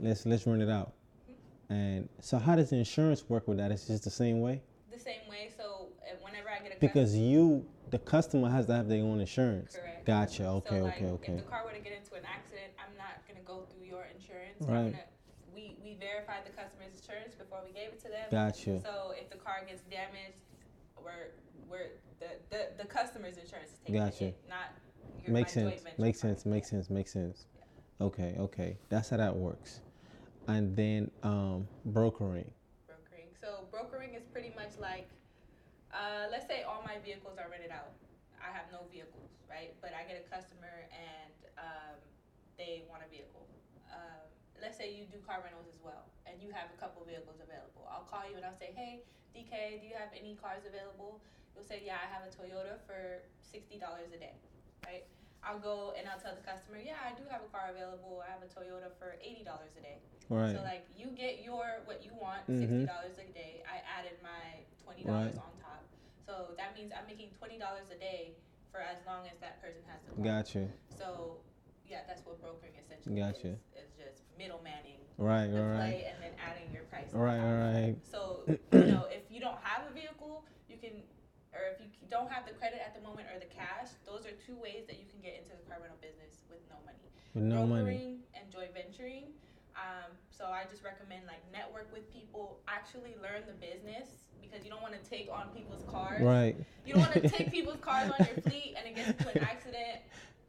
let's 0.00 0.26
let's 0.26 0.46
rent 0.46 0.62
it 0.62 0.70
out. 0.70 0.92
And 1.70 2.08
so, 2.20 2.38
how 2.38 2.56
does 2.56 2.72
insurance 2.72 3.24
work 3.28 3.48
with 3.48 3.58
that? 3.58 3.70
It's 3.70 3.86
just 3.86 4.04
the 4.04 4.10
same 4.10 4.40
way 4.40 4.60
The 4.92 4.98
same 4.98 5.26
way. 5.28 5.50
So 5.56 5.88
uh, 6.02 6.16
whenever 6.20 6.50
I 6.50 6.62
get 6.62 6.76
a 6.76 6.80
because 6.80 7.16
you, 7.16 7.64
the 7.90 7.98
customer, 7.98 8.50
has 8.50 8.66
to 8.66 8.74
have 8.74 8.88
their 8.88 9.02
own 9.02 9.20
insurance. 9.20 9.76
Correct. 9.76 10.06
Gotcha. 10.06 10.46
Okay. 10.46 10.78
so, 10.78 10.84
like, 10.84 10.96
okay. 10.96 11.06
Okay. 11.06 11.32
If 11.32 11.44
the 11.44 11.50
car 11.50 11.64
were 11.64 11.72
to 11.72 11.80
get 11.80 11.92
into 11.92 12.14
an 12.14 12.24
accident, 12.24 12.72
I'm 12.78 12.96
not 12.98 13.22
gonna 13.26 13.44
go 13.44 13.66
through 13.72 13.86
your 13.86 14.06
insurance. 14.14 14.60
Right. 14.60 14.76
I'm 14.76 14.90
gonna, 14.92 15.08
we 15.54 15.76
we 15.82 15.96
verified 15.96 16.44
the 16.44 16.52
customer's 16.52 16.92
insurance 17.00 17.34
before 17.34 17.60
we 17.64 17.72
gave 17.72 17.88
it 17.88 18.00
to 18.04 18.08
them. 18.08 18.28
Gotcha. 18.30 18.80
So 18.82 19.14
if 19.16 19.30
the 19.30 19.36
car 19.36 19.64
gets 19.66 19.82
damaged, 19.88 20.36
we're 21.00 21.32
we're 21.68 21.96
the 22.20 22.36
the, 22.50 22.82
the 22.82 22.88
customer's 22.88 23.38
insurance 23.38 23.72
is 23.72 23.78
taking 23.80 24.04
Gotcha. 24.04 24.36
hit, 24.36 24.44
not 24.48 24.76
Makes 25.28 25.52
sense. 25.52 25.82
Makes 25.98 26.20
sense. 26.20 26.46
Makes 26.46 26.70
sense. 26.70 26.90
Makes 26.90 27.12
sense. 27.12 27.46
Okay. 28.00 28.34
Okay. 28.38 28.76
That's 28.88 29.08
how 29.10 29.16
that 29.16 29.34
works. 29.34 29.80
And 30.48 30.76
then 30.76 31.10
um, 31.22 31.66
brokering. 31.86 32.50
brokering. 32.86 33.28
So 33.40 33.64
brokering 33.70 34.14
is 34.14 34.24
pretty 34.28 34.52
much 34.54 34.76
like, 34.78 35.08
uh, 35.92 36.28
let's 36.30 36.46
say 36.46 36.62
all 36.68 36.82
my 36.84 37.00
vehicles 37.00 37.38
are 37.38 37.48
rented 37.48 37.70
out. 37.70 37.96
I 38.44 38.52
have 38.52 38.68
no 38.68 38.84
vehicles, 38.92 39.32
right? 39.48 39.72
But 39.80 39.96
I 39.96 40.04
get 40.04 40.20
a 40.20 40.26
customer 40.28 40.84
and 40.92 41.32
um, 41.56 41.96
they 42.60 42.84
want 42.92 43.00
a 43.00 43.08
vehicle. 43.08 43.48
Um, 43.88 44.28
let's 44.60 44.76
say 44.76 44.92
you 44.92 45.08
do 45.08 45.16
car 45.24 45.40
rentals 45.40 45.64
as 45.72 45.80
well, 45.80 46.04
and 46.28 46.36
you 46.44 46.52
have 46.52 46.68
a 46.68 46.76
couple 46.76 47.00
vehicles 47.08 47.40
available. 47.40 47.88
I'll 47.88 48.04
call 48.04 48.28
you 48.28 48.36
and 48.36 48.44
I'll 48.44 48.58
say, 48.60 48.76
hey, 48.76 49.00
DK, 49.32 49.80
do 49.80 49.84
you 49.88 49.96
have 49.96 50.12
any 50.12 50.36
cars 50.36 50.68
available? 50.68 51.24
You'll 51.56 51.64
say, 51.64 51.80
yeah, 51.80 51.96
I 52.02 52.06
have 52.10 52.26
a 52.26 52.32
Toyota 52.34 52.76
for 52.84 53.24
sixty 53.40 53.78
dollars 53.78 54.12
a 54.12 54.18
day, 54.18 54.34
right? 54.86 55.04
I'll 55.44 55.60
go 55.60 55.92
and 55.92 56.08
I'll 56.08 56.20
tell 56.20 56.32
the 56.32 56.40
customer, 56.44 56.80
yeah, 56.80 56.96
I 57.04 57.12
do 57.12 57.24
have 57.28 57.44
a 57.44 57.50
car 57.52 57.68
available. 57.68 58.24
I 58.24 58.32
have 58.32 58.40
a 58.40 58.48
Toyota 58.48 58.88
for 58.96 59.16
eighty 59.20 59.44
dollars 59.44 59.76
a 59.76 59.82
day. 59.84 60.00
Right. 60.32 60.56
So 60.56 60.64
like 60.64 60.88
you 60.96 61.12
get 61.12 61.44
your 61.44 61.84
what 61.84 62.00
you 62.00 62.12
want, 62.16 62.48
Mhm. 62.48 62.60
sixty 62.64 62.86
dollars 62.88 63.16
a 63.20 63.28
day. 63.36 63.60
I 63.68 63.84
added 63.84 64.16
my 64.24 64.64
twenty 64.80 65.04
dollars 65.04 65.36
Right. 65.36 65.44
on 65.44 65.52
top. 65.60 65.84
So 66.24 66.56
that 66.56 66.72
means 66.72 66.92
I'm 66.96 67.04
making 67.04 67.28
twenty 67.36 67.58
dollars 67.60 67.92
a 67.92 67.98
day 68.00 68.32
for 68.72 68.80
as 68.80 68.96
long 69.04 69.28
as 69.28 69.36
that 69.44 69.60
person 69.60 69.84
has 69.84 70.00
the 70.08 70.16
car. 70.16 70.24
Gotcha. 70.24 70.64
So 70.96 71.36
yeah, 71.84 72.08
that's 72.08 72.24
what 72.24 72.40
brokering 72.40 72.72
essentially 72.80 73.20
Gotcha. 73.20 73.60
is. 73.60 73.60
It's 73.76 73.92
just 74.00 74.24
middlemaning 74.40 75.04
Right. 75.20 75.52
the 75.52 75.60
Right. 75.60 75.76
play 75.76 76.04
and 76.08 76.22
then 76.24 76.32
adding 76.40 76.72
your 76.72 76.84
price. 76.88 77.12
Right. 77.12 77.36
Right. 77.36 77.96
So 78.00 78.48
you 78.48 78.86
know 78.88 79.04
if 79.12 79.28
you 79.30 79.40
don't 79.44 79.60
have 79.60 79.84
a 79.84 79.92
vehicle, 79.92 80.46
you 80.72 80.78
can. 80.80 81.04
Or 81.64 81.72
if 81.72 81.80
you 81.80 81.88
don't 82.12 82.28
have 82.28 82.44
the 82.44 82.52
credit 82.52 82.84
at 82.84 82.92
the 82.92 83.00
moment 83.00 83.32
or 83.32 83.40
the 83.40 83.48
cash, 83.48 83.88
those 84.04 84.28
are 84.28 84.36
two 84.44 84.52
ways 84.60 84.84
that 84.84 85.00
you 85.00 85.08
can 85.08 85.24
get 85.24 85.40
into 85.40 85.56
the 85.56 85.64
car 85.64 85.80
rental 85.80 85.96
business 86.04 86.44
with 86.52 86.60
no 86.68 86.76
money 86.84 87.08
With 87.32 87.48
no 87.48 87.64
money. 87.64 87.80
brokering 87.88 88.12
and 88.36 88.44
joint 88.52 88.76
venturing. 88.76 89.32
Um, 89.80 90.12
so 90.28 90.52
I 90.52 90.68
just 90.68 90.84
recommend 90.84 91.24
like 91.24 91.40
network 91.48 91.88
with 91.88 92.04
people, 92.12 92.60
actually 92.68 93.16
learn 93.24 93.48
the 93.48 93.56
business 93.56 94.28
because 94.44 94.60
you 94.62 94.68
don't 94.68 94.84
want 94.84 94.92
to 94.92 95.00
take 95.08 95.32
on 95.32 95.48
people's 95.56 95.82
cars. 95.88 96.20
Right. 96.20 96.52
You 96.84 97.00
don't 97.00 97.08
want 97.08 97.16
to 97.24 97.32
take 97.32 97.48
people's 97.56 97.80
cars 97.80 98.12
on 98.12 98.20
your 98.28 98.38
fleet 98.44 98.76
and 98.76 98.84
it 98.84 98.92
gets 98.94 99.08
into 99.16 99.24
an 99.32 99.40
accident 99.48 100.04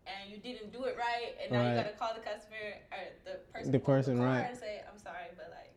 and 0.05 0.27
you 0.29 0.37
didn't 0.37 0.69
do 0.75 0.83
it 0.85 0.99
right 0.99 1.33
and 1.41 1.47
now 1.49 1.63
you 1.63 1.71
Right. 1.73 1.79
got 1.79 1.89
to 1.89 1.95
call 1.97 2.11
the 2.13 2.21
customer 2.21 2.75
or 2.91 3.01
the 3.23 3.39
person 3.55 3.71
The 3.71 3.79
person, 3.79 4.11
the 4.19 4.27
car 4.27 4.43
right. 4.43 4.51
and 4.51 4.59
say 4.59 4.83
I'm 4.85 4.99
sorry 4.99 5.31
but 5.33 5.49
like 5.49 5.73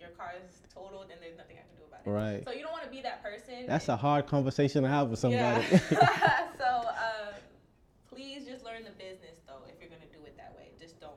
your 0.00 0.10
car 0.18 0.34
is 0.34 0.64
totaled 0.74 1.12
and 1.14 1.20
there's 1.22 1.36
nothing 1.38 1.60
I 1.60 1.67
can 2.08 2.14
do 2.14 2.18
about 2.18 2.32
it. 2.32 2.36
Right. 2.36 2.44
So 2.44 2.52
you 2.52 2.62
don't 2.62 2.72
want 2.72 2.84
to 2.84 2.90
be 2.90 3.02
that 3.02 3.22
person. 3.22 3.66
That's 3.66 3.88
a 3.88 3.96
hard 3.96 4.26
conversation 4.26 4.82
to 4.82 4.88
have 4.88 5.08
with 5.08 5.18
somebody. 5.18 5.64
Yeah. 5.70 5.78
so 6.58 6.88
um, 6.88 7.34
please 8.12 8.46
just 8.46 8.64
learn 8.64 8.84
the 8.84 8.90
business 8.90 9.40
though 9.46 9.62
if 9.68 9.80
you're 9.80 9.90
gonna 9.90 10.10
do 10.12 10.24
it 10.26 10.36
that 10.36 10.54
way. 10.56 10.68
Just 10.80 11.00
don't 11.00 11.12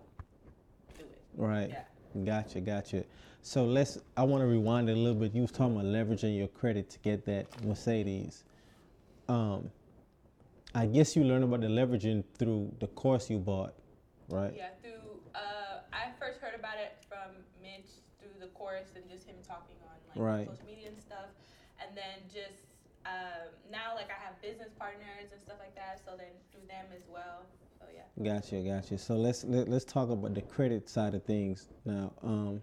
do 0.97 1.03
it. 1.03 1.19
right. 1.35 1.69
Yeah. 1.69 2.23
Gotcha. 2.25 2.59
Gotcha. 2.61 3.03
So 3.41 3.63
let's. 3.65 3.97
I 4.17 4.23
want 4.23 4.41
to 4.41 4.47
rewind 4.47 4.89
a 4.89 4.95
little 4.95 5.19
bit. 5.19 5.33
You 5.33 5.41
was 5.41 5.51
talking 5.51 5.73
about 5.75 5.85
leveraging 5.85 6.37
your 6.37 6.47
credit 6.47 6.89
to 6.91 6.99
get 6.99 7.25
that 7.25 7.47
Mercedes. 7.65 8.43
Um, 9.29 9.71
I 10.75 10.85
guess 10.85 11.15
you 11.15 11.23
learned 11.23 11.43
about 11.43 11.61
the 11.61 11.67
leveraging 11.67 12.23
through 12.37 12.71
the 12.79 12.87
course 12.87 13.29
you 13.29 13.39
bought, 13.39 13.73
right? 14.29 14.53
Yeah. 14.55 14.69
Through 14.81 14.91
uh, 15.35 15.79
I 15.93 16.11
first 16.19 16.39
heard 16.39 16.57
about 16.57 16.77
it 16.77 16.97
from 17.07 17.35
Mitch 17.61 17.89
through 18.19 18.39
the 18.39 18.47
course 18.53 18.87
and 18.95 19.03
just 19.09 19.25
him 19.27 19.35
talking 19.47 19.75
on 19.83 19.95
like 20.09 20.17
Right. 20.39 20.47
social 20.49 20.65
media 20.65 20.80
and 21.91 21.97
then 21.97 22.23
just 22.31 22.63
um, 23.05 23.51
now 23.69 23.95
like 23.95 24.07
I 24.07 24.23
have 24.23 24.41
business 24.41 24.69
partners 24.79 25.27
and 25.33 25.41
stuff 25.41 25.57
like 25.59 25.75
that. 25.75 25.99
So 26.05 26.11
then 26.17 26.31
through 26.51 26.67
them 26.67 26.85
as 26.95 27.03
well. 27.11 27.43
So 27.79 27.85
yeah. 27.93 28.07
Gotcha, 28.23 28.61
gotcha. 28.61 28.97
So 28.97 29.15
let's 29.15 29.43
let, 29.43 29.67
let's 29.67 29.83
talk 29.83 30.09
about 30.09 30.33
the 30.33 30.41
credit 30.41 30.87
side 30.89 31.15
of 31.15 31.23
things 31.25 31.67
now. 31.83 32.13
Um, 32.23 32.61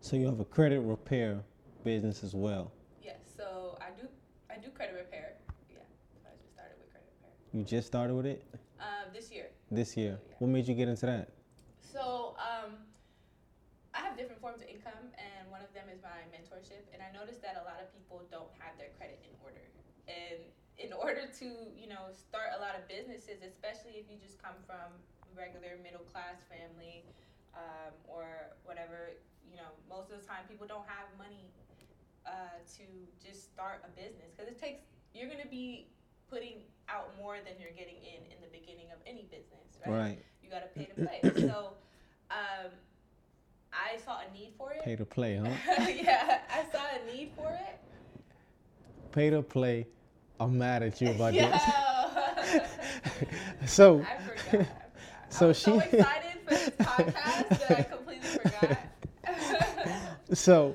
so 0.00 0.16
you 0.16 0.26
have 0.26 0.40
a 0.40 0.44
credit 0.44 0.80
repair 0.80 1.40
business 1.84 2.22
as 2.22 2.34
well. 2.34 2.70
Yes. 3.02 3.16
So 3.34 3.78
I 3.80 3.98
do 3.98 4.06
I 4.50 4.60
do 4.60 4.68
credit 4.70 4.94
repair. 4.96 5.32
Yeah. 5.70 5.78
So 6.22 6.28
I 6.28 6.36
just 6.42 6.52
started 6.52 6.76
with 6.78 6.90
credit 6.92 7.08
repair. 7.16 7.58
You 7.58 7.64
just 7.64 7.86
started 7.86 8.14
with 8.14 8.26
it 8.26 8.44
Um, 8.78 9.08
this 9.14 9.30
year. 9.32 9.46
this 9.70 9.96
year. 9.96 10.18
Yeah. 10.28 10.34
What 10.40 10.48
made 10.50 10.68
you 10.68 10.74
get 10.74 10.88
into 10.88 11.06
that? 11.06 11.30
So 11.80 12.36
um, 12.36 12.74
I 13.94 14.00
have 14.02 14.18
different 14.18 14.42
forms 14.42 14.58
of 14.60 14.66
income, 14.66 15.06
and 15.14 15.46
one 15.54 15.62
of 15.62 15.70
them 15.72 15.86
is 15.86 16.02
my 16.02 16.26
mentorship. 16.34 16.82
And 16.92 16.98
I 16.98 17.14
noticed 17.14 17.40
that 17.46 17.54
a 17.54 17.64
lot 17.64 17.78
of 17.78 17.86
people 17.94 18.26
don't 18.26 18.50
have 18.58 18.74
their 18.74 18.90
credit 18.98 19.22
in 19.22 19.30
order. 19.38 19.62
And 20.10 20.42
in 20.82 20.90
order 20.92 21.23
to, 21.40 21.48
you 21.74 21.88
know, 21.88 22.10
start 22.14 22.54
a 22.56 22.60
lot 22.60 22.74
of 22.78 22.86
businesses, 22.86 23.42
especially 23.42 23.98
if 23.98 24.06
you 24.10 24.16
just 24.22 24.38
come 24.42 24.54
from 24.66 24.90
a 25.26 25.30
regular 25.34 25.76
middle 25.82 26.04
class 26.12 26.42
family 26.46 27.02
um, 27.54 27.92
or 28.06 28.54
whatever, 28.64 29.14
you 29.50 29.56
know, 29.56 29.70
most 29.88 30.10
of 30.10 30.20
the 30.20 30.26
time 30.26 30.46
people 30.48 30.66
don't 30.66 30.86
have 30.86 31.10
money 31.18 31.50
uh, 32.26 32.58
to 32.78 32.84
just 33.22 33.50
start 33.52 33.82
a 33.84 33.90
business 33.98 34.30
because 34.34 34.50
it 34.50 34.58
takes. 34.60 34.80
You're 35.14 35.28
gonna 35.30 35.50
be 35.50 35.86
putting 36.30 36.62
out 36.88 37.10
more 37.20 37.36
than 37.44 37.54
you're 37.60 37.74
getting 37.76 37.98
in 38.02 38.22
in 38.32 38.38
the 38.42 38.50
beginning 38.50 38.90
of 38.92 38.98
any 39.06 39.28
business, 39.30 39.78
Right. 39.86 40.18
you 40.42 40.50
got 40.50 40.62
to 40.62 40.70
pay 40.78 40.86
to 40.86 40.94
play. 41.06 41.46
so, 41.46 41.74
um, 42.30 42.70
I 43.72 43.98
saw 43.98 44.20
a 44.20 44.32
need 44.32 44.52
for 44.56 44.72
it. 44.72 44.82
Pay 44.82 44.96
to 44.96 45.04
play, 45.04 45.36
huh? 45.36 45.48
yeah, 45.88 46.38
I 46.50 46.64
saw 46.72 46.82
a 46.94 47.12
need 47.14 47.32
for 47.36 47.50
it. 47.52 47.78
Pay 49.12 49.30
to 49.30 49.42
play. 49.42 49.86
I'm 50.40 50.58
mad 50.58 50.82
at 50.82 51.00
you 51.00 51.10
about 51.10 51.32
this. 51.32 51.62
so 53.66 54.00
I 54.02 54.18
forgot. 54.22 54.40
I 54.52 54.64
forgot. 54.64 54.66
So 55.30 55.44
I 55.44 55.48
was 55.48 55.58
so 55.58 55.80
she- 55.80 55.86
excited 55.96 56.32
for 56.44 56.50
this 56.50 56.70
podcast 56.70 57.48
that 57.68 57.78
I 57.78 57.82
completely 57.82 58.28
forgot. 58.28 58.78
so 60.32 60.74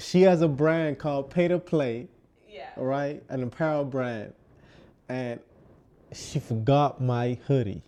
she 0.00 0.22
has 0.22 0.42
a 0.42 0.48
brand 0.48 0.98
called 0.98 1.30
Pay 1.30 1.48
to 1.48 1.58
Play, 1.58 2.08
yeah. 2.48 2.68
right? 2.76 3.22
An 3.28 3.42
apparel 3.42 3.84
brand. 3.84 4.32
And 5.08 5.38
she 6.12 6.38
forgot 6.40 7.00
my 7.00 7.38
hoodie. 7.46 7.82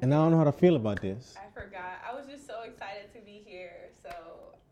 And 0.00 0.14
I 0.14 0.16
don't 0.18 0.30
know 0.30 0.38
how 0.38 0.44
to 0.44 0.52
feel 0.52 0.76
about 0.76 1.00
this. 1.02 1.34
I 1.36 1.50
forgot. 1.60 1.98
I 2.08 2.14
was 2.14 2.26
just 2.26 2.46
so 2.46 2.62
excited 2.62 3.12
to 3.14 3.20
be 3.20 3.42
here, 3.44 3.88
so 4.02 4.10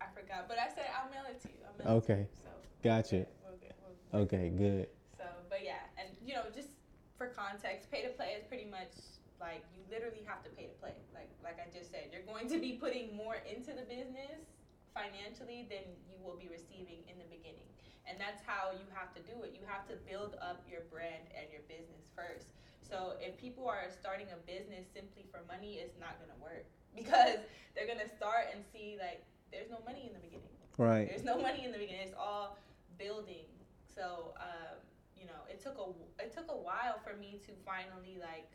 I 0.01 0.05
forgot. 0.15 0.47
But 0.49 0.59
I 0.59 0.69
said 0.69 0.87
I'll 0.97 1.11
mail 1.11 1.25
it 1.29 1.41
to 1.43 1.49
you. 1.49 1.55
I'll 1.67 1.85
mail 1.85 1.99
it 1.99 2.07
to 2.07 2.13
Okay. 2.13 2.21
you. 2.23 2.27
So 2.45 2.49
Gotcha. 2.85 3.27
we'll 3.45 3.57
get, 3.61 3.77
we'll 4.13 4.23
Okay, 4.23 4.51
good. 4.51 4.87
So, 5.19 5.25
but 5.51 5.65
yeah, 5.65 5.79
and 5.99 6.09
you 6.25 6.35
know, 6.35 6.43
just 6.55 6.69
for 7.17 7.33
context, 7.33 7.91
pay 7.91 8.03
to 8.05 8.13
play 8.13 8.37
is 8.37 8.45
pretty 8.45 8.69
much 8.69 8.93
like 9.41 9.65
you 9.73 9.85
literally 9.93 10.25
have 10.25 10.41
to 10.45 10.51
pay 10.53 10.69
to 10.69 10.77
play. 10.81 10.97
Like, 11.13 11.29
like 11.45 11.59
I 11.61 11.69
just 11.73 11.91
said, 11.93 12.13
you're 12.13 12.25
going 12.25 12.49
to 12.53 12.59
be 12.61 12.77
putting 12.77 13.17
more 13.17 13.41
into 13.45 13.73
the 13.73 13.85
business 13.85 14.45
financially 14.93 15.69
than 15.69 15.85
you 16.09 16.17
will 16.25 16.37
be 16.41 16.49
receiving 16.49 17.05
in 17.05 17.21
the 17.21 17.29
beginning, 17.29 17.69
and 18.09 18.17
that's 18.17 18.41
how 18.45 18.73
you 18.73 18.89
have 18.97 19.13
to 19.13 19.21
do 19.29 19.45
it. 19.45 19.53
You 19.53 19.65
have 19.69 19.85
to 19.93 19.97
build 20.09 20.41
up 20.41 20.65
your 20.65 20.89
brand 20.89 21.29
and 21.37 21.49
your 21.53 21.65
business 21.69 22.09
first. 22.17 22.57
So, 22.81 23.19
if 23.19 23.37
people 23.37 23.69
are 23.69 23.91
starting 23.93 24.31
a 24.33 24.39
business 24.47 24.87
simply 24.95 25.27
for 25.29 25.43
money, 25.51 25.83
it's 25.83 25.99
not 26.01 26.17
gonna 26.23 26.39
work 26.41 26.65
because 26.97 27.45
they're 27.77 27.89
gonna 27.89 28.09
start 28.09 28.49
and 28.55 28.65
see 28.73 28.97
like 28.97 29.21
there's 29.53 29.69
no 29.69 29.83
money 29.85 30.09
in 30.09 30.15
the 30.17 30.23
beginning. 30.23 30.57
Right. 30.79 31.09
There's 31.09 31.25
no 31.25 31.37
money 31.41 31.65
in 31.65 31.73
the 31.73 31.81
beginning. 31.81 32.09
It's 32.09 32.17
all 32.17 32.57
building. 32.99 33.49
So, 33.85 34.35
um, 34.41 34.77
it 35.57 35.65
took 35.65 35.81
a 35.81 35.89
it 36.21 36.37
took 36.37 36.53
a 36.53 36.61
while 36.61 37.01
for 37.01 37.17
me 37.17 37.41
to 37.49 37.57
finally 37.65 38.21
like 38.21 38.53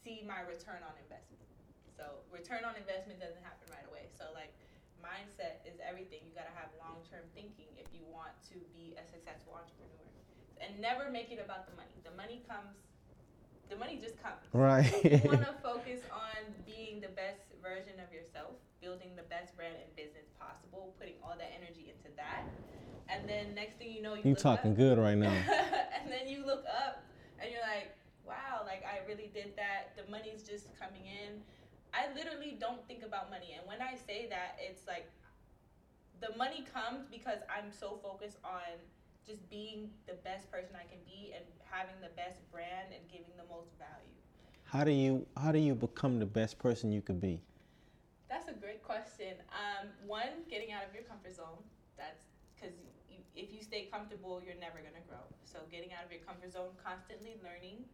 see 0.00 0.24
my 0.24 0.40
return 0.48 0.80
on 0.80 0.96
investment. 0.96 1.44
So, 1.92 2.24
return 2.32 2.64
on 2.64 2.74
investment 2.74 3.20
doesn't 3.20 3.44
happen 3.44 3.68
right 3.68 3.84
away. 3.92 4.08
So, 4.16 4.32
like 4.32 4.56
mindset 5.04 5.60
is 5.68 5.76
everything. 5.84 6.24
You 6.24 6.32
got 6.32 6.48
to 6.48 6.56
have 6.56 6.72
long-term 6.80 7.28
thinking 7.36 7.68
if 7.76 7.86
you 7.92 8.00
want 8.08 8.32
to 8.48 8.56
be 8.72 8.96
a 8.96 9.04
successful 9.04 9.52
entrepreneur. 9.60 10.08
And 10.64 10.80
never 10.80 11.12
make 11.12 11.28
it 11.28 11.36
about 11.36 11.68
the 11.68 11.76
money. 11.76 11.92
The 12.00 12.16
money 12.16 12.40
comes 12.48 12.80
the 13.68 13.76
money 13.76 13.96
just 13.96 14.20
comes. 14.20 14.44
Right. 14.52 14.92
you 15.04 15.20
want 15.24 15.44
to 15.44 15.56
focus 15.64 16.04
on 16.12 16.40
being 16.68 17.00
the 17.00 17.12
best 17.12 17.48
version 17.64 17.96
of 17.96 18.12
yourself, 18.12 18.60
building 18.80 19.16
the 19.16 19.24
best 19.32 19.56
brand 19.56 19.76
and 19.80 19.88
business 19.96 20.28
possible, 20.36 20.92
putting 21.00 21.16
all 21.24 21.36
that 21.36 21.48
energy 21.56 21.88
into 21.88 22.12
that. 22.16 22.44
And 23.14 23.28
then 23.28 23.54
next 23.54 23.78
thing 23.78 23.92
you 23.92 24.02
know, 24.02 24.14
you, 24.14 24.22
You 24.24 24.34
talking 24.34 24.72
up, 24.72 24.76
good 24.76 24.98
right 24.98 25.16
now. 25.16 25.30
and 26.02 26.10
then 26.10 26.28
you 26.28 26.44
look 26.44 26.64
up 26.66 27.02
and 27.40 27.50
you're 27.50 27.62
like, 27.62 27.96
wow, 28.26 28.62
like 28.64 28.82
I 28.84 29.06
really 29.06 29.30
did 29.32 29.54
that. 29.56 29.96
The 29.96 30.10
money's 30.10 30.42
just 30.42 30.68
coming 30.78 31.06
in. 31.06 31.40
I 31.94 32.12
literally 32.14 32.56
don't 32.58 32.84
think 32.88 33.04
about 33.04 33.30
money. 33.30 33.54
And 33.56 33.66
when 33.66 33.80
I 33.80 33.94
say 33.94 34.26
that, 34.30 34.58
it's 34.58 34.86
like 34.86 35.06
the 36.20 36.36
money 36.36 36.64
comes 36.72 37.06
because 37.10 37.38
I'm 37.48 37.70
so 37.70 37.98
focused 38.02 38.38
on 38.44 38.80
just 39.26 39.48
being 39.48 39.90
the 40.06 40.14
best 40.24 40.50
person 40.50 40.74
I 40.74 40.84
can 40.88 40.98
be 41.06 41.32
and 41.32 41.44
having 41.70 41.94
the 42.02 42.12
best 42.16 42.38
brand 42.50 42.92
and 42.92 43.00
giving 43.08 43.32
the 43.36 43.46
most 43.48 43.78
value. 43.78 44.14
How 44.64 44.82
do 44.84 44.90
you 44.90 45.26
how 45.36 45.52
do 45.52 45.58
you 45.58 45.74
become 45.74 46.18
the 46.18 46.26
best 46.26 46.58
person 46.58 46.90
you 46.90 47.00
could 47.00 47.20
be? 47.20 47.40
That's 48.28 48.48
a 48.48 48.52
great 48.52 48.82
question. 48.82 49.38
Um, 49.54 49.88
one, 50.06 50.42
getting 50.50 50.72
out 50.72 50.82
of 50.82 50.94
your 50.94 51.04
comfort 51.04 51.36
zone. 51.36 51.62
That's 51.96 52.33
if 53.36 53.52
you 53.52 53.62
stay 53.62 53.88
comfortable, 53.90 54.40
you're 54.44 54.58
never 54.58 54.78
gonna 54.78 55.04
grow. 55.08 55.22
So 55.44 55.58
getting 55.70 55.92
out 55.92 56.06
of 56.06 56.12
your 56.12 56.22
comfort 56.22 56.52
zone, 56.52 56.70
constantly 56.78 57.36
learning. 57.42 57.84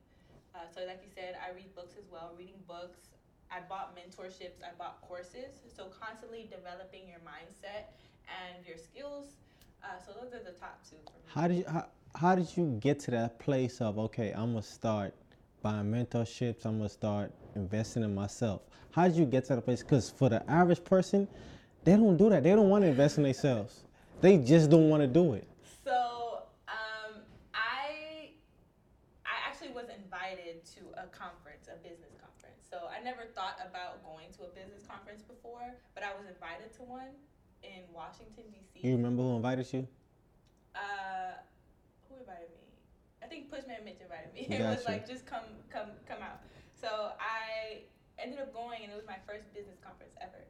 Uh, 0.55 0.69
so 0.69 0.85
like 0.87 1.01
you 1.03 1.11
said, 1.13 1.37
I 1.41 1.55
read 1.55 1.75
books 1.75 1.95
as 1.99 2.05
well. 2.11 2.33
Reading 2.37 2.61
books. 2.69 3.09
I 3.51 3.61
bought 3.69 3.97
mentorships. 3.97 4.63
I 4.63 4.77
bought 4.79 5.01
courses. 5.03 5.65
So 5.75 5.89
constantly 5.89 6.49
developing 6.51 7.09
your 7.09 7.21
mindset 7.25 7.97
and 8.29 8.65
your 8.67 8.77
skills. 8.77 9.37
Uh, 9.83 9.99
so 10.05 10.13
those 10.13 10.33
are 10.33 10.45
the 10.45 10.57
top 10.59 10.79
two 10.89 10.97
for 11.05 11.17
me. 11.19 11.25
How 11.33 11.49
did 11.49 11.57
you 11.59 11.65
how, 11.67 11.87
how 12.15 12.35
did 12.35 12.49
you 12.57 12.77
get 12.81 13.01
to 13.01 13.11
that 13.13 13.39
place 13.39 13.81
of 13.81 13.99
okay, 13.99 14.33
I'm 14.33 14.53
gonna 14.53 14.63
start 14.63 15.15
buying 15.63 15.91
mentorships, 15.91 16.65
I'm 16.65 16.79
gonna 16.79 16.89
start 16.89 17.33
investing 17.55 18.03
in 18.03 18.15
myself. 18.15 18.63
How 18.93 19.09
did 19.09 19.17
you 19.17 19.25
get 19.25 19.45
to 19.47 19.57
that 19.57 19.63
place? 19.63 19.83
Because 19.83 20.11
for 20.11 20.29
the 20.29 20.49
average 20.51 20.85
person, 20.85 21.29
they 21.85 21.97
don't 21.97 22.17
do 22.17 22.29
that. 22.31 22.43
They 22.43 22.51
don't 22.51 22.69
want 22.69 22.85
to 22.85 22.89
invest 22.89 23.19
in 23.19 23.25
themselves. 23.25 23.85
They 24.21 24.37
just 24.39 24.71
don't 24.71 24.89
want 24.91 25.03
to 25.03 25.07
do 25.07 25.33
it. 25.35 25.49
So 25.85 26.45
um, 26.69 27.25
I 27.55 28.31
I 29.25 29.37
actually 29.49 29.73
was 29.73 29.87
invited 29.89 30.65
to 30.77 30.81
a 31.01 31.07
conference, 31.09 31.69
a 31.73 31.77
business 31.81 32.13
conference. 32.21 32.61
So 32.69 32.89
I 32.93 33.03
never 33.03 33.25
thought 33.35 33.57
about 33.65 34.05
going 34.05 34.29
to 34.39 34.45
a 34.45 34.53
business 34.53 34.85
conference 34.87 35.23
before, 35.23 35.75
but 35.95 36.05
I 36.05 36.13
was 36.13 36.29
invited 36.29 36.73
to 36.77 36.83
one 36.83 37.17
in 37.63 37.83
Washington 37.93 38.45
D.C. 38.53 38.87
You 38.87 38.97
remember 38.97 39.23
who 39.23 39.37
invited 39.37 39.67
you? 39.73 39.89
Uh, 40.75 41.41
who 42.09 42.21
invited 42.21 42.53
me? 42.61 42.69
I 43.23 43.27
think 43.27 43.51
Pushman 43.51 43.85
Mitch 43.85 44.01
invited 44.01 44.33
me. 44.37 44.47
It 44.53 44.61
was 44.61 44.85
like 44.85 45.09
just 45.09 45.25
come 45.25 45.49
come 45.73 45.97
come 46.07 46.21
out. 46.21 46.45
So 46.77 47.13
I 47.17 47.89
ended 48.19 48.39
up 48.39 48.53
going, 48.53 48.85
and 48.85 48.93
it 48.93 48.97
was 48.97 49.09
my 49.09 49.21
first 49.27 49.53
business 49.53 49.81
conference 49.81 50.13
ever. 50.21 50.45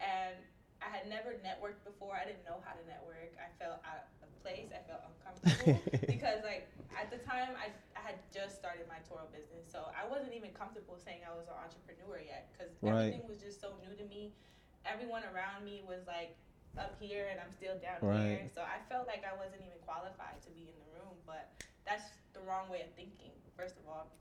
And 0.00 0.36
I 0.84 0.92
had 0.92 1.08
never 1.08 1.32
networked 1.40 1.80
before. 1.88 2.12
I 2.12 2.28
didn't 2.28 2.44
know 2.44 2.60
how 2.60 2.76
to 2.76 2.84
network. 2.84 3.32
I 3.40 3.48
felt 3.56 3.80
out 3.88 4.12
of 4.20 4.28
place. 4.44 4.68
I 4.68 4.84
felt 4.84 5.00
uncomfortable 5.08 5.80
because, 6.12 6.44
like, 6.44 6.68
at 6.92 7.08
the 7.08 7.16
time, 7.24 7.56
I, 7.56 7.72
I 7.96 8.00
had 8.04 8.20
just 8.28 8.60
started 8.60 8.84
my 8.84 9.00
Turo 9.08 9.24
business, 9.32 9.64
so 9.64 9.88
I 9.96 10.04
wasn't 10.04 10.36
even 10.36 10.52
comfortable 10.52 11.00
saying 11.00 11.24
I 11.24 11.32
was 11.32 11.48
an 11.48 11.56
entrepreneur 11.56 12.20
yet 12.20 12.52
because 12.52 12.76
Right. 12.84 13.16
everything 13.16 13.24
was 13.24 13.40
just 13.40 13.64
so 13.64 13.72
new 13.80 13.96
to 13.96 14.04
me. 14.12 14.36
Everyone 14.84 15.24
around 15.32 15.64
me 15.64 15.80
was 15.88 16.04
like 16.04 16.36
up 16.76 17.00
here, 17.00 17.32
and 17.32 17.40
I'm 17.40 17.48
still 17.48 17.80
down 17.80 18.04
Right. 18.04 18.44
here. 18.44 18.52
So 18.52 18.60
I 18.60 18.76
felt 18.92 19.08
like 19.08 19.24
I 19.24 19.32
wasn't 19.40 19.64
even 19.64 19.80
qualified 19.88 20.36
to 20.44 20.52
be 20.52 20.68
in 20.68 20.76
the 20.76 20.88
room, 21.00 21.16
but 21.24 21.48
that's 21.88 22.12
the 22.36 22.44
wrong 22.44 22.68
way 22.68 22.84
of 22.84 22.92
thinking, 22.92 23.32
first 23.56 23.80
of 23.80 23.88
all. 23.88 24.12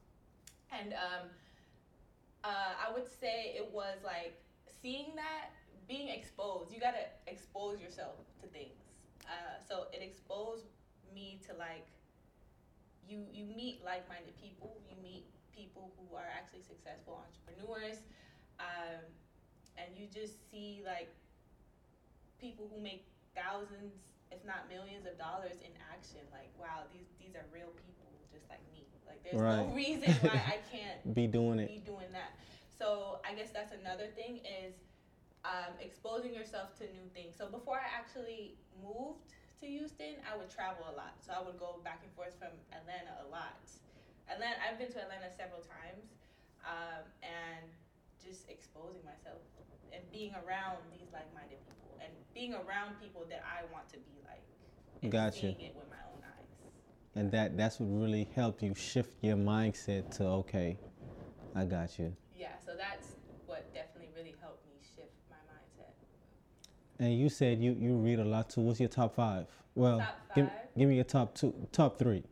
And 0.71 0.95
um, 0.95 1.27
uh, 2.47 2.71
I 2.79 2.87
would 2.95 3.11
say 3.11 3.51
it 3.59 3.67
was 3.75 3.99
like 4.07 4.39
seeing 4.81 5.11
that, 5.19 5.51
being 5.87 6.09
exposed. 6.09 6.71
You 6.71 6.79
gotta 6.79 7.05
expose 7.27 7.79
yourself 7.81 8.15
to 8.41 8.47
things. 8.47 8.79
Uh, 9.25 9.59
so 9.67 9.87
it 9.93 10.01
exposed 10.01 10.65
me 11.13 11.39
to 11.47 11.53
like 11.57 11.87
you 13.07 13.25
you 13.33 13.45
meet 13.45 13.83
like-minded 13.83 14.35
people. 14.41 14.77
You 14.89 14.95
meet 15.01 15.25
people 15.55 15.91
who 15.97 16.15
are 16.15 16.27
actually 16.27 16.61
successful 16.63 17.21
entrepreneurs, 17.23 17.99
um, 18.59 19.03
and 19.77 19.87
you 19.95 20.07
just 20.07 20.49
see 20.51 20.81
like 20.85 21.09
people 22.39 22.67
who 22.73 22.81
make 22.81 23.05
thousands, 23.35 23.93
if 24.31 24.43
not 24.45 24.67
millions, 24.69 25.05
of 25.05 25.17
dollars 25.17 25.59
in 25.63 25.71
action. 25.91 26.21
Like, 26.31 26.51
wow, 26.59 26.83
these 26.91 27.07
these 27.19 27.35
are 27.35 27.45
real 27.53 27.71
people 27.85 28.07
just 28.31 28.47
like 28.49 28.63
me. 28.71 28.87
Like, 29.07 29.23
there's 29.23 29.39
no 29.39 29.71
reason 29.75 30.11
why 30.21 30.41
I 30.47 30.57
can't 30.71 31.13
Be 31.13 31.27
doing 31.27 31.59
it. 31.59 31.67
be 31.67 31.79
doing 31.85 32.11
that. 32.11 32.33
So 32.77 33.19
I 33.27 33.33
guess 33.35 33.51
that's 33.51 33.73
another 33.73 34.07
thing 34.15 34.39
is 34.43 34.73
um, 35.43 35.75
exposing 35.79 36.33
yourself 36.33 36.75
to 36.79 36.87
new 36.91 37.07
things. 37.13 37.35
So 37.35 37.47
before 37.47 37.79
I 37.79 37.87
actually 37.91 38.55
moved 38.79 39.27
to 39.59 39.65
Houston, 39.67 40.19
I 40.23 40.35
would 40.35 40.49
travel 40.49 40.87
a 40.87 40.95
lot. 40.95 41.19
So 41.19 41.35
I 41.35 41.43
would 41.43 41.59
go 41.59 41.79
back 41.83 41.99
and 42.03 42.11
forth 42.15 42.35
from 42.39 42.55
Atlanta 42.71 43.23
a 43.23 43.27
lot. 43.27 43.59
Atlanta, 44.31 44.55
I've 44.63 44.79
been 44.79 44.91
to 44.95 44.99
Atlanta 45.03 45.27
several 45.35 45.59
times, 45.67 46.15
um, 46.63 47.03
and 47.19 47.67
just 48.23 48.47
exposing 48.47 49.03
myself 49.03 49.43
and 49.91 50.01
being 50.11 50.31
around 50.47 50.79
these 50.95 51.11
like-minded 51.11 51.59
people 51.67 51.99
and 51.99 52.11
being 52.33 52.55
around 52.55 52.95
people 53.03 53.27
that 53.29 53.43
I 53.43 53.67
want 53.71 53.87
to 53.91 53.99
be 53.99 54.17
like. 54.25 54.41
And 55.03 55.11
Gotcha. 55.11 55.51
Seeing 55.53 55.59
it 55.59 55.75
with 55.75 55.91
my 55.91 55.99
own 56.07 56.23
eyes. 56.23 56.49
And 57.15 57.31
that 57.31 57.57
that's 57.57 57.79
what 57.79 57.91
really 57.91 58.27
helped 58.33 58.63
you 58.63 58.73
shift 58.73 59.21
your 59.21 59.35
mindset 59.35 60.09
to 60.17 60.23
okay, 60.47 60.79
I 61.53 61.65
got 61.65 61.99
you. 61.99 62.15
Yeah, 62.35 62.55
so 62.65 62.71
that's 62.75 63.19
what 63.45 63.71
definitely 63.73 64.09
really 64.15 64.35
helped 64.41 64.65
me 64.65 64.79
shift 64.95 65.13
my 65.29 65.37
mindset. 65.51 65.93
And 67.03 67.19
you 67.19 67.27
said 67.27 67.59
you 67.61 67.75
you 67.77 67.95
read 67.97 68.19
a 68.19 68.23
lot 68.23 68.49
too. 68.49 68.61
What's 68.61 68.79
your 68.79 68.87
top 68.87 69.13
five? 69.15 69.45
Well, 69.75 69.99
Top 69.99 70.15
give 70.35 70.45
five? 70.47 70.55
give 70.77 70.87
me 70.87 70.95
your 70.95 71.03
top 71.03 71.35
two, 71.35 71.53
top 71.73 71.99
three. 71.99 72.23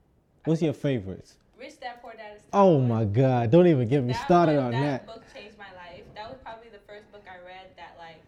What's 0.46 0.62
your 0.62 0.72
favorites? 0.72 1.36
Rich 1.60 1.82
Dad 1.82 1.96
Poor 2.02 2.14
Dad 2.14 2.38
is. 2.38 2.44
Oh 2.54 2.76
one. 2.78 2.88
my 2.88 3.04
God! 3.04 3.52
Don't 3.52 3.68
even 3.68 3.90
get 3.90 4.02
me 4.02 4.14
That 4.14 4.24
started 4.24 4.56
one- 4.56 4.68
on 4.68 4.72
that. 4.72 5.06
That 5.06 5.14
book 5.14 5.24
changed 5.36 5.58
my 5.58 5.66
life. 5.76 6.04
That 6.16 6.30
was 6.30 6.38
probably 6.42 6.70
the 6.70 6.80
first 6.88 7.12
book 7.12 7.24
I 7.28 7.46
read 7.46 7.68
that 7.76 7.98
like 8.00 8.22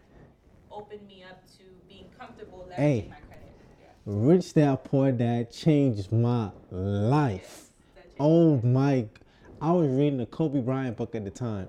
opened 0.70 1.06
me 1.08 1.24
up 1.24 1.42
to 1.56 1.62
being 1.88 2.04
comfortable 2.18 2.68
leveraging 2.70 2.74
Hey. 2.76 3.06
my 3.08 3.16
credit. 3.26 3.52
Yeah. 3.80 3.88
Rich 4.04 4.52
Dad 4.52 4.84
Poor 4.84 5.12
Dad 5.12 5.50
changed 5.50 6.12
my 6.12 6.50
life. 6.70 7.70
Changed 7.96 8.16
Oh 8.20 8.60
my! 8.62 9.06
I 9.62 9.72
was 9.72 9.88
reading 9.88 10.18
the 10.18 10.26
Kobe 10.26 10.60
Bryant 10.60 10.98
book 10.98 11.14
at 11.14 11.24
the 11.24 11.30
time. 11.30 11.68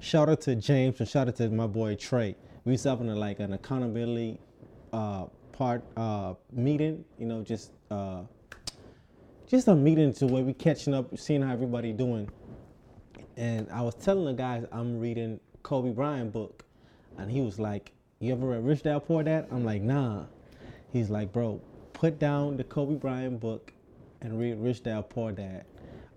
Shout 0.00 0.30
out 0.30 0.40
to 0.42 0.54
James 0.54 0.98
and 1.00 1.06
shout 1.08 1.28
out 1.28 1.36
to 1.36 1.50
my 1.50 1.66
boy 1.66 1.94
Trey. 1.96 2.36
We 2.66 2.78
a, 3.10 3.14
like 3.14 3.40
an 3.40 3.52
accountability 3.52 4.38
uh, 4.94 5.26
part 5.52 5.84
uh, 5.98 6.32
meeting. 6.50 7.04
You 7.18 7.26
know, 7.26 7.42
just 7.42 7.72
uh, 7.90 8.22
just 9.46 9.68
a 9.68 9.74
meeting 9.74 10.14
to 10.14 10.26
where 10.26 10.42
we 10.42 10.54
catching 10.54 10.94
up, 10.94 11.18
seeing 11.18 11.42
how 11.42 11.52
everybody 11.52 11.92
doing. 11.92 12.28
And 13.36 13.70
I 13.70 13.82
was 13.82 13.94
telling 13.96 14.24
the 14.24 14.32
guys 14.32 14.64
I'm 14.72 14.98
reading 14.98 15.40
Kobe 15.62 15.90
Bryant 15.90 16.32
book, 16.32 16.64
and 17.18 17.30
he 17.30 17.42
was 17.42 17.58
like, 17.58 17.92
"You 18.20 18.32
ever 18.32 18.46
read 18.46 18.64
Rich 18.64 18.84
Dad 18.84 19.00
Poor 19.00 19.22
Dad?" 19.22 19.46
I'm 19.50 19.64
like, 19.64 19.82
"Nah." 19.82 20.24
He's 20.90 21.10
like, 21.10 21.34
"Bro, 21.34 21.60
put 21.92 22.18
down 22.18 22.56
the 22.56 22.64
Kobe 22.64 22.94
Bryant 22.94 23.40
book 23.40 23.74
and 24.22 24.38
read 24.38 24.58
Rich 24.58 24.84
Dad 24.84 25.10
Poor 25.10 25.32
Dad." 25.32 25.66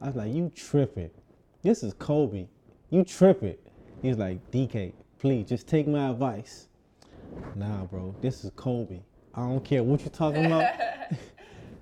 I 0.02 0.08
was 0.08 0.16
like, 0.16 0.34
"You 0.34 0.50
tripping? 0.56 1.10
This 1.62 1.84
is 1.84 1.93
Kobe. 1.93 2.48
You 2.89 3.04
tripping?" 3.04 3.58
He's 4.02 4.18
like, 4.18 4.50
"DK, 4.52 4.93
please 5.20 5.47
just 5.47 5.68
take 5.68 5.88
my 5.88 6.09
advice." 6.09 6.68
Nah, 7.55 7.86
bro, 7.86 8.15
this 8.22 8.43
is 8.43 8.51
Kobe. 8.55 9.01
I 9.34 9.41
don't 9.41 9.63
care 9.63 9.84
what 9.84 10.01
you're 10.01 10.09
talking 10.09 10.45
about. 10.45 10.61
Yeah. 10.61 11.11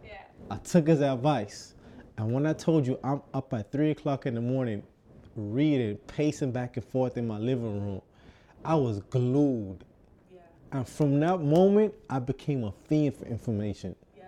I 0.52 0.58
took 0.58 0.88
his 0.88 1.02
advice. 1.02 1.74
And 2.18 2.32
when 2.32 2.46
I 2.46 2.54
told 2.54 2.88
you 2.88 3.00
I'm 3.04 3.22
up 3.34 3.54
at 3.54 3.72
three 3.72 3.92
o'clock 3.92 4.26
in 4.26 4.36
the 4.36 4.42
morning 4.42 4.84
reading, 5.36 5.98
pacing 6.08 6.52
back 6.52 6.78
and 6.78 6.86
forth 6.86 7.18
in 7.18 7.28
my 7.28 7.38
living 7.38 7.82
room, 7.86 8.02
I 8.64 8.76
was 8.76 9.00
glued. 9.02 9.80
Yeah. 10.34 10.40
And 10.72 10.88
from 10.88 11.20
that 11.20 11.42
moment, 11.42 11.94
I 12.10 12.20
became 12.20 12.64
a 12.64 12.72
fiend 12.88 13.16
for 13.16 13.26
information. 13.26 13.96
Yeah. 14.18 14.24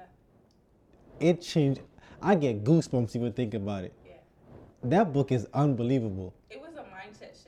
It 1.19 1.41
changed. 1.41 1.81
I 2.21 2.35
get 2.35 2.63
goosebumps 2.63 3.15
even 3.15 3.31
thinking 3.31 3.61
about 3.61 3.85
it. 3.85 3.93
Yeah. 4.05 4.13
That 4.83 5.13
book 5.13 5.31
is 5.31 5.47
unbelievable. 5.53 6.33
It 6.49 6.59
was 6.59 6.75
a 6.75 6.81
mindset 6.81 7.31
shift 7.31 7.46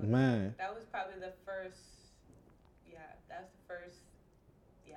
Man, 0.00 0.54
That 0.58 0.74
was 0.74 0.84
probably 0.90 1.14
the 1.20 1.32
first. 1.46 1.78
Yeah, 2.90 2.98
that's 3.28 3.48
the 3.50 3.62
first. 3.74 3.96
Yeah, 4.86 4.96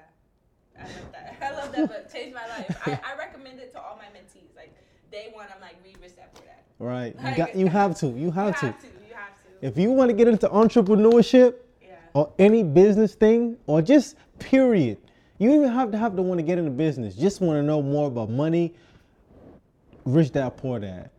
I 0.77 0.83
love 0.83 1.11
that. 1.11 1.37
I 1.41 1.51
love 1.51 1.71
that 1.71 1.87
book. 1.87 2.11
Changed 2.13 2.35
my 2.35 2.47
life. 2.47 2.77
I, 2.85 2.99
I 3.13 3.17
recommend 3.17 3.59
it 3.59 3.71
to 3.73 3.79
all 3.79 3.97
my 3.97 4.05
mentees. 4.17 4.55
Like 4.55 4.75
day 5.11 5.29
one, 5.33 5.45
I'm 5.53 5.61
like 5.61 5.75
read 5.83 5.97
Rich 6.01 6.15
Dad 6.15 6.33
Poor 6.33 6.43
Dad. 6.45 6.55
right? 6.79 7.15
You 7.31 7.37
got. 7.37 7.55
You 7.55 7.67
have 7.67 7.95
to. 7.99 8.07
You 8.07 8.15
You 8.15 8.31
have 8.31 8.59
to. 8.59 8.65
have 8.67 8.81
to. 8.81 8.87
You 8.87 9.13
have 9.13 9.33
to. 9.61 9.67
If 9.67 9.77
you 9.77 9.91
want 9.91 10.09
to 10.09 10.15
get 10.15 10.27
into 10.27 10.49
entrepreneurship, 10.49 11.55
Yeah. 11.81 11.95
or 12.13 12.33
any 12.39 12.63
business 12.63 13.13
thing 13.15 13.57
or 13.67 13.81
just 13.81 14.15
period. 14.39 14.97
You 15.39 15.53
even 15.53 15.69
have 15.71 15.91
to 15.91 15.97
have 15.99 16.15
to 16.15 16.23
want 16.23 16.39
to 16.39 16.43
get 16.43 16.57
into 16.57 16.71
business. 16.71 17.13
Just 17.15 17.41
want 17.41 17.57
to 17.59 17.63
know 17.63 17.79
more 17.83 18.07
about 18.07 18.31
money. 18.31 18.73
Rich 20.05 20.31
dad, 20.31 20.57
poor 20.57 20.79
dad. 20.79 21.11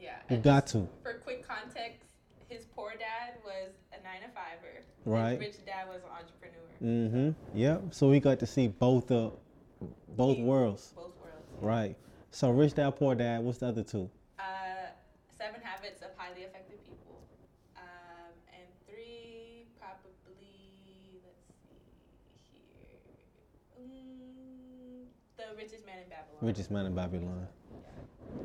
Yeah. 0.00 0.14
You 0.30 0.38
got 0.38 0.66
to. 0.68 0.88
For 1.02 1.14
quick 1.24 1.46
context, 1.46 2.02
his 2.48 2.64
poor 2.74 2.92
dad 2.92 3.34
was 3.44 3.72
a 3.92 4.02
nine 4.02 4.22
to 4.22 4.28
fiver. 4.28 4.80
Right. 5.06 5.40
His 5.40 5.56
rich 5.56 5.64
dad 5.66 5.86
was 5.88 6.02
an 6.02 6.10
entrepreneur. 6.10 7.32
Mm-hmm. 7.32 7.58
Yep. 7.58 7.82
So 7.94 8.08
we 8.10 8.20
got 8.20 8.38
to 8.40 8.46
see 8.46 8.68
both 8.68 9.06
the 9.06 9.30
both 10.16 10.36
Yeah. 10.38 10.44
worlds. 10.44 10.92
Both 10.94 11.12
worlds. 11.22 11.46
Right. 11.60 11.96
So 12.32 12.50
rich 12.50 12.74
dad, 12.74 12.90
poor 12.96 13.14
dad. 13.14 13.42
What's 13.42 13.58
the 13.58 13.68
other 13.68 13.82
two? 13.82 14.10
Uh, 14.38 14.42
seven 15.38 15.60
habits 15.62 16.02
of 16.02 16.08
highly 16.16 16.42
effective 16.42 16.84
people. 16.84 17.22
Um, 17.76 18.32
and 18.52 18.64
three, 18.88 19.64
probably, 19.80 21.22
let's 21.24 22.42
see 22.50 22.60
here. 22.74 23.80
Mm, 23.80 25.06
the 25.38 25.56
richest 25.56 25.86
man 25.86 25.98
in 26.02 26.08
Babylon. 26.08 26.38
Richest 26.42 26.70
Man 26.70 26.86
in 26.86 26.94
Babylon. 26.94 27.46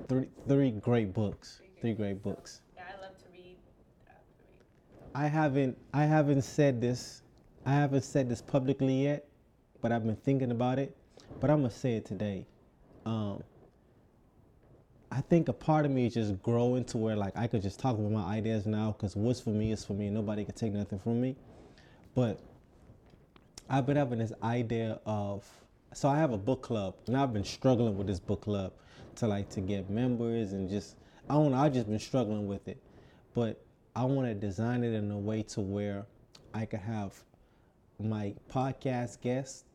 Three 0.08 0.28
three 0.48 0.72
great 0.72 1.12
books. 1.14 1.62
Three 1.82 1.94
great 1.94 2.22
books. 2.22 2.62
Yeah, 2.76 2.84
I 2.88 3.02
love 3.02 3.18
to 3.18 3.26
read. 3.34 3.58
I 4.08 4.14
love 4.14 4.24
to 4.38 4.44
read. 4.46 5.01
I 5.14 5.28
haven't 5.28 5.78
I 5.94 6.06
haven't 6.06 6.44
said 6.44 6.80
this 6.82 7.22
I 7.66 7.74
haven't 7.74 8.04
said 8.04 8.30
this 8.30 8.42
publicly 8.42 9.04
yet, 9.04 9.28
but 9.82 9.92
I've 9.92 10.06
been 10.06 10.16
thinking 10.16 10.52
about 10.52 10.80
it. 10.80 10.96
But 11.40 11.50
I'm 11.50 11.58
gonna 11.58 11.72
say 11.72 11.96
it 11.96 12.06
today. 12.06 12.48
Um, 13.06 13.44
I 15.12 15.22
think 15.22 15.50
a 15.50 15.54
part 15.54 15.86
of 15.86 15.92
me 15.92 16.08
is 16.08 16.14
just 16.14 16.42
growing 16.42 16.86
to 16.86 16.98
where 16.98 17.16
like 17.16 17.36
I 17.36 17.48
could 17.48 17.62
just 17.62 17.80
talk 17.80 17.98
about 17.98 18.12
my 18.12 18.24
ideas 18.24 18.66
now 18.66 18.96
because 18.98 19.16
what's 19.16 19.42
for 19.42 19.50
me 19.50 19.72
is 19.72 19.84
for 19.84 19.94
me. 19.94 20.10
Nobody 20.10 20.46
can 20.46 20.56
take 20.56 20.74
nothing 20.74 21.00
from 21.00 21.22
me. 21.22 21.36
But 22.16 22.40
I've 23.70 23.86
been 23.86 23.98
having 23.98 24.20
this 24.20 24.34
idea 24.42 25.00
of 25.06 25.46
so 25.94 26.08
I 26.08 26.18
have 26.18 26.32
a 26.32 26.38
book 26.38 26.62
club 26.64 26.96
and 27.08 27.18
I've 27.18 27.34
been 27.34 27.44
struggling 27.44 27.98
with 27.98 28.08
this 28.08 28.20
book 28.20 28.42
club 28.42 28.72
to 29.16 29.28
like 29.28 29.50
to 29.50 29.62
get 29.62 29.90
members 29.90 30.54
and 30.54 30.70
just 30.70 30.96
I 31.30 31.34
don't 31.34 31.52
know 31.52 31.58
I've 31.58 31.74
just 31.74 31.90
been 31.90 32.00
struggling 32.00 32.48
with 32.48 32.68
it, 32.68 32.82
but 33.34 33.62
I 33.96 34.06
want 34.06 34.28
to 34.28 34.34
design 34.34 34.84
it 34.84 34.94
in 34.94 35.12
a 35.12 35.18
way 35.18 35.44
to 35.44 35.62
where 35.62 36.06
I 36.54 36.66
could 36.66 36.80
have 36.80 37.14
my 38.00 38.34
podcast 38.50 39.22
guests 39.22 39.66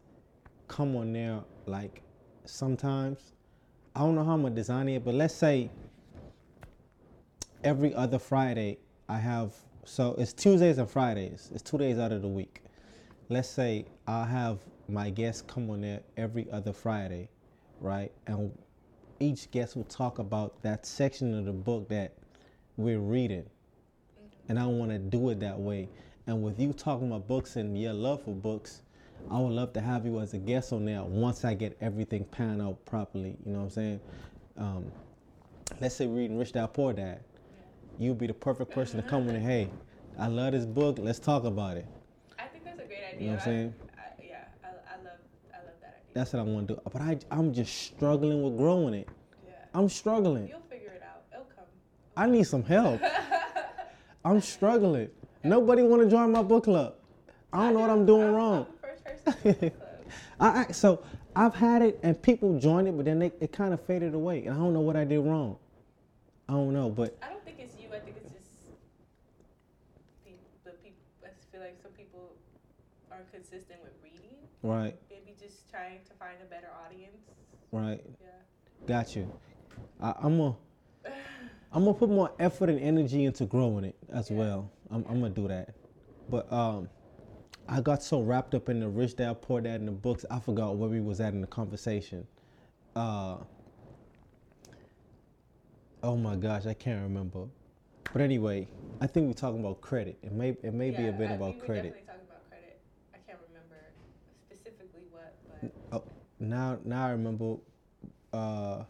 come 0.68 0.96
on 0.96 1.12
there 1.12 1.40
like 1.66 2.02
sometimes 2.44 3.32
I 3.94 4.00
don't 4.00 4.14
know 4.14 4.24
how 4.24 4.32
I'm 4.32 4.42
gonna 4.42 4.54
design 4.54 4.88
it, 4.88 5.04
but 5.04 5.14
let's 5.14 5.34
say 5.34 5.70
every 7.62 7.94
other 7.94 8.18
Friday 8.18 8.78
I 9.08 9.18
have 9.18 9.54
so 9.84 10.14
it's 10.18 10.32
Tuesdays 10.32 10.78
and 10.78 10.90
Fridays. 10.90 11.50
It's 11.54 11.62
two 11.62 11.78
days 11.78 11.98
out 11.98 12.10
of 12.10 12.22
the 12.22 12.28
week. 12.28 12.62
Let's 13.28 13.48
say 13.48 13.86
I'll 14.06 14.24
have 14.24 14.58
my 14.88 15.10
guests 15.10 15.42
come 15.46 15.70
on 15.70 15.80
there 15.82 16.00
every 16.16 16.50
other 16.50 16.72
Friday, 16.72 17.28
right? 17.80 18.12
And 18.26 18.56
each 19.20 19.50
guest 19.50 19.76
will 19.76 19.84
talk 19.84 20.18
about 20.18 20.60
that 20.62 20.86
section 20.86 21.38
of 21.38 21.44
the 21.44 21.52
book 21.52 21.88
that 21.88 22.14
we're 22.76 22.98
reading. 23.00 23.48
And 24.48 24.58
I 24.58 24.66
want 24.66 24.90
to 24.90 24.98
do 24.98 25.30
it 25.30 25.40
that 25.40 25.58
way. 25.58 25.88
And 26.26 26.42
with 26.42 26.58
you 26.58 26.72
talking 26.72 27.08
about 27.08 27.26
books 27.28 27.56
and 27.56 27.80
your 27.80 27.92
love 27.92 28.24
for 28.24 28.34
books, 28.34 28.82
I 29.30 29.38
would 29.38 29.52
love 29.52 29.72
to 29.74 29.80
have 29.80 30.04
you 30.06 30.20
as 30.20 30.34
a 30.34 30.38
guest 30.38 30.72
on 30.72 30.84
there 30.84 31.02
once 31.02 31.44
I 31.44 31.54
get 31.54 31.76
everything 31.80 32.24
panned 32.24 32.62
out 32.62 32.84
properly. 32.84 33.36
You 33.44 33.52
know 33.52 33.58
what 33.58 33.64
I'm 33.64 33.70
saying? 33.70 34.00
Um, 34.56 34.84
let's 35.80 35.96
say 35.96 36.06
reading 36.06 36.38
Rich 36.38 36.52
Dad 36.52 36.72
Poor 36.72 36.92
Dad. 36.92 37.20
You'd 37.98 38.18
be 38.18 38.26
the 38.26 38.34
perfect 38.34 38.70
person 38.70 39.02
to 39.02 39.08
come 39.08 39.28
in 39.28 39.36
and, 39.36 39.44
hey, 39.44 39.70
I 40.18 40.28
love 40.28 40.52
this 40.52 40.66
book. 40.66 40.98
Let's 41.00 41.18
talk 41.18 41.44
about 41.44 41.76
it. 41.76 41.86
I 42.38 42.44
think 42.44 42.64
that's 42.64 42.78
a 42.78 42.84
great 42.84 42.98
idea. 43.14 43.20
You 43.20 43.26
know 43.26 43.32
what 43.32 43.40
I'm 43.40 43.44
saying? 43.44 43.74
I, 43.96 44.22
yeah, 44.22 44.44
I, 44.62 44.68
I 44.68 44.96
love, 45.02 45.18
I 45.52 45.56
love 45.58 45.74
that 45.80 45.88
idea. 45.88 46.12
That's 46.14 46.32
what 46.32 46.40
I 46.40 46.42
want 46.42 46.68
to 46.68 46.74
do. 46.74 46.80
But 46.92 47.02
I, 47.02 47.18
I'm 47.30 47.52
just 47.52 47.74
struggling 47.74 48.42
with 48.42 48.56
growing 48.56 48.94
it. 48.94 49.08
yeah. 49.46 49.54
I'm 49.74 49.88
struggling. 49.88 50.48
You'll 50.48 50.60
figure 50.70 50.90
it 50.90 51.02
out. 51.02 51.22
It'll 51.32 51.44
come. 51.46 51.64
I 52.16 52.26
need 52.26 52.44
some 52.44 52.62
help. 52.62 53.00
I'm 54.26 54.40
struggling. 54.40 55.08
Nobody 55.44 55.82
want 55.82 56.02
to 56.02 56.10
join 56.10 56.32
my 56.32 56.42
book 56.42 56.64
club. 56.64 56.94
I 57.52 57.66
don't 57.66 57.74
know 57.74 57.80
what 57.80 57.90
I'm 57.90 58.04
doing 58.04 58.32
wrong. 58.34 58.66
I'm 58.66 58.72
the 58.82 58.88
first 58.88 59.24
person 59.24 59.40
in 59.44 59.56
the 59.60 59.70
club. 59.70 59.88
I, 60.40 60.64
I 60.68 60.72
so 60.72 61.02
I've 61.36 61.54
had 61.54 61.80
it 61.82 62.00
and 62.02 62.20
people 62.20 62.58
joined 62.58 62.88
it, 62.88 62.96
but 62.96 63.04
then 63.04 63.20
they, 63.20 63.30
it 63.40 63.52
kind 63.52 63.72
of 63.72 63.80
faded 63.86 64.14
away, 64.14 64.44
and 64.46 64.54
I 64.56 64.58
don't 64.58 64.72
know 64.74 64.80
what 64.80 64.96
I 64.96 65.04
did 65.04 65.20
wrong. 65.20 65.56
I 66.48 66.54
don't 66.54 66.72
know, 66.72 66.90
but 66.90 67.16
I 67.22 67.28
don't 67.28 67.44
think 67.44 67.58
it's 67.60 67.76
you. 67.80 67.86
I 67.94 68.00
think 68.00 68.16
it's 68.16 68.32
just 68.32 68.46
the, 70.24 70.32
the 70.64 70.70
people. 70.82 70.98
I 71.24 71.28
feel 71.52 71.60
like 71.60 71.76
some 71.80 71.92
people 71.92 72.32
aren't 73.12 73.30
consistent 73.30 73.78
with 73.84 73.92
reading. 74.02 74.34
right, 74.62 74.96
Maybe 75.08 75.36
just 75.40 75.70
trying 75.70 76.00
to 76.08 76.14
find 76.18 76.34
a 76.42 76.46
better 76.50 76.68
audience. 76.84 77.22
right, 77.70 78.00
Yeah. 78.20 78.88
got 78.88 79.14
you. 79.14 79.30
I, 80.00 80.14
I'm 80.20 80.36
gonna 80.36 80.56
I'm 81.76 81.84
gonna 81.84 81.92
put 81.98 82.08
more 82.08 82.32
effort 82.38 82.70
and 82.70 82.80
energy 82.80 83.26
into 83.26 83.44
growing 83.44 83.84
it 83.84 83.96
as 84.08 84.30
Yeah. 84.30 84.38
well. 84.38 84.70
I'm, 84.90 85.04
I'm 85.10 85.20
gonna 85.20 85.28
do 85.34 85.46
that. 85.48 85.74
But 86.30 86.50
um, 86.50 86.88
I 87.68 87.82
got 87.82 88.02
so 88.02 88.22
wrapped 88.22 88.54
up 88.54 88.70
in 88.70 88.80
the 88.80 88.88
rich 88.88 89.16
dad 89.16 89.42
poor 89.42 89.60
dad 89.60 89.80
in 89.80 89.84
the 89.84 89.92
books, 89.92 90.24
I 90.30 90.38
forgot 90.40 90.76
where 90.76 90.88
we 90.88 91.02
was 91.02 91.20
at 91.20 91.34
in 91.34 91.42
the 91.42 91.46
conversation. 91.46 92.26
Uh, 92.96 93.36
oh 96.02 96.16
my 96.16 96.34
gosh, 96.36 96.64
I 96.64 96.72
can't 96.72 97.02
remember. 97.02 97.44
But 98.10 98.22
anyway, 98.22 98.68
I 99.02 99.06
think 99.06 99.26
we're 99.26 99.34
talking 99.34 99.60
about 99.60 99.82
credit. 99.82 100.16
It 100.22 100.32
may 100.32 100.56
it 100.62 100.72
may 100.72 100.90
be 100.90 101.08
a 101.08 101.12
bit 101.12 101.30
I- 101.30 101.34
about 101.34 101.58
credit. 101.58 102.04
about 102.08 102.48
credit. 102.48 102.80
I 103.12 103.18
can't 103.18 103.38
remember 103.50 103.84
specifically 104.50 105.02
what, 105.10 105.34
but 105.60 105.72
Oh, 105.92 106.04
now 106.40 106.78
now 106.86 107.06
I 107.06 107.10
remember. 107.10 107.56
Uh, 108.32 108.84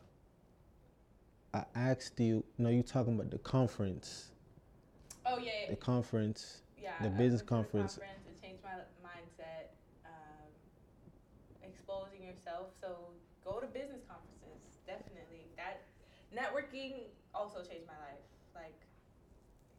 I 1.57 1.65
asked 1.75 2.21
you. 2.21 2.45
No, 2.59 2.69
you 2.69 2.83
talking 2.83 3.15
about 3.15 3.31
the 3.31 3.39
conference. 3.39 4.29
oh 5.25 5.39
yeah, 5.39 5.71
The 5.71 5.77
conference. 5.77 6.61
yeah. 6.77 6.93
the 7.01 7.09
business 7.09 7.41
went 7.41 7.41
to 7.41 7.45
the 7.45 7.57
conference. 7.57 7.93
conference. 7.97 8.29
It 8.29 8.43
changed 8.45 8.63
my 8.63 8.77
mindset. 9.01 9.73
Um, 10.05 10.53
exposing 11.65 12.21
yourself. 12.21 12.77
So 12.79 13.09
go 13.41 13.57
to 13.61 13.67
business 13.73 14.05
conferences. 14.05 14.85
Definitely. 14.85 15.49
That 15.57 15.81
networking 16.29 17.09
also 17.33 17.65
changed 17.65 17.89
my 17.89 17.97
life. 18.05 18.21
Like 18.53 18.77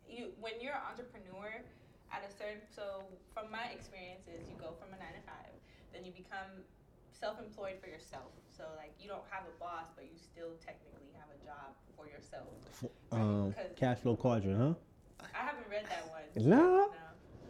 you, 0.09 0.33
when 0.41 0.57
you're 0.57 0.73
an 0.73 0.85
entrepreneur, 0.89 1.61
at 2.09 2.25
a 2.25 2.31
certain 2.33 2.65
so 2.73 3.05
from 3.35 3.51
my 3.53 3.69
experiences, 3.69 4.49
you 4.49 4.57
go 4.57 4.73
from 4.81 4.95
a 4.95 4.97
nine 4.97 5.13
to 5.13 5.23
five, 5.29 5.53
then 5.93 6.01
you 6.01 6.11
become 6.15 6.65
self-employed 7.19 7.79
for 7.81 7.87
yourself. 7.87 8.31
So 8.55 8.63
like 8.77 8.93
you 8.99 9.07
don't 9.07 9.25
have 9.29 9.43
a 9.45 9.55
boss, 9.59 9.87
but 9.95 10.05
you 10.05 10.17
still 10.17 10.53
technically 10.63 11.09
have 11.17 11.29
a 11.33 11.39
job 11.45 11.73
for 11.95 12.07
yourself. 12.07 12.47
f- 12.83 12.89
Um, 13.11 13.53
cash 13.75 13.99
flow 13.99 14.15
quadrant, 14.15 14.57
huh? 14.57 14.73
I 15.33 15.37
haven't 15.45 15.67
read 15.69 15.85
that 15.89 16.05
one. 16.09 16.25
Nah. 16.49 16.85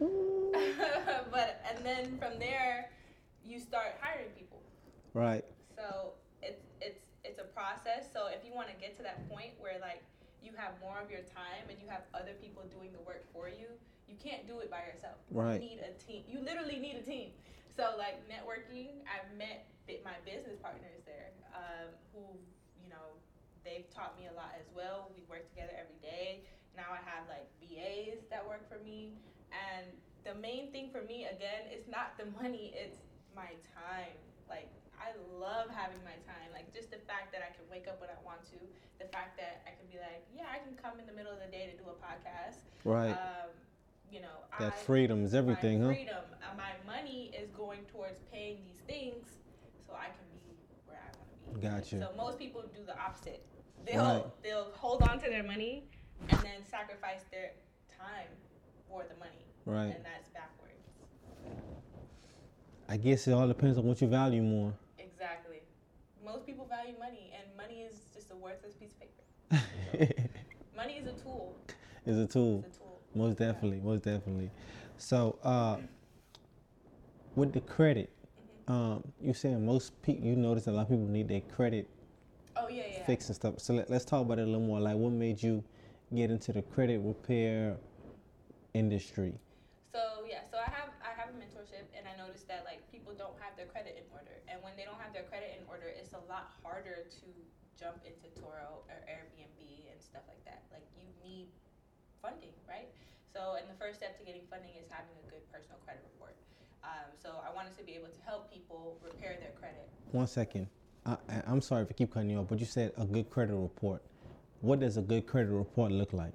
but 1.30 1.62
and 1.68 1.84
then 1.84 2.18
from 2.18 2.38
there, 2.38 2.90
you 3.44 3.58
start 3.58 3.96
hiring 4.00 4.30
people. 4.36 4.62
Right. 5.14 5.44
So 5.76 6.12
it's 6.42 6.62
it's 6.80 7.00
it's 7.24 7.38
a 7.38 7.44
process. 7.44 8.08
So 8.12 8.28
if 8.28 8.44
you 8.44 8.54
want 8.54 8.68
to 8.68 8.74
get 8.80 8.96
to 8.98 9.02
that 9.02 9.28
point 9.28 9.52
where 9.58 9.78
like 9.80 10.02
you 10.42 10.52
have 10.56 10.72
more 10.80 10.98
of 11.02 11.10
your 11.10 11.20
time 11.20 11.68
and 11.68 11.78
you 11.82 11.88
have 11.88 12.02
other 12.14 12.32
people 12.40 12.62
doing 12.70 12.92
the 12.92 13.00
work 13.00 13.24
for 13.32 13.48
you, 13.48 13.66
you 14.06 14.14
can't 14.22 14.46
do 14.46 14.60
it 14.60 14.70
by 14.70 14.80
yourself. 14.86 15.16
Right. 15.30 15.60
You 15.60 15.68
need 15.68 15.80
a 15.80 15.92
team. 16.00 16.22
You 16.28 16.40
literally 16.40 16.78
need 16.78 16.96
a 16.96 17.02
team. 17.02 17.30
So 17.78 17.94
like 17.94 18.18
networking, 18.26 19.06
I've 19.06 19.30
met 19.38 19.70
my 20.02 20.18
business 20.26 20.58
partners 20.58 20.98
there, 21.06 21.30
um, 21.54 21.94
who 22.10 22.26
you 22.82 22.90
know 22.90 23.14
they've 23.62 23.86
taught 23.94 24.18
me 24.18 24.26
a 24.26 24.34
lot 24.34 24.50
as 24.58 24.66
well. 24.74 25.14
We 25.14 25.22
work 25.30 25.46
together 25.54 25.78
every 25.78 26.02
day. 26.02 26.42
Now 26.74 26.90
I 26.90 26.98
have 27.06 27.30
like 27.30 27.46
VAs 27.62 28.26
that 28.34 28.42
work 28.42 28.66
for 28.66 28.82
me, 28.82 29.14
and 29.54 29.86
the 30.26 30.34
main 30.42 30.74
thing 30.74 30.90
for 30.90 31.06
me 31.06 31.30
again 31.30 31.70
it's 31.70 31.86
not 31.86 32.18
the 32.18 32.26
money; 32.42 32.74
it's 32.74 32.98
my 33.30 33.54
time. 33.70 34.18
Like 34.50 34.74
I 34.98 35.14
love 35.38 35.70
having 35.70 36.02
my 36.02 36.18
time. 36.26 36.50
Like 36.50 36.74
just 36.74 36.90
the 36.90 36.98
fact 37.06 37.30
that 37.30 37.46
I 37.46 37.54
can 37.54 37.62
wake 37.70 37.86
up 37.86 38.02
when 38.02 38.10
I 38.10 38.18
want 38.26 38.42
to, 38.50 38.58
the 38.98 39.06
fact 39.14 39.38
that 39.38 39.62
I 39.70 39.78
can 39.78 39.86
be 39.86 40.02
like, 40.02 40.26
yeah, 40.34 40.50
I 40.50 40.58
can 40.58 40.74
come 40.74 40.98
in 40.98 41.06
the 41.06 41.14
middle 41.14 41.30
of 41.30 41.38
the 41.38 41.50
day 41.54 41.70
to 41.70 41.78
do 41.78 41.86
a 41.86 41.96
podcast. 42.02 42.66
Right. 42.82 43.14
Um, 43.14 43.54
you 44.10 44.20
know, 44.20 44.26
that 44.58 44.72
I, 44.72 44.76
freedom 44.76 45.24
is 45.24 45.34
everything, 45.34 45.80
my 45.80 45.86
huh? 45.88 45.92
freedom, 45.94 46.16
uh, 46.42 46.56
my 46.56 46.72
money 46.92 47.30
is 47.38 47.50
going 47.50 47.80
towards 47.92 48.20
paying 48.32 48.58
these 48.66 48.80
things, 48.86 49.26
so 49.86 49.94
I 49.94 50.06
can 50.06 50.26
be 50.32 50.56
where 50.86 50.98
I 50.98 51.16
want 51.18 51.54
to 51.54 51.60
be. 51.60 51.66
Gotcha. 51.66 52.08
So 52.10 52.16
most 52.16 52.38
people 52.38 52.62
do 52.74 52.84
the 52.86 52.98
opposite. 52.98 53.44
They'll 53.86 54.04
Right. 54.04 54.42
they'll 54.42 54.70
hold 54.72 55.02
on 55.02 55.18
to 55.20 55.28
their 55.30 55.42
money 55.44 55.84
and 56.28 56.38
then 56.40 56.64
sacrifice 56.64 57.22
their 57.30 57.52
time 57.96 58.28
for 58.88 59.04
the 59.04 59.14
money, 59.16 59.44
Right. 59.64 59.94
and 59.94 60.04
that's 60.04 60.28
backwards. 60.30 60.88
I 62.88 62.96
guess 62.96 63.28
it 63.28 63.32
all 63.32 63.46
depends 63.46 63.76
on 63.78 63.84
what 63.84 64.00
you 64.00 64.08
value 64.08 64.42
more. 64.42 64.72
Exactly. 64.98 65.60
Most 66.24 66.46
people 66.46 66.64
value 66.66 66.94
money, 66.98 67.32
and 67.34 67.44
money 67.56 67.82
is 67.82 67.94
just 68.14 68.30
a 68.30 68.36
worthless 68.36 68.74
piece 68.74 68.92
of 68.92 69.00
paper. 69.00 69.22
Money 70.76 70.94
is 70.94 71.06
a 71.06 71.12
tool. 71.22 71.56
it's 72.06 72.16
a 72.18 72.26
tool. 72.32 72.64
It's 72.66 72.76
a 72.76 72.77
tool. 72.77 72.77
Most 73.18 73.38
definitely, 73.38 73.80
most 73.80 74.04
definitely. 74.04 74.50
So, 74.96 75.38
uh, 75.42 75.78
with 77.34 77.52
the 77.52 77.60
credit, 77.60 78.10
Mhm. 78.66 78.72
um, 78.72 79.12
you 79.20 79.34
saying 79.34 79.64
most 79.64 80.00
people, 80.02 80.24
you 80.26 80.36
notice 80.36 80.66
a 80.66 80.72
lot 80.72 80.82
of 80.82 80.88
people 80.88 81.06
need 81.06 81.28
their 81.28 81.40
credit 81.40 81.88
Oh 82.56 82.68
yeah, 82.68 82.84
yeah. 82.90 83.04
fixed 83.04 83.28
and 83.28 83.36
stuff. 83.36 83.60
So 83.60 83.74
let, 83.74 83.90
let's 83.90 84.04
talk 84.04 84.22
about 84.22 84.38
it 84.38 84.42
a 84.42 84.46
little 84.46 84.60
more. 84.66 84.80
Like, 84.80 84.96
what 84.96 85.12
made 85.12 85.42
you 85.42 85.64
get 86.14 86.30
into 86.30 86.52
the 86.52 86.62
credit 86.62 86.98
repair 87.00 87.76
industry? 88.74 89.34
So 89.92 90.24
yeah, 90.28 90.44
so 90.50 90.58
I 90.58 90.70
have 90.70 90.90
I 91.02 91.14
have 91.18 91.30
a 91.30 91.38
mentorship, 91.38 91.86
and 91.96 92.06
I 92.06 92.14
noticed 92.18 92.48
that 92.48 92.64
like 92.64 92.84
people 92.92 93.14
don't 93.16 93.38
have 93.40 93.56
their 93.56 93.66
credit 93.66 93.96
in 93.96 94.04
order, 94.12 94.42
and 94.48 94.62
when 94.62 94.76
they 94.76 94.84
don't 94.84 95.00
have 95.00 95.12
their 95.12 95.24
credit 95.24 95.56
in 95.58 95.64
order, 95.68 95.86
it's 95.88 96.12
a 96.12 96.22
lot 96.28 96.52
harder 96.62 97.08
to 97.08 97.28
jump 97.78 98.02
into 98.04 98.26
Turo 98.38 98.84
or 98.90 98.96
Airbnb 99.08 99.60
and 99.90 100.00
stuff 100.02 100.22
like 100.28 100.44
that. 100.44 100.62
Like 100.72 100.86
you 100.98 101.06
need 101.24 101.48
funding, 102.20 102.54
right? 102.68 102.90
So 103.32 103.56
and 103.58 103.68
the 103.68 103.78
first 103.78 103.98
step 103.98 104.18
to 104.18 104.24
getting 104.24 104.42
funding 104.50 104.72
is 104.80 104.88
having 104.90 105.14
a 105.24 105.30
good 105.30 105.44
personal 105.52 105.78
credit 105.84 106.02
report. 106.12 106.34
Um, 106.84 107.10
so 107.20 107.40
I 107.46 107.54
wanted 107.54 107.76
to 107.78 107.84
be 107.84 107.92
able 107.92 108.08
to 108.08 108.20
help 108.24 108.52
people 108.52 108.98
repair 109.04 109.36
their 109.40 109.52
credit. 109.58 109.88
One 110.12 110.26
second. 110.26 110.68
I, 111.06 111.16
I'm 111.46 111.60
sorry 111.60 111.82
if 111.82 111.88
I 111.90 111.94
keep 111.94 112.12
cutting 112.12 112.30
you 112.30 112.38
off, 112.38 112.48
but 112.48 112.58
you 112.60 112.66
said 112.66 112.92
a 112.98 113.04
good 113.04 113.30
credit 113.30 113.54
report. 113.54 114.02
What 114.60 114.80
does 114.80 114.96
a 114.96 115.02
good 115.02 115.26
credit 115.26 115.50
report 115.50 115.90
look 115.92 116.12
like? 116.12 116.34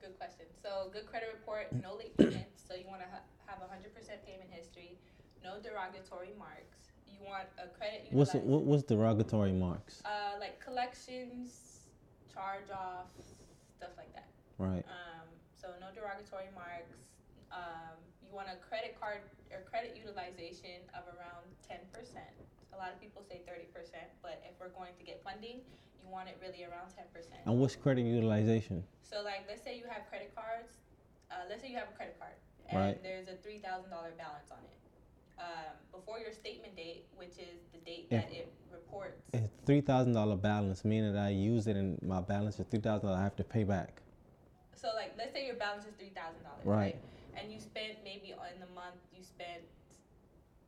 Good 0.00 0.16
question. 0.18 0.46
So, 0.62 0.88
good 0.92 1.06
credit 1.06 1.28
report, 1.34 1.68
no 1.82 1.94
late 1.96 2.16
payments. 2.18 2.62
So, 2.66 2.74
you 2.74 2.86
want 2.86 3.02
to 3.02 3.08
ha- 3.10 3.26
have 3.46 3.58
a 3.60 3.64
100% 3.64 3.90
payment 4.24 4.48
history, 4.50 4.96
no 5.42 5.58
derogatory 5.60 6.32
marks. 6.38 6.88
You 7.06 7.18
want 7.26 7.48
a 7.58 7.68
credit 7.76 8.06
What's 8.10 8.32
utilized, 8.34 8.50
what, 8.50 8.62
what's 8.64 8.82
derogatory 8.84 9.52
marks? 9.52 10.00
uh, 10.06 10.38
like 10.40 10.58
collections, 10.64 11.80
charge 12.32 12.70
off, 12.72 13.08
stuff 13.76 13.90
like 13.98 14.12
that. 14.14 14.28
Right. 14.58 14.84
Um, 14.88 15.23
so, 15.64 15.72
no 15.80 15.88
derogatory 15.96 16.52
marks. 16.52 17.08
Um, 17.48 17.96
you 18.20 18.28
want 18.28 18.52
a 18.52 18.60
credit 18.60 19.00
card 19.00 19.24
or 19.48 19.64
credit 19.64 19.96
utilization 19.96 20.84
of 20.92 21.08
around 21.16 21.48
10%. 21.64 21.80
A 21.80 22.76
lot 22.76 22.92
of 22.92 23.00
people 23.00 23.24
say 23.24 23.40
30%, 23.48 23.72
but 24.20 24.44
if 24.44 24.52
we're 24.60 24.76
going 24.76 24.92
to 25.00 25.04
get 25.08 25.24
funding, 25.24 25.64
you 25.64 26.06
want 26.12 26.28
it 26.28 26.36
really 26.44 26.68
around 26.68 26.92
10%. 26.92 27.08
And 27.48 27.56
what's 27.56 27.76
credit 27.80 28.04
utilization? 28.04 28.84
So 29.00 29.24
like, 29.24 29.48
let's 29.48 29.64
say 29.64 29.78
you 29.80 29.88
have 29.88 30.04
credit 30.12 30.36
cards. 30.36 30.76
Uh, 31.32 31.48
let's 31.48 31.62
say 31.64 31.72
you 31.72 31.80
have 31.80 31.88
a 31.88 31.96
credit 31.96 32.20
card 32.20 32.36
and 32.68 32.78
Right. 32.78 33.02
there's 33.02 33.28
a 33.28 33.36
three 33.42 33.58
thousand 33.58 33.90
dollar 33.90 34.12
balance 34.16 34.50
on 34.50 34.58
it. 34.58 34.78
Um, 35.38 35.74
before 35.92 36.20
your 36.20 36.32
statement 36.32 36.76
date, 36.76 37.06
which 37.16 37.36
is 37.38 37.64
the 37.72 37.78
date 37.78 38.08
that 38.10 38.30
it 38.30 38.52
reports. 38.70 39.22
It's 39.32 39.48
three 39.66 39.80
thousand 39.80 40.12
dollar 40.12 40.36
balance, 40.36 40.84
meaning 40.84 41.12
that 41.14 41.24
I 41.24 41.30
use 41.30 41.66
it 41.66 41.76
and 41.76 42.00
my 42.02 42.20
balance 42.20 42.60
is 42.60 42.66
three 42.70 42.80
thousand 42.80 43.08
dollars. 43.08 43.20
I 43.20 43.24
have 43.24 43.36
to 43.36 43.44
pay 43.44 43.64
back. 43.64 44.03
So 44.84 44.92
like, 44.92 45.16
let's 45.16 45.32
say 45.32 45.48
your 45.48 45.56
balance 45.56 45.88
is 45.88 45.96
three 45.96 46.12
thousand 46.12 46.44
dollars, 46.44 46.68
Right. 46.68 47.00
And 47.32 47.48
you 47.48 47.56
spent 47.56 48.04
maybe 48.04 48.36
in 48.36 48.60
the 48.60 48.68
month 48.76 49.00
you 49.16 49.24
spent. 49.24 49.64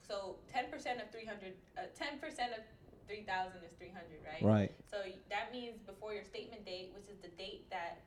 So 0.00 0.40
ten 0.48 0.72
percent 0.72 1.04
of 1.04 1.12
three 1.12 1.28
hundred, 1.28 1.52
uh, 1.76 1.92
percent 2.16 2.56
of 2.56 2.64
three 3.04 3.28
thousand 3.28 3.60
is 3.60 3.76
three 3.76 3.92
hundred, 3.92 4.24
right? 4.24 4.40
Right. 4.40 4.72
So 4.88 5.04
that 5.28 5.52
means 5.52 5.84
before 5.84 6.16
your 6.16 6.24
statement 6.24 6.64
date, 6.64 6.96
which 6.96 7.12
is 7.12 7.20
the 7.20 7.28
date 7.36 7.68
that 7.68 8.00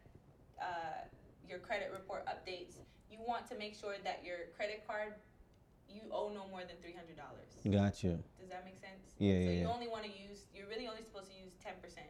uh, 0.58 1.06
your 1.46 1.62
credit 1.62 1.94
report 1.94 2.26
updates, 2.26 2.82
you 3.14 3.22
want 3.22 3.46
to 3.54 3.56
make 3.56 3.78
sure 3.78 4.02
that 4.02 4.26
your 4.26 4.50
credit 4.58 4.82
card 4.90 5.14
you 5.86 6.02
owe 6.10 6.34
no 6.34 6.50
more 6.50 6.66
than 6.66 6.82
three 6.82 6.98
hundred 6.98 7.22
dollars. 7.22 7.54
Gotcha. 7.62 8.18
Does 8.42 8.50
that 8.50 8.66
make 8.66 8.82
sense? 8.82 9.14
Yeah, 9.22 9.38
So 9.38 9.46
yeah, 9.46 9.62
you 9.62 9.70
yeah. 9.70 9.78
only 9.78 9.88
want 9.88 10.10
to 10.10 10.14
use. 10.14 10.50
You're 10.58 10.70
really 10.74 10.90
only 10.90 11.06
supposed 11.06 11.30
to 11.30 11.38
use 11.38 11.54
ten 11.62 11.78
percent 11.78 12.10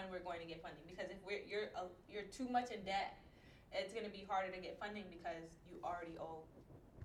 when 0.00 0.08
we're 0.08 0.24
going 0.24 0.40
to 0.40 0.48
get 0.48 0.64
funding 0.64 0.80
because 0.88 1.12
if 1.12 1.20
we're 1.20 1.44
you're 1.44 1.68
uh, 1.76 1.92
you're 2.08 2.28
too 2.32 2.48
much 2.48 2.72
in 2.72 2.80
debt, 2.88 3.20
it's 3.72 3.92
going 3.92 4.08
to 4.08 4.12
be 4.12 4.24
harder 4.24 4.48
to 4.48 4.60
get 4.60 4.80
funding 4.80 5.04
because 5.12 5.52
you 5.68 5.76
already 5.84 6.16
owe 6.16 6.40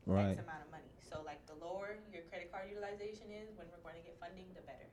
Right. 0.05 0.37
X 0.37 0.45
amount 0.45 0.61
of 0.61 0.69
money. 0.69 0.85
So 1.01 1.25
like 1.25 1.41
the 1.49 1.57
lower 1.57 1.97
your 2.13 2.21
credit 2.29 2.53
card 2.53 2.69
utilization 2.69 3.33
is 3.33 3.49
when 3.57 3.65
we're 3.73 3.81
going 3.81 3.97
to 3.97 4.05
get 4.05 4.15
funding, 4.21 4.45
the 4.53 4.61
better. 4.61 4.85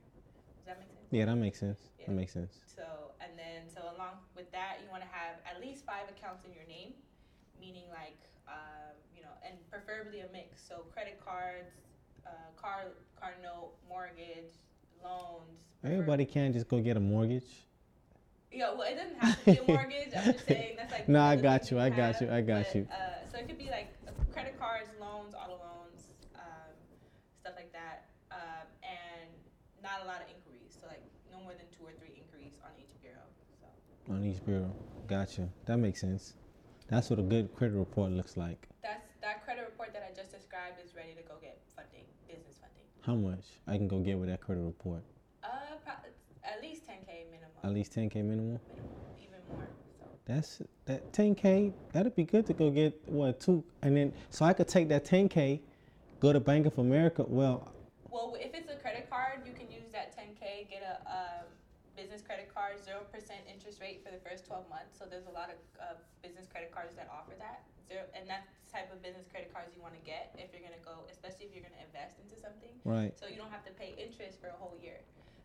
Does 0.57 0.65
that 0.65 0.81
make 0.81 0.89
sense? 0.89 1.05
Yeah, 1.13 1.25
that 1.29 1.37
makes 1.37 1.59
sense. 1.59 1.79
Yeah. 2.01 2.09
That 2.09 2.17
makes 2.17 2.33
sense. 2.33 2.57
So, 2.65 3.13
and 3.21 3.37
then, 3.37 3.69
so 3.69 3.93
along 3.93 4.25
with 4.33 4.49
that, 4.57 4.81
you 4.81 4.89
want 4.89 5.03
to 5.05 5.11
have 5.13 5.37
at 5.45 5.61
least 5.61 5.85
five 5.85 6.09
accounts 6.09 6.47
in 6.47 6.55
your 6.55 6.65
name, 6.65 6.97
meaning 7.59 7.85
like, 7.93 8.17
um, 8.47 8.97
you 9.13 9.21
know, 9.21 9.35
and 9.45 9.53
preferably 9.69 10.25
a 10.25 10.29
mix. 10.33 10.63
So, 10.65 10.87
credit 10.89 11.21
cards, 11.21 11.77
uh, 12.25 12.31
car, 12.57 12.95
car 13.19 13.35
note, 13.43 13.77
mortgage, 13.85 14.57
loans. 15.03 15.61
Everybody 15.83 16.25
can't 16.25 16.53
just 16.53 16.67
go 16.69 16.79
get 16.79 16.97
a 16.97 16.99
mortgage. 16.99 17.67
Yeah, 18.53 18.69
well, 18.77 18.85
it 18.85 18.95
doesn't 18.95 19.17
have 19.17 19.39
to 19.39 19.45
be 19.45 19.57
a 19.57 19.63
mortgage. 19.67 20.13
I'm 20.15 20.33
just 20.33 20.45
saying 20.45 20.75
that's 20.77 20.91
like. 20.91 21.07
No, 21.09 21.21
I 21.21 21.35
got 21.35 21.71
you, 21.71 21.79
I 21.79 21.89
got 21.89 22.21
you, 22.21 22.29
I 22.29 22.41
got 22.41 22.65
but, 22.65 22.75
you. 22.75 22.87
Uh, 22.91 23.25
so 23.31 23.39
it 23.39 23.47
could 23.47 23.57
be 23.57 23.69
like 23.69 23.89
credit 24.31 24.59
cards, 24.59 24.89
loans, 25.01 25.33
auto 25.33 25.57
loans, 25.57 26.13
um, 26.35 26.73
stuff 27.41 27.53
like 27.57 27.73
that, 27.73 28.05
um, 28.31 28.69
and 28.85 29.29
not 29.81 30.03
a 30.03 30.07
lot 30.07 30.21
of 30.21 30.29
inquiries. 30.29 30.77
So 30.79 30.85
like 30.87 31.01
no 31.31 31.41
more 31.41 31.57
than 31.57 31.65
two 31.73 31.81
or 31.81 31.97
three 31.97 32.13
inquiries 32.13 32.53
on 32.61 32.71
each 32.77 32.93
bureau. 33.01 33.25
So. 33.57 34.13
On 34.13 34.23
each 34.23 34.45
bureau. 34.45 34.71
Gotcha. 35.07 35.49
That 35.65 35.77
makes 35.77 35.99
sense. 35.99 36.35
That's 36.89 37.09
what 37.09 37.17
a 37.17 37.23
good 37.23 37.55
credit 37.55 37.73
report 37.73 38.11
looks 38.11 38.37
like. 38.37 38.69
That's 38.83 39.09
that 39.21 39.43
credit 39.43 39.65
report 39.65 39.93
that 39.93 40.05
I 40.05 40.13
just 40.13 40.31
described 40.31 40.77
is 40.83 40.93
ready 40.93 41.17
to 41.17 41.23
go 41.25 41.41
get 41.41 41.57
funding, 41.75 42.05
business 42.27 42.61
funding. 42.61 42.85
How 43.01 43.15
much 43.15 43.57
I 43.65 43.77
can 43.77 43.87
go 43.87 43.97
get 43.99 44.19
with 44.19 44.29
that 44.29 44.41
credit 44.41 44.61
report? 44.61 45.01
Uh, 45.43 45.81
pro- 45.83 46.05
at 46.45 46.61
least 46.61 46.85
10k 46.85 47.31
minimum. 47.31 47.52
At 47.63 47.73
least 47.73 47.93
10k 47.95 48.15
minimum. 48.15 48.27
minimum, 48.27 48.59
even 49.17 49.39
more. 49.49 49.67
So 49.99 50.05
That's 50.25 50.61
that 50.85 51.13
10k. 51.13 51.71
That'd 51.93 52.15
be 52.15 52.25
good 52.25 52.45
to 52.47 52.53
go 52.53 52.69
get 52.69 52.99
what 53.05 53.39
two, 53.39 53.63
and 53.81 53.95
then 53.95 54.13
so 54.29 54.43
I 54.43 54.51
could 54.53 54.67
take 54.67 54.89
that 54.89 55.05
10k, 55.05 55.61
go 56.19 56.33
to 56.33 56.39
Bank 56.39 56.65
of 56.65 56.77
America. 56.77 57.23
Well, 57.25 57.71
Well, 58.11 58.35
if 58.39 58.53
it's 58.53 58.69
a 58.69 58.75
credit 58.75 59.09
card, 59.09 59.47
you 59.47 59.53
can 59.53 59.71
use 59.71 59.89
that 59.93 60.11
10K, 60.11 60.69
get 60.69 60.83
a 60.83 60.99
um, 61.07 61.47
business 61.95 62.21
credit 62.21 62.51
card, 62.53 62.81
0% 62.83 62.99
interest 63.47 63.79
rate 63.79 64.03
for 64.03 64.11
the 64.11 64.19
first 64.19 64.45
12 64.45 64.67
months. 64.69 64.99
So 64.99 65.05
there's 65.05 65.25
a 65.25 65.33
lot 65.33 65.49
of 65.49 65.57
uh, 65.79 65.97
business 66.21 66.45
credit 66.51 66.73
cards 66.73 66.93
that 66.99 67.07
offer 67.07 67.33
that. 67.39 67.63
Zero, 67.87 68.03
and 68.15 68.27
that's 68.27 68.47
the 68.47 68.69
type 68.71 68.91
of 68.91 68.99
business 69.03 69.27
credit 69.31 69.53
cards 69.53 69.71
you 69.75 69.81
want 69.81 69.95
to 69.95 70.03
get 70.03 70.35
if 70.35 70.51
you're 70.51 70.63
going 70.63 70.75
to 70.75 70.83
go, 70.83 71.07
especially 71.11 71.47
if 71.47 71.55
you're 71.55 71.63
going 71.63 71.75
to 71.75 71.85
invest 71.85 72.19
into 72.19 72.35
something. 72.35 72.71
right, 72.83 73.15
So 73.15 73.27
you 73.29 73.37
don't 73.39 73.51
have 73.51 73.63
to 73.67 73.73
pay 73.75 73.95
interest 73.95 74.39
for 74.39 74.51
a 74.51 74.57
whole 74.57 74.75
year. 74.81 74.99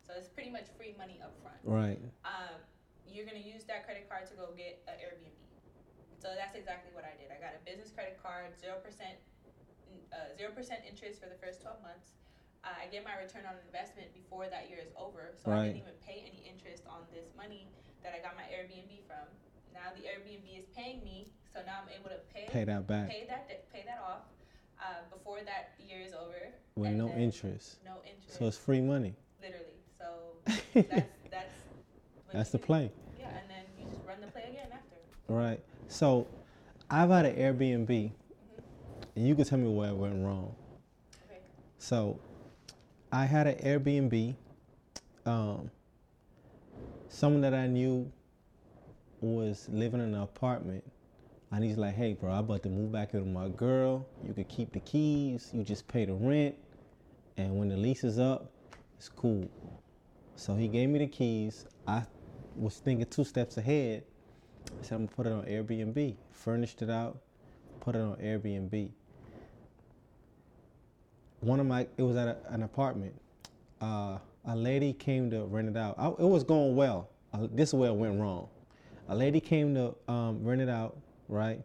So 0.09 0.17
it's 0.17 0.33
pretty 0.33 0.49
much 0.49 0.73
free 0.81 0.97
money 0.97 1.21
up 1.21 1.37
front. 1.45 1.61
right, 1.69 2.01
Um, 2.25 2.57
you're 3.05 3.29
going 3.29 3.37
to 3.37 3.45
use 3.45 3.69
that 3.69 3.85
credit 3.85 4.09
card 4.09 4.25
to 4.33 4.35
go 4.41 4.49
get 4.57 4.81
an 4.89 4.97
Airbnb. 5.05 5.37
So 6.17 6.33
that's 6.33 6.57
exactly 6.57 6.89
what 6.97 7.05
I 7.05 7.13
did. 7.21 7.29
I 7.29 7.37
got 7.37 7.53
a 7.53 7.61
business 7.69 7.93
credit 7.93 8.17
card, 8.17 8.57
0%, 8.57 8.81
uh, 8.81 10.33
0% 10.41 10.57
interest 10.89 11.21
for 11.21 11.29
the 11.29 11.37
first 11.37 11.61
12 11.61 11.77
months. 11.85 12.17
Uh, 12.65 12.73
I 12.73 12.89
get 12.89 13.05
my 13.05 13.21
return 13.21 13.45
on 13.45 13.61
investment 13.69 14.09
before 14.17 14.49
that 14.49 14.73
year 14.73 14.81
is 14.81 14.89
over, 14.97 15.37
so 15.37 15.53
I 15.53 15.55
Right. 15.55 15.65
didn't 15.77 15.85
even 15.85 15.99
pay 16.01 16.25
any 16.25 16.41
interest 16.49 16.89
on 16.89 17.05
this 17.13 17.37
money 17.37 17.69
that 18.03 18.17
I 18.17 18.19
got 18.25 18.33
my 18.33 18.49
Airbnb 18.49 19.05
from. 19.05 19.29
Now 19.77 19.93
the 19.93 20.09
Airbnb 20.09 20.49
is 20.57 20.67
paying 20.73 21.05
me, 21.05 21.29
so 21.53 21.61
now 21.69 21.85
I'm 21.85 21.93
able 21.93 22.09
to 22.09 22.19
pay 22.33 22.49
pay 22.49 22.65
that 22.65 22.87
back 22.89 23.09
pay 23.13 23.27
that 23.29 23.47
de- 23.47 23.63
pay 23.71 23.85
that 23.85 24.01
off 24.01 24.25
uh, 24.81 25.05
before 25.13 25.45
that 25.45 25.77
year 25.79 26.01
is 26.01 26.13
over. 26.15 26.49
with 26.75 26.93
no 26.97 27.13
interest. 27.15 27.85
No 27.85 28.01
interest, 28.03 28.39
So 28.39 28.47
it's 28.49 28.57
free 28.59 28.81
money. 28.81 29.15
That's 30.49 30.63
that's 31.31 31.55
That's 32.33 32.51
the 32.51 32.59
play, 32.59 32.91
Yeah, 33.19 33.29
and 33.29 33.49
then 33.49 33.65
you 33.79 33.85
just 33.91 34.07
run 34.07 34.21
the 34.21 34.27
play 34.29 34.43
again 34.51 34.69
after. 34.73 34.97
right? 35.33 35.61
So 35.89 36.27
I've 36.91 37.11
had 37.11 37.27
an 37.27 37.37
Airbnb, 37.37 38.11
and 39.17 39.29
you 39.29 39.35
can 39.35 39.45
tell 39.45 39.59
me 39.59 39.69
where 39.69 39.91
it 39.91 39.97
went 39.97 40.25
wrong. 40.25 40.55
Okay. 41.31 41.41
So 41.79 42.19
I 43.13 43.25
had 43.25 43.47
an 43.47 43.57
Airbnb. 43.57 44.35
Um, 45.27 45.71
someone 47.09 47.41
that 47.43 47.55
I 47.55 47.67
knew 47.67 48.11
was 49.21 49.69
living 49.71 50.01
in 50.01 50.15
an 50.15 50.21
apartment. 50.23 50.85
And 51.51 51.65
he's 51.65 51.79
like, 51.79 51.95
hey, 51.95 52.13
bro, 52.13 52.31
I'm 52.31 52.41
about 52.41 52.63
to 52.65 52.69
move 52.69 52.93
back 52.93 53.15
in 53.15 53.21
with 53.21 53.29
my 53.29 53.49
girl. 53.49 54.07
You 54.27 54.35
could 54.35 54.49
keep 54.49 54.73
the 54.73 54.81
keys. 54.81 55.51
You 55.55 55.65
just 55.65 55.89
pay 55.89 56.05
the 56.05 56.13
rent. 56.13 56.55
And 57.39 57.59
when 57.59 57.69
the 57.69 57.77
lease 57.77 58.05
is 58.05 58.19
up, 58.19 58.51
it's 58.99 59.09
cool. 59.09 59.49
So 60.39 60.55
he 60.55 60.69
gave 60.69 60.89
me 60.89 61.01
the 61.01 61.09
keys. 61.09 61.67
I 61.85 62.05
was 62.57 62.77
thinking 62.77 63.07
two 63.07 63.25
steps 63.25 63.57
ahead. 63.57 64.05
I 64.67 64.85
said, 64.85 64.95
I'm 64.95 65.09
to 65.09 65.15
put 65.15 65.27
it 65.27 65.33
on 65.33 65.43
Airbnb. 65.43 66.15
Furnished 66.31 66.81
it 66.81 66.89
out, 66.89 67.19
put 67.81 67.97
it 67.97 68.01
on 68.01 68.15
Airbnb. 68.17 68.91
One 71.41 71.59
of 71.59 71.67
my 71.67 71.89
it 71.97 72.03
was 72.03 72.17
at 72.17 72.29
a, 72.29 72.37
an 72.53 72.63
apartment. 72.63 73.21
Uh, 73.81 74.19
a 74.45 74.55
lady 74.55 74.93
came 74.93 75.29
to 75.31 75.45
rent 75.47 75.69
it 75.69 75.77
out. 75.77 75.97
I, 75.99 76.07
it 76.07 76.21
was 76.21 76.45
going 76.45 76.77
well. 76.77 77.11
Uh, 77.33 77.49
this 77.53 77.71
is 77.71 77.75
where 77.75 77.91
it 77.91 77.97
went 77.97 78.21
wrong. 78.21 78.49
A 79.09 79.17
lady 79.17 79.41
came 79.41 79.75
to 79.75 79.95
um, 80.07 80.45
rent 80.45 80.61
it 80.61 80.69
out 80.69 80.97
right? 81.29 81.63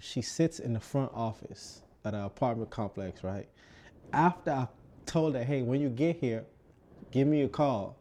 She 0.00 0.22
sits 0.22 0.60
in 0.60 0.72
the 0.72 0.80
front 0.80 1.10
office 1.14 1.82
at 2.04 2.14
an 2.14 2.20
apartment 2.20 2.70
complex 2.70 3.24
right? 3.24 3.48
After 4.12 4.52
i 4.52 4.68
told 5.04 5.34
her 5.34 5.42
hey 5.42 5.62
when 5.62 5.80
you 5.80 5.88
get 5.88 6.16
here 6.16 6.44
give 7.10 7.26
me 7.26 7.42
a 7.42 7.48
call 7.48 7.96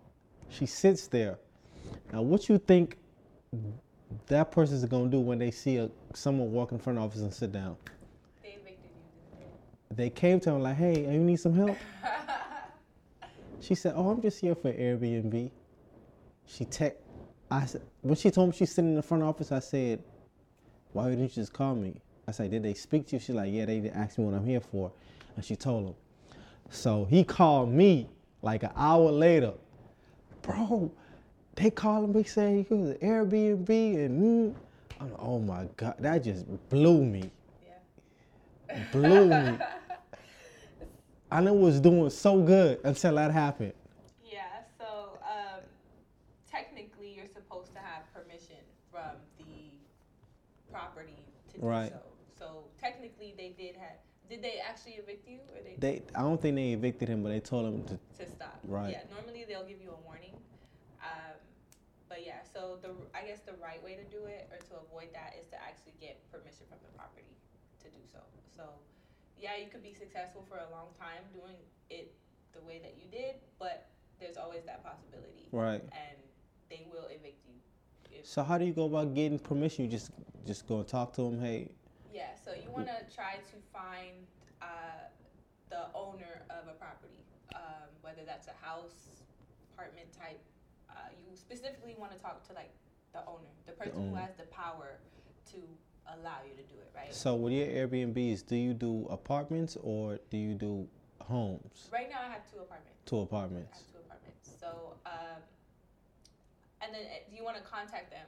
she 0.50 0.66
sits 0.66 1.08
there 1.08 1.38
now 2.12 2.22
what 2.22 2.50
you 2.50 2.58
think 2.58 2.98
that 4.28 4.52
person 4.52 4.76
is 4.76 4.86
gonna 4.86 5.10
do 5.10 5.20
when 5.20 5.38
they 5.38 5.52
see 5.52 5.78
a, 5.78 5.90
someone 6.14 6.52
walk 6.52 6.72
in 6.72 6.80
front 6.80 6.98
of 6.98 7.04
the 7.04 7.08
office 7.08 7.22
and 7.22 7.34
sit 7.34 7.52
down 7.52 7.76
They 8.44 8.50
evicted 8.50 8.90
you, 9.40 9.46
didn't 9.90 9.98
they 9.98 10.10
came 10.10 10.40
to 10.42 10.52
her 10.52 10.60
like, 10.60 10.78
"Hey, 10.78 11.02
you 11.12 11.20
need 11.20 11.38
some 11.38 11.54
help?" 11.54 11.78
She 13.60 13.76
said, 13.76 13.94
"Oh, 13.96 14.10
I'm 14.10 14.22
just 14.22 14.40
here 14.40 14.56
for 14.56 14.72
Airbnb." 14.72 15.52
She 16.46 16.66
tech. 16.66 16.96
I 17.52 17.66
said 17.66 17.82
when 18.02 18.16
she 18.16 18.32
told 18.32 18.50
me 18.50 18.56
she's 18.56 18.72
sitting 18.72 18.92
in 18.92 18.96
the 18.96 19.02
front 19.02 19.24
office, 19.24 19.52
I 19.52 19.60
said, 19.60 20.02
"Why 20.94 21.10
didn't 21.10 21.24
you 21.24 21.30
just 21.30 21.54
call 21.54 21.76
me?" 21.76 21.96
I 22.28 22.32
said, 22.32 22.52
"Did 22.52 22.64
they 22.64 22.74
speak 22.74 23.08
to 23.08 23.16
you?" 23.16 23.20
She's 23.20 23.36
like, 23.36 23.52
"Yeah, 23.52 23.66
they 23.66 23.90
asked 23.90 24.20
me 24.20 24.26
what 24.26 24.36
I'm 24.36 24.46
here 24.46 24.62
for," 24.62 24.92
and 25.36 25.44
she 25.44 25.56
told 25.56 25.88
him. 25.88 25.96
So 26.70 27.06
he 27.06 27.24
called 27.24 27.70
me 27.70 28.08
like 28.48 28.64
an 28.64 28.72
hour 28.78 29.12
later, 29.12 29.54
bro. 30.42 30.90
They 31.56 31.70
calling 31.70 32.14
me 32.14 32.24
saying 32.24 32.66
it 32.70 32.72
was 32.72 32.92
an 32.92 32.98
Airbnb 32.98 33.70
and 33.70 34.24
mm. 34.24 34.56
I'm 35.02 35.12
like, 35.12 35.20
oh 35.22 35.40
my 35.40 35.68
god, 35.76 35.96
that 36.00 36.24
just 36.24 36.46
blew 36.70 37.04
me, 37.04 37.30
yeah. 37.66 38.84
blew 38.94 39.28
me. 39.28 39.58
I 41.32 41.42
know 41.42 41.58
it 41.58 41.60
was 41.60 41.82
doing 41.82 42.10
so 42.10 42.42
good 42.42 42.80
until 42.86 43.16
that 43.16 43.32
happened. 43.32 43.74
Yeah, 44.24 44.40
so 44.78 45.20
um, 45.24 45.60
technically 46.50 47.14
you're 47.14 47.28
supposed 47.28 47.74
to 47.74 47.80
have 47.80 48.04
permission 48.14 48.64
from 48.90 49.18
the 49.40 49.72
property 50.72 51.18
to 51.52 51.60
do 51.60 51.66
Right. 51.66 51.92
so. 51.92 52.00
So 52.40 52.64
technically 52.80 53.34
they 53.38 53.50
did 53.62 53.76
have. 53.76 53.98
Did 54.30 54.42
they 54.44 54.60
actually 54.60 54.94
evict 54.94 55.28
you 55.28 55.40
or 55.56 55.64
they 55.64 55.76
They, 55.80 56.02
I 56.14 56.22
don't 56.22 56.42
think 56.42 56.56
they 56.56 56.74
evicted 56.74 57.08
him, 57.08 57.24
but 57.24 57.30
they 57.30 57.40
told 57.40 57.66
him 57.66 57.84
to. 57.86 57.96
to 58.24 58.32
stop? 58.32 58.60
Right. 58.68 58.92
Yeah. 58.92 59.04
Normally 59.14 59.46
they'll 59.48 59.64
give 59.66 59.82
you 59.82 59.92
a 59.92 60.02
warning. 60.06 60.36
Um, 61.02 61.40
but 62.10 62.26
yeah, 62.26 62.44
so 62.44 62.80
the 62.82 62.92
I 63.16 63.24
guess 63.24 63.40
the 63.46 63.56
right 63.64 63.84
way 63.84 63.96
to 63.96 64.04
do 64.12 64.26
it 64.26 64.50
or 64.52 64.58
to 64.58 64.74
avoid 64.84 65.14
that 65.14 65.36
is 65.40 65.48
to 65.52 65.58
actually 65.62 65.96
get 66.00 66.20
permission 66.32 66.68
from 66.68 66.80
the 66.84 66.92
property 66.98 67.36
to 67.84 67.88
do 67.88 68.02
so. 68.12 68.20
So 68.56 68.64
yeah, 69.40 69.56
you 69.56 69.68
could 69.72 69.84
be 69.84 69.94
successful 69.94 70.44
for 70.50 70.58
a 70.58 70.70
long 70.72 70.88
time 71.00 71.24
doing 71.34 71.56
it 71.90 72.12
the 72.54 72.62
way 72.68 72.80
that 72.84 72.96
you 73.00 73.08
did, 73.12 73.36
but 73.60 73.88
there's 74.20 74.36
always 74.38 74.64
that 74.66 74.84
possibility 74.84 75.48
Right. 75.52 75.82
and 75.82 76.18
they 76.70 76.86
will 76.92 77.06
evict 77.06 77.46
you. 77.48 77.54
If, 78.12 78.26
So 78.26 78.44
how 78.44 78.58
do 78.58 78.66
you 78.66 78.74
go 78.74 78.86
about 78.86 79.14
getting 79.14 79.40
permission? 79.40 79.86
You 79.86 79.92
just 79.92 80.12
just 80.46 80.68
go 80.68 80.80
and 80.80 80.88
talk 80.88 81.14
to 81.16 81.22
them. 81.24 81.40
Hey, 81.40 81.70
yeah, 82.18 82.34
so 82.34 82.50
you 82.52 82.70
want 82.74 82.88
to 82.88 82.98
try 83.16 83.36
to 83.36 83.56
find 83.72 84.26
uh, 84.60 84.66
the 85.70 85.86
owner 85.94 86.42
of 86.50 86.68
a 86.68 86.74
property, 86.74 87.22
um, 87.54 87.86
whether 88.02 88.26
that's 88.26 88.48
a 88.48 88.58
house, 88.66 89.22
apartment 89.74 90.08
type. 90.18 90.42
Uh, 90.90 91.14
you 91.22 91.38
specifically 91.38 91.94
want 92.00 92.12
to 92.12 92.18
talk 92.18 92.42
to 92.48 92.54
like 92.54 92.74
the 93.14 93.20
owner, 93.28 93.54
the 93.68 93.74
person 93.74 94.02
who 94.02 94.10
owner. 94.10 94.22
has 94.22 94.32
the 94.36 94.50
power 94.50 94.98
to 95.54 95.58
allow 96.18 96.42
you 96.44 96.56
to 96.58 96.64
do 96.64 96.80
it, 96.82 96.90
right? 96.96 97.14
so 97.14 97.36
with 97.36 97.54
your 97.54 97.68
Airbnbs, 97.68 98.48
do 98.48 98.56
you 98.56 98.74
do 98.74 99.06
apartments 99.12 99.78
or 99.84 100.18
do 100.32 100.38
you 100.38 100.56
do 100.56 100.88
homes? 101.22 101.88
Right 101.94 102.10
now, 102.10 102.22
I 102.26 102.32
have 102.34 102.50
two 102.52 102.60
apartments. 102.60 102.98
Two 103.06 103.20
I 103.20 103.24
apartments. 103.24 103.78
have 103.78 103.92
two 103.92 104.00
apartments. 104.00 104.50
So, 104.60 104.96
um, 105.06 105.42
and 106.82 106.94
then 106.96 107.02
uh, 107.02 107.30
you 107.32 107.44
want 107.44 107.58
to 107.58 107.64
contact 107.64 108.10
them. 108.10 108.26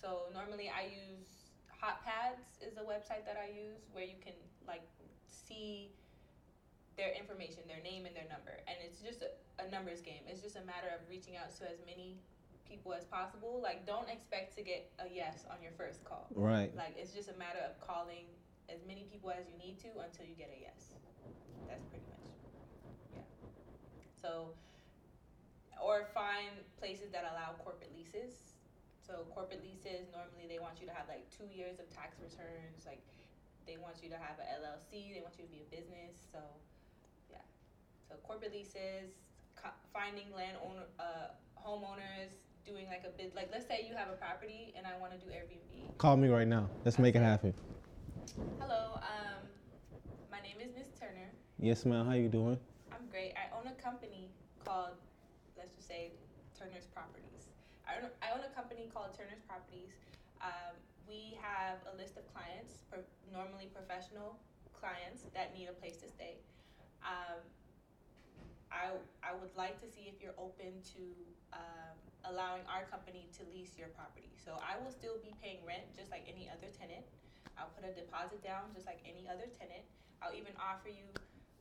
So 0.00 0.22
normally 0.34 0.68
I 0.68 0.86
use 0.90 1.41
Hotpads 1.82 2.62
is 2.62 2.78
a 2.78 2.86
website 2.86 3.26
that 3.26 3.34
I 3.34 3.50
use 3.50 3.82
where 3.90 4.04
you 4.04 4.14
can 4.22 4.38
like 4.68 4.86
see 5.26 5.90
their 6.96 7.10
information, 7.10 7.66
their 7.66 7.82
name 7.82 8.06
and 8.06 8.14
their 8.14 8.28
number, 8.30 8.54
and 8.70 8.78
it's 8.78 9.02
just 9.02 9.26
a, 9.26 9.34
a 9.58 9.66
numbers 9.66 10.00
game. 10.00 10.22
It's 10.28 10.40
just 10.40 10.54
a 10.54 10.62
matter 10.62 10.86
of 10.94 11.02
reaching 11.10 11.34
out 11.34 11.50
to 11.58 11.66
as 11.66 11.82
many 11.82 12.22
people 12.68 12.94
as 12.94 13.04
possible. 13.04 13.60
Like, 13.60 13.84
don't 13.84 14.08
expect 14.08 14.54
to 14.56 14.62
get 14.62 14.92
a 15.02 15.10
yes 15.12 15.44
on 15.50 15.58
your 15.60 15.72
first 15.76 16.04
call. 16.04 16.28
Right. 16.34 16.70
Like, 16.76 16.94
it's 16.96 17.12
just 17.12 17.28
a 17.28 17.36
matter 17.36 17.58
of 17.66 17.80
calling 17.82 18.30
as 18.70 18.78
many 18.86 19.04
people 19.10 19.30
as 19.30 19.44
you 19.50 19.58
need 19.58 19.80
to 19.82 19.90
until 20.00 20.24
you 20.24 20.38
get 20.38 20.54
a 20.54 20.60
yes. 20.60 20.94
That's 21.68 21.84
pretty 21.90 22.04
much, 22.08 22.24
yeah. 23.12 23.26
So, 24.20 24.54
or 25.82 26.06
find 26.14 26.62
places 26.78 27.10
that 27.10 27.24
allow 27.26 27.58
corporate 27.64 27.90
leases. 27.96 28.51
So 29.12 29.28
corporate 29.28 29.60
leases 29.60 30.08
normally 30.08 30.48
they 30.48 30.56
want 30.56 30.80
you 30.80 30.88
to 30.88 30.94
have 30.96 31.04
like 31.04 31.28
two 31.28 31.44
years 31.52 31.76
of 31.76 31.84
tax 31.92 32.16
returns. 32.16 32.88
Like 32.88 33.04
they 33.68 33.76
want 33.76 34.00
you 34.00 34.08
to 34.08 34.16
have 34.16 34.40
a 34.40 34.46
LLC. 34.56 35.12
They 35.12 35.20
want 35.20 35.36
you 35.36 35.44
to 35.44 35.52
be 35.52 35.60
a 35.60 35.68
business. 35.68 36.16
So 36.32 36.40
yeah. 37.28 37.44
So 38.08 38.16
corporate 38.24 38.56
leases, 38.56 39.12
co- 39.52 39.76
finding 39.92 40.32
landowner, 40.32 40.88
uh, 40.96 41.36
homeowners, 41.60 42.40
doing 42.64 42.88
like 42.88 43.04
a 43.04 43.12
bit. 43.12 43.36
Like 43.36 43.52
let's 43.52 43.68
say 43.68 43.84
you 43.84 43.92
have 43.92 44.08
a 44.08 44.16
property 44.16 44.72
and 44.80 44.88
I 44.88 44.96
want 44.96 45.12
to 45.12 45.20
do 45.20 45.28
Airbnb. 45.28 45.92
Call 46.00 46.16
me 46.16 46.32
right 46.32 46.48
now. 46.48 46.72
Let's 46.88 46.96
make 46.98 47.12
it 47.12 47.20
happen. 47.20 47.52
Hello, 48.64 48.96
um, 48.96 49.44
my 50.32 50.40
name 50.40 50.56
is 50.56 50.72
Miss 50.72 50.88
Turner. 50.96 51.28
Yes, 51.60 51.84
ma'am. 51.84 52.06
How 52.08 52.16
you 52.16 52.32
doing? 52.32 52.56
I'm 52.88 53.04
great. 53.12 53.36
I 53.36 53.52
own 53.52 53.68
a 53.68 53.76
company 53.76 54.32
called, 54.64 54.96
let's 55.58 55.76
just 55.76 55.86
say, 55.86 56.12
Turner's 56.58 56.86
Properties. 56.86 57.31
I 57.92 58.32
own, 58.32 58.40
a 58.40 58.52
company 58.56 58.88
called 58.88 59.12
Turner's 59.12 59.44
Properties. 59.44 59.92
Um, 60.40 60.80
we 61.04 61.36
have 61.44 61.84
a 61.92 61.94
list 62.00 62.16
of 62.16 62.24
clients, 62.32 62.88
normally 63.28 63.68
professional 63.68 64.40
clients 64.72 65.28
that 65.36 65.52
need 65.52 65.68
a 65.68 65.76
place 65.76 66.00
to 66.00 66.08
stay. 66.08 66.40
Um, 67.04 67.44
I 68.72 68.96
I 69.20 69.36
would 69.36 69.52
like 69.52 69.76
to 69.84 69.88
see 69.92 70.08
if 70.08 70.24
you're 70.24 70.36
open 70.40 70.80
to 70.96 71.04
um, 71.52 71.94
allowing 72.24 72.64
our 72.64 72.88
company 72.88 73.28
to 73.36 73.44
lease 73.52 73.76
your 73.76 73.92
property. 73.92 74.32
So 74.40 74.56
I 74.56 74.80
will 74.80 74.90
still 74.90 75.20
be 75.20 75.36
paying 75.44 75.60
rent 75.68 75.92
just 75.92 76.08
like 76.08 76.24
any 76.24 76.48
other 76.48 76.72
tenant. 76.72 77.04
I'll 77.60 77.68
put 77.76 77.84
a 77.84 77.92
deposit 77.92 78.40
down 78.40 78.72
just 78.72 78.88
like 78.88 79.04
any 79.04 79.28
other 79.28 79.52
tenant. 79.52 79.84
I'll 80.24 80.32
even 80.32 80.56
offer 80.56 80.88
you 80.88 81.04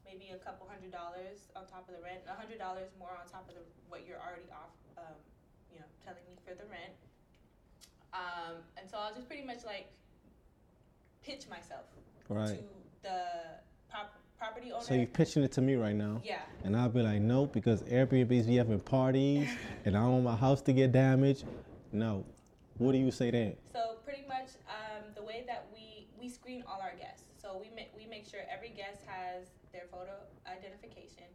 maybe 0.08 0.32
a 0.32 0.40
couple 0.40 0.64
hundred 0.72 0.96
dollars 0.96 1.52
on 1.60 1.68
top 1.68 1.92
of 1.92 2.00
the 2.00 2.02
rent, 2.02 2.24
a 2.32 2.36
hundred 2.36 2.58
dollars 2.64 2.96
more 2.96 3.12
on 3.20 3.28
top 3.28 3.52
of 3.52 3.60
the, 3.60 3.64
what 3.92 4.08
you're 4.08 4.20
already 4.22 4.48
off, 4.50 4.72
um, 4.98 5.20
you 5.74 5.80
know, 5.80 5.86
telling 6.04 6.22
me 6.28 6.36
for 6.46 6.54
the 6.56 6.66
rent. 6.70 6.94
Um, 8.14 8.56
and 8.78 8.90
so 8.90 8.98
I'll 8.98 9.14
just 9.14 9.28
pretty 9.28 9.46
much 9.46 9.64
like 9.66 9.88
pitch 11.24 11.46
myself 11.50 11.86
Right. 12.30 12.58
to 12.58 12.64
the 13.04 13.22
prop- 13.90 14.16
property 14.38 14.72
owner. 14.72 14.84
So 14.84 14.94
you're 14.94 15.06
pitching 15.06 15.44
it 15.44 15.52
to 15.54 15.62
me 15.62 15.76
right 15.76 15.96
now. 15.96 16.22
yeah, 16.24 16.42
And 16.64 16.76
I'll 16.76 16.90
be 16.90 17.02
like, 17.02 17.22
nope, 17.22 17.54
because 17.54 17.84
Airbnbs 17.84 18.48
be 18.48 18.56
having 18.56 18.80
parties 18.80 19.50
and 19.86 19.96
I 19.96 20.02
don't 20.02 20.12
want 20.12 20.24
my 20.26 20.36
house 20.36 20.62
to 20.64 20.74
get 20.74 20.92
damaged. 20.92 21.46
No. 21.92 22.26
What 22.78 22.94
do 22.94 22.98
you 22.98 23.12
say 23.12 23.32
then? 23.32 23.56
So 23.72 23.98
pretty 24.04 24.24
much, 24.28 24.50
um, 24.68 25.04
the 25.16 25.22
way 25.24 25.44
that 25.48 25.68
we 25.74 26.08
we 26.20 26.30
screen 26.30 26.64
all 26.68 26.80
our 26.82 26.96
guests. 26.98 27.26
So 27.42 27.58
we 27.60 27.70
make 27.76 27.92
we 27.96 28.06
make 28.08 28.26
sure 28.26 28.40
every 28.52 28.70
guest 28.70 29.02
has 29.06 29.48
their 29.72 29.84
photo 29.92 30.14
identification. 30.48 31.26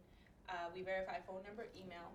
Uh, 0.49 0.53
we 0.73 0.81
verify 0.81 1.19
phone 1.25 1.43
number, 1.47 1.67
email. 1.75 2.11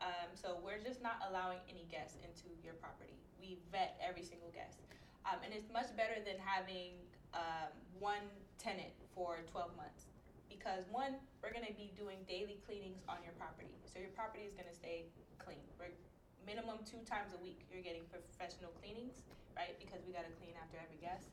Um, 0.00 0.32
so 0.32 0.56
we're 0.64 0.80
just 0.80 1.04
not 1.04 1.20
allowing 1.28 1.60
any 1.68 1.84
guests 1.92 2.16
into 2.24 2.48
your 2.64 2.74
property. 2.80 3.20
We 3.36 3.60
vet 3.68 4.00
every 4.00 4.24
single 4.24 4.48
guest, 4.52 4.80
um, 5.28 5.44
and 5.44 5.52
it's 5.52 5.68
much 5.68 5.92
better 5.96 6.16
than 6.24 6.40
having 6.40 6.96
um, 7.36 7.72
one 8.00 8.24
tenant 8.56 8.96
for 9.12 9.44
12 9.52 9.76
months. 9.76 10.08
Because 10.48 10.88
one, 10.88 11.20
we're 11.44 11.52
gonna 11.52 11.76
be 11.76 11.92
doing 11.96 12.20
daily 12.24 12.60
cleanings 12.64 13.04
on 13.08 13.20
your 13.24 13.36
property, 13.36 13.76
so 13.84 14.00
your 14.00 14.12
property 14.16 14.44
is 14.44 14.52
gonna 14.56 14.76
stay 14.76 15.08
clean. 15.40 15.64
We're 15.76 15.92
minimum 16.46 16.80
two 16.88 17.00
times 17.04 17.32
a 17.36 17.40
week 17.42 17.62
you're 17.68 17.84
getting 17.84 18.04
professional 18.08 18.72
cleanings 18.80 19.22
right 19.56 19.76
because 19.78 20.00
we 20.06 20.12
got 20.12 20.24
to 20.24 20.34
clean 20.40 20.56
after 20.58 20.80
every 20.80 20.98
guest 21.00 21.32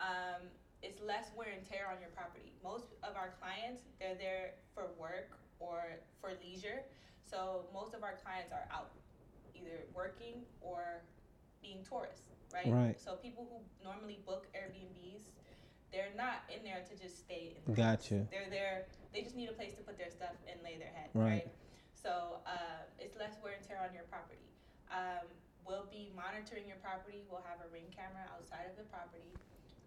um, 0.00 0.48
it's 0.82 1.00
less 1.00 1.30
wear 1.34 1.52
and 1.54 1.64
tear 1.64 1.88
on 1.88 1.98
your 2.00 2.12
property 2.12 2.52
most 2.60 2.92
of 3.02 3.16
our 3.16 3.32
clients 3.40 3.88
they're 3.98 4.18
there 4.18 4.58
for 4.70 4.92
work 5.00 5.34
or 5.58 5.98
for 6.20 6.34
leisure 6.42 6.84
so 7.32 7.64
most 7.72 7.94
of 7.94 8.04
our 8.04 8.20
clients 8.22 8.52
are 8.52 8.68
out 8.68 8.92
either 9.56 9.88
working 9.96 10.44
or 10.60 11.00
being 11.62 11.80
tourists 11.88 12.28
right 12.52 12.68
Right. 12.68 13.00
so 13.00 13.16
people 13.16 13.48
who 13.48 13.58
normally 13.82 14.20
book 14.26 14.46
airbnbs 14.52 15.24
they're 15.90 16.12
not 16.16 16.44
in 16.52 16.62
there 16.62 16.84
to 16.88 16.94
just 17.00 17.24
stay 17.24 17.56
in 17.56 17.62
the 17.64 17.72
Gotcha. 17.72 18.28
they're 18.30 18.50
there 18.52 18.84
they 19.14 19.22
just 19.22 19.36
need 19.36 19.48
a 19.48 19.56
place 19.56 19.72
to 19.76 19.82
put 19.82 19.96
their 19.96 20.10
stuff 20.10 20.36
and 20.50 20.60
lay 20.62 20.76
their 20.76 20.92
head 20.92 21.08
Right. 21.14 21.48
right 21.48 21.48
so 22.02 22.42
uh, 22.50 22.82
it's 22.98 23.16
less 23.16 23.38
wear 23.38 23.54
and 23.54 23.62
tear 23.62 23.78
on 23.78 23.94
your 23.94 24.02
property. 24.10 24.42
Um, 24.90 25.22
we'll 25.62 25.86
be 25.86 26.10
monitoring 26.18 26.66
your 26.66 26.82
property. 26.82 27.22
We'll 27.30 27.46
have 27.46 27.62
a 27.62 27.70
ring 27.70 27.86
camera 27.94 28.26
outside 28.34 28.66
of 28.66 28.74
the 28.74 28.82
property. 28.90 29.30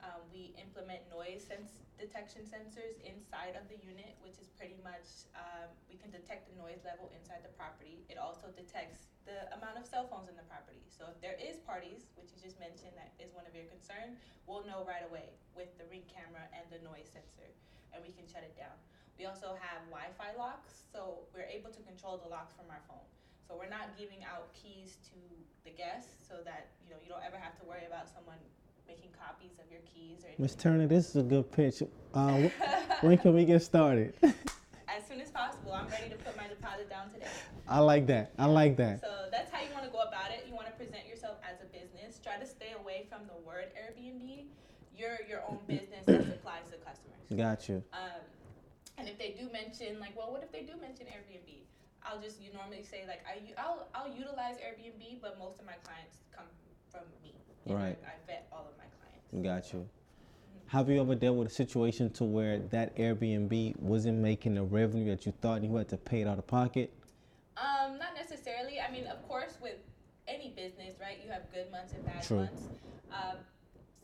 Um, 0.06 0.22
we 0.30 0.54
implement 0.62 1.02
noise 1.10 1.42
sense 1.42 1.82
detection 1.98 2.46
sensors 2.46 3.02
inside 3.02 3.58
of 3.58 3.66
the 3.74 3.80
unit, 3.82 4.14
which 4.22 4.38
is 4.38 4.54
pretty 4.54 4.78
much 4.86 5.26
um, 5.34 5.72
we 5.90 5.98
can 5.98 6.14
detect 6.14 6.46
the 6.46 6.56
noise 6.62 6.84
level 6.86 7.10
inside 7.18 7.42
the 7.42 7.50
property. 7.58 8.06
It 8.06 8.22
also 8.22 8.54
detects 8.54 9.10
the 9.26 9.50
amount 9.58 9.82
of 9.82 9.90
cell 9.90 10.06
phones 10.06 10.30
in 10.30 10.38
the 10.38 10.46
property. 10.46 10.86
So 10.94 11.10
if 11.10 11.18
there 11.26 11.34
is 11.42 11.58
parties, 11.66 12.14
which 12.14 12.30
you 12.36 12.38
just 12.38 12.62
mentioned 12.62 12.94
that 12.94 13.18
is 13.18 13.34
one 13.34 13.50
of 13.50 13.58
your 13.58 13.66
concern, 13.66 14.22
we'll 14.46 14.62
know 14.70 14.86
right 14.86 15.02
away 15.10 15.34
with 15.58 15.74
the 15.82 15.90
ring 15.90 16.06
camera 16.06 16.46
and 16.54 16.70
the 16.70 16.84
noise 16.86 17.10
sensor, 17.10 17.50
and 17.90 18.06
we 18.06 18.14
can 18.14 18.30
shut 18.30 18.46
it 18.46 18.54
down. 18.54 18.78
We 19.18 19.26
also 19.26 19.58
have 19.58 19.82
Wi-Fi 19.90 20.38
locks, 20.38 20.86
so 20.92 21.26
we're 21.34 21.50
able 21.50 21.74
to 21.74 21.82
control 21.88 22.22
the 22.22 22.30
locks 22.30 22.54
from 22.54 22.70
our 22.70 22.84
phone. 22.86 23.08
So 23.48 23.56
we're 23.58 23.72
not 23.72 23.96
giving 23.98 24.22
out 24.28 24.54
keys 24.54 25.02
to 25.10 25.20
the 25.64 25.74
guests, 25.74 26.28
so 26.28 26.44
that 26.44 26.76
you 26.84 26.94
know 26.94 27.00
you 27.00 27.08
don't 27.08 27.24
ever 27.24 27.40
have 27.40 27.56
to 27.58 27.66
worry 27.66 27.88
about 27.88 28.12
someone 28.12 28.42
making 28.88 29.10
copies 29.18 29.58
of 29.60 29.70
your 29.72 29.82
keys 29.86 30.24
or 30.24 30.30
Miss 30.38 30.54
anything. 30.54 30.72
Turner, 30.72 30.88
this 30.88 31.10
is 31.10 31.16
a 31.18 31.24
good 31.24 31.52
pitch. 31.52 31.84
Uh, 32.14 32.50
when 33.02 33.18
can 33.18 33.34
we 33.34 33.46
get 33.46 33.62
started? 33.62 34.14
as 34.24 35.06
soon 35.08 35.22
as 35.22 35.30
possible, 35.30 35.74
I'm 35.74 35.88
ready 35.90 36.10
to 36.10 36.16
put 36.18 36.36
my 36.38 36.48
deposit 36.48 36.90
down 36.90 37.10
today. 37.12 37.28
I 37.68 37.80
like 37.80 38.08
that. 38.08 38.32
I 38.38 38.46
like 38.46 38.78
that. 38.78 39.02
So 39.02 39.28
that's 39.32 39.52
how 39.52 39.62
you 39.62 39.74
want 39.74 39.86
to 39.86 39.92
go 39.92 40.02
about 40.02 40.32
it. 40.32 40.46
You 40.48 40.54
want 40.54 40.68
to 40.68 40.74
present 40.74 41.08
yourself 41.08 41.38
as 41.44 41.58
a 41.62 41.68
business. 41.74 42.20
Try 42.24 42.38
to 42.38 42.46
stay 42.46 42.74
away 42.80 43.08
from 43.10 43.28
the 43.28 43.38
word 43.46 43.74
Airbnb. 43.74 44.46
You're 44.96 45.20
your 45.28 45.42
own 45.50 45.60
business 45.68 46.06
that 46.06 46.24
supplies 46.24 46.70
the 46.72 46.78
customers. 46.78 47.26
Got 47.36 47.68
you. 47.68 47.84
Um, 47.94 48.22
and 48.98 49.10
if 49.10 49.18
they 49.18 49.36
do 49.38 49.52
mention, 49.52 50.00
like, 50.00 50.16
well, 50.16 50.32
what 50.32 50.44
if 50.44 50.52
they 50.52 50.62
do 50.62 50.80
mention 50.80 51.08
Airbnb? 51.08 51.66
I'll 52.06 52.22
just 52.22 52.40
you 52.40 52.54
normally 52.54 52.86
say 52.86 53.02
like 53.10 53.26
I 53.26 53.42
u- 53.42 53.58
I'll 53.58 53.90
I'll 53.98 54.14
utilize 54.14 54.62
Airbnb, 54.62 55.26
but 55.26 55.40
most 55.42 55.58
of 55.58 55.66
my 55.66 55.74
clients 55.82 56.22
come 56.30 56.46
from 57.04 57.24
me. 57.24 57.34
Right. 57.66 57.98
I, 58.06 58.10
I 58.10 58.14
vet 58.28 58.48
all 58.52 58.68
of 58.70 58.78
my 58.78 58.86
clients. 59.42 59.72
Got 59.72 59.74
you. 59.74 59.88
Have 60.68 60.90
you 60.90 61.00
ever 61.00 61.16
dealt 61.16 61.38
with 61.38 61.48
a 61.48 61.52
situation 61.52 62.10
to 62.12 62.24
where 62.24 62.60
that 62.60 62.96
Airbnb 62.98 63.80
wasn't 63.80 64.18
making 64.18 64.56
the 64.56 64.64
revenue 64.64 65.10
that 65.12 65.26
you 65.26 65.34
thought 65.42 65.62
and 65.62 65.66
you 65.66 65.76
had 65.76 65.88
to 65.90 65.98
pay 65.98 66.22
it 66.22 66.28
out 66.28 66.40
of 66.40 66.48
pocket? 66.48 66.92
Um, 67.58 67.98
not 68.00 68.16
necessarily. 68.16 68.80
I 68.82 68.92
mean, 68.92 69.06
of 69.06 69.26
course, 69.28 69.58
with 69.62 69.78
any 70.28 70.50
business, 70.56 70.96
right? 71.00 71.20
You 71.24 71.32
have 71.32 71.52
good 71.54 71.72
months 71.72 71.94
and 71.94 72.04
bad 72.04 72.24
True. 72.24 72.40
months. 72.40 72.64
Um, 73.12 73.38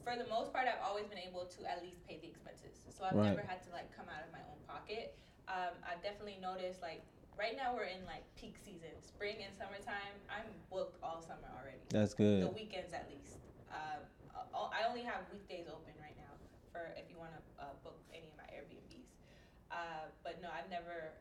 for 0.04 0.16
the 0.16 0.30
most 0.30 0.54
part, 0.54 0.68
I've 0.68 0.82
always 0.86 1.06
been 1.08 1.18
able 1.18 1.46
to 1.46 1.66
at 1.70 1.82
least 1.84 2.06
pay 2.08 2.20
the 2.22 2.28
expenses. 2.28 2.78
So 2.89 3.06
I've 3.06 3.16
Right. 3.16 3.36
never 3.36 3.42
had 3.42 3.64
to 3.66 3.72
like 3.72 3.89
come 3.96 4.06
out 4.08 4.24
of 4.24 4.32
my 4.32 4.39
own 4.46 4.58
pocket. 4.68 5.18
Um, 5.48 5.74
I've 5.84 6.02
definitely 6.02 6.38
noticed 6.42 6.82
like 6.82 7.02
right 7.42 7.58
now 7.58 7.74
we're 7.74 7.89
in 7.89 8.06
like 8.06 8.22
peak 8.38 8.54
season, 8.62 8.94
spring 9.02 9.42
and 9.42 9.50
summertime. 9.58 10.14
I'm 10.30 10.46
booked 10.70 11.02
all 11.02 11.26
summer 11.26 11.50
already. 11.58 11.82
That's 11.89 12.14
good. 12.14 12.46
The 12.46 12.54
weekends 12.54 12.94
at 12.94 13.10
least. 13.10 13.42
Um, 13.74 14.06
I- 14.30 14.86
I 14.86 14.88
only 14.88 15.02
have 15.02 15.26
weekdays 15.34 15.66
open 15.66 15.98
right 15.98 16.16
now 16.22 16.38
for 16.72 16.94
if 16.94 17.10
you 17.10 17.18
want 17.18 17.34
to 17.34 17.42
uh, 17.58 17.74
book 17.84 17.98
any 18.14 18.30
of 18.30 18.38
my 18.38 18.46
Airbnbs. 18.54 19.10
Uh, 19.74 20.14
but 20.24 20.38
no, 20.42 20.50
I've 20.54 20.70
never, 20.70 21.18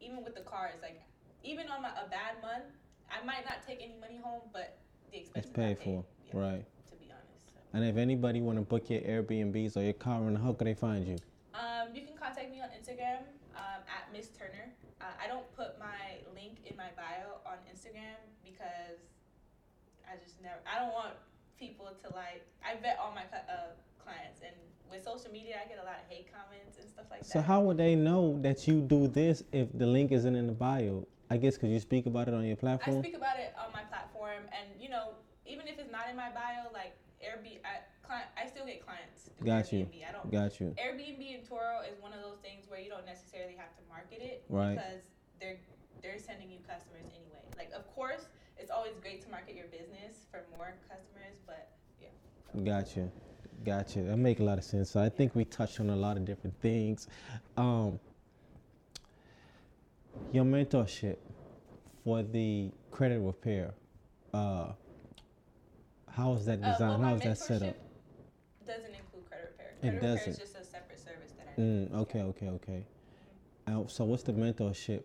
even 0.00 0.24
with 0.26 0.34
the 0.34 0.42
cars, 0.42 0.82
like 0.82 1.00
even 1.44 1.70
on 1.70 1.82
my, 1.82 1.90
a 1.94 2.10
bad 2.10 2.42
month, 2.42 2.66
I 3.06 3.24
might 3.24 3.44
not 3.46 3.62
take 3.64 3.78
any 3.78 3.94
money 4.00 4.18
home, 4.18 4.42
but 4.52 4.78
the 5.12 5.18
It's 5.18 5.30
expenses 5.30 5.54
paid 5.54 5.78
for. 5.78 6.04
yeah, 6.26 6.40
Right. 6.40 6.64
To 6.90 6.96
be 6.96 7.06
honest. 7.06 7.54
So. 7.54 7.60
And 7.74 7.84
if 7.84 7.96
anybody 7.96 8.40
want 8.40 8.58
to 8.58 8.62
book 8.62 8.90
your 8.90 9.00
Airbnbs 9.02 9.76
or 9.76 9.82
your 9.82 9.92
car 9.92 10.18
how 10.42 10.52
can 10.54 10.66
they 10.66 10.74
find 10.74 11.06
you? 11.06 11.18
Um, 11.54 11.94
you 11.94 12.02
can 12.02 12.16
contact 12.16 12.50
me 12.50 12.60
on 12.62 12.68
Instagram 12.70 13.22
um, 13.54 13.84
at 13.86 14.10
Miss 14.12 14.28
Turner. 14.28 14.72
Uh, 15.02 15.10
I 15.18 15.26
don't 15.26 15.50
put 15.56 15.78
my 15.82 16.22
link 16.32 16.62
in 16.64 16.76
my 16.76 16.94
bio 16.94 17.42
on 17.42 17.58
Instagram 17.66 18.22
because 18.46 19.02
I 20.06 20.14
just 20.22 20.40
never. 20.40 20.62
I 20.62 20.78
don't 20.78 20.94
want 20.94 21.18
people 21.58 21.90
to 21.90 22.14
like. 22.14 22.46
I 22.62 22.78
vet 22.80 22.98
all 23.02 23.10
my 23.10 23.26
uh, 23.34 23.74
clients, 23.98 24.40
and 24.46 24.54
with 24.86 25.02
social 25.02 25.32
media, 25.32 25.56
I 25.58 25.66
get 25.66 25.82
a 25.82 25.84
lot 25.84 25.98
of 25.98 26.06
hate 26.08 26.30
comments 26.30 26.78
and 26.78 26.88
stuff 26.88 27.06
like 27.10 27.26
that. 27.26 27.32
So 27.34 27.42
how 27.42 27.60
would 27.62 27.78
they 27.78 27.96
know 27.96 28.38
that 28.42 28.68
you 28.68 28.80
do 28.80 29.08
this 29.08 29.42
if 29.50 29.66
the 29.76 29.86
link 29.86 30.12
isn't 30.12 30.36
in 30.36 30.46
the 30.46 30.52
bio? 30.52 31.04
I 31.30 31.36
guess 31.36 31.54
because 31.54 31.70
you 31.70 31.80
speak 31.80 32.06
about 32.06 32.28
it 32.28 32.34
on 32.34 32.44
your 32.44 32.56
platform. 32.56 32.98
I 32.98 33.00
speak 33.00 33.16
about 33.16 33.38
it 33.38 33.54
on 33.58 33.72
my 33.72 33.82
platform, 33.82 34.46
and 34.54 34.68
you 34.80 34.88
know, 34.88 35.18
even 35.46 35.66
if 35.66 35.78
it's 35.80 35.90
not 35.90 36.06
in 36.10 36.14
my 36.14 36.30
bio, 36.30 36.70
like 36.72 36.94
Airbnb, 37.18 37.58
I, 37.64 37.82
client, 38.06 38.26
I 38.38 38.46
still 38.46 38.66
get 38.66 38.84
clients. 38.84 39.21
Got 39.44 39.72
you. 39.72 39.88
I 40.08 40.12
don't. 40.12 40.30
Got 40.30 40.60
you. 40.60 40.74
Airbnb 40.78 41.34
and 41.34 41.42
Turo 41.48 41.82
is 41.90 42.00
one 42.00 42.12
of 42.12 42.20
those 42.22 42.38
things 42.42 42.64
where 42.68 42.80
you 42.80 42.88
don't 42.90 43.06
necessarily 43.06 43.54
have 43.56 43.74
to 43.76 43.82
market 43.88 44.20
it 44.22 44.44
Right. 44.48 44.74
because 44.76 45.02
they're 45.40 45.58
they're 46.02 46.18
sending 46.18 46.50
you 46.50 46.58
customers 46.68 47.04
anyway. 47.14 47.42
Like 47.56 47.70
of 47.74 47.86
course, 47.94 48.26
it's 48.58 48.70
always 48.70 48.94
great 49.00 49.22
to 49.22 49.30
market 49.30 49.54
your 49.54 49.66
business 49.66 50.26
for 50.30 50.40
more 50.56 50.74
customers, 50.88 51.36
but 51.46 51.70
yeah. 52.00 52.08
Got 52.64 52.96
you. 52.96 53.10
Got 53.64 53.94
you. 53.96 54.04
That 54.06 54.16
make 54.16 54.40
a 54.40 54.44
lot 54.44 54.58
of 54.58 54.64
sense. 54.64 54.90
So 54.90 55.00
I 55.00 55.08
think 55.08 55.34
we 55.34 55.44
touched 55.44 55.78
on 55.80 55.90
a 55.90 55.96
lot 55.96 56.16
of 56.16 56.24
different 56.24 56.60
things. 56.60 57.06
Um, 57.56 57.98
your 60.32 60.44
mentorship 60.44 61.16
for 62.04 62.22
the 62.22 62.70
credit 62.90 63.20
repair. 63.20 63.72
Uh, 64.34 64.72
how 66.10 66.34
is 66.34 66.44
that 66.46 66.58
Uh, 66.58 66.62
well, 66.62 66.72
designed? 66.72 67.04
how 67.04 67.14
is 67.14 67.22
that 67.22 67.38
set 67.38 67.62
up? 67.62 67.68
mentorship 67.68 68.66
Doesn't 68.66 68.94
include 68.94 69.26
credit 69.28 69.48
repair. 69.52 69.71
It 69.82 70.00
doesn't. 70.00 70.32
is 70.32 70.38
just 70.38 70.56
a 70.56 70.64
separate 70.64 71.00
service 71.00 71.32
that 71.36 71.48
I 71.52 71.60
do. 71.60 71.62
Mm, 71.62 71.94
okay, 72.02 72.20
okay, 72.22 72.48
okay. 72.48 72.86
Uh, 73.66 73.82
so 73.86 74.04
what's 74.04 74.22
the 74.22 74.32
mentorship? 74.32 75.02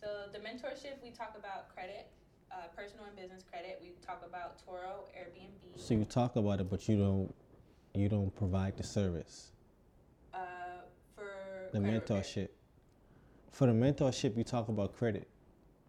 So 0.00 0.06
the 0.32 0.38
mentorship, 0.38 1.02
we 1.02 1.10
talk 1.10 1.36
about 1.36 1.74
credit, 1.74 2.08
uh, 2.52 2.68
personal 2.74 3.04
and 3.06 3.16
business 3.16 3.44
credit. 3.50 3.78
We 3.82 3.92
talk 4.04 4.24
about 4.26 4.58
Turo, 4.58 5.08
Airbnb. 5.18 5.76
So 5.76 5.94
you 5.94 6.04
talk 6.04 6.36
about 6.36 6.60
it, 6.60 6.70
but 6.70 6.88
you 6.88 6.96
don't 6.96 7.34
you 7.94 8.08
don't 8.08 8.34
provide 8.36 8.76
the 8.76 8.84
service, 8.84 9.50
uh, 10.32 10.38
for 11.14 11.70
the 11.72 11.80
credit 11.80 12.02
repair. 12.02 12.16
mentorship. 12.18 12.48
For 13.50 13.66
the 13.66 13.72
mentorship, 13.72 14.36
you 14.36 14.44
talk 14.44 14.68
about 14.68 14.96
credit. 14.96 15.28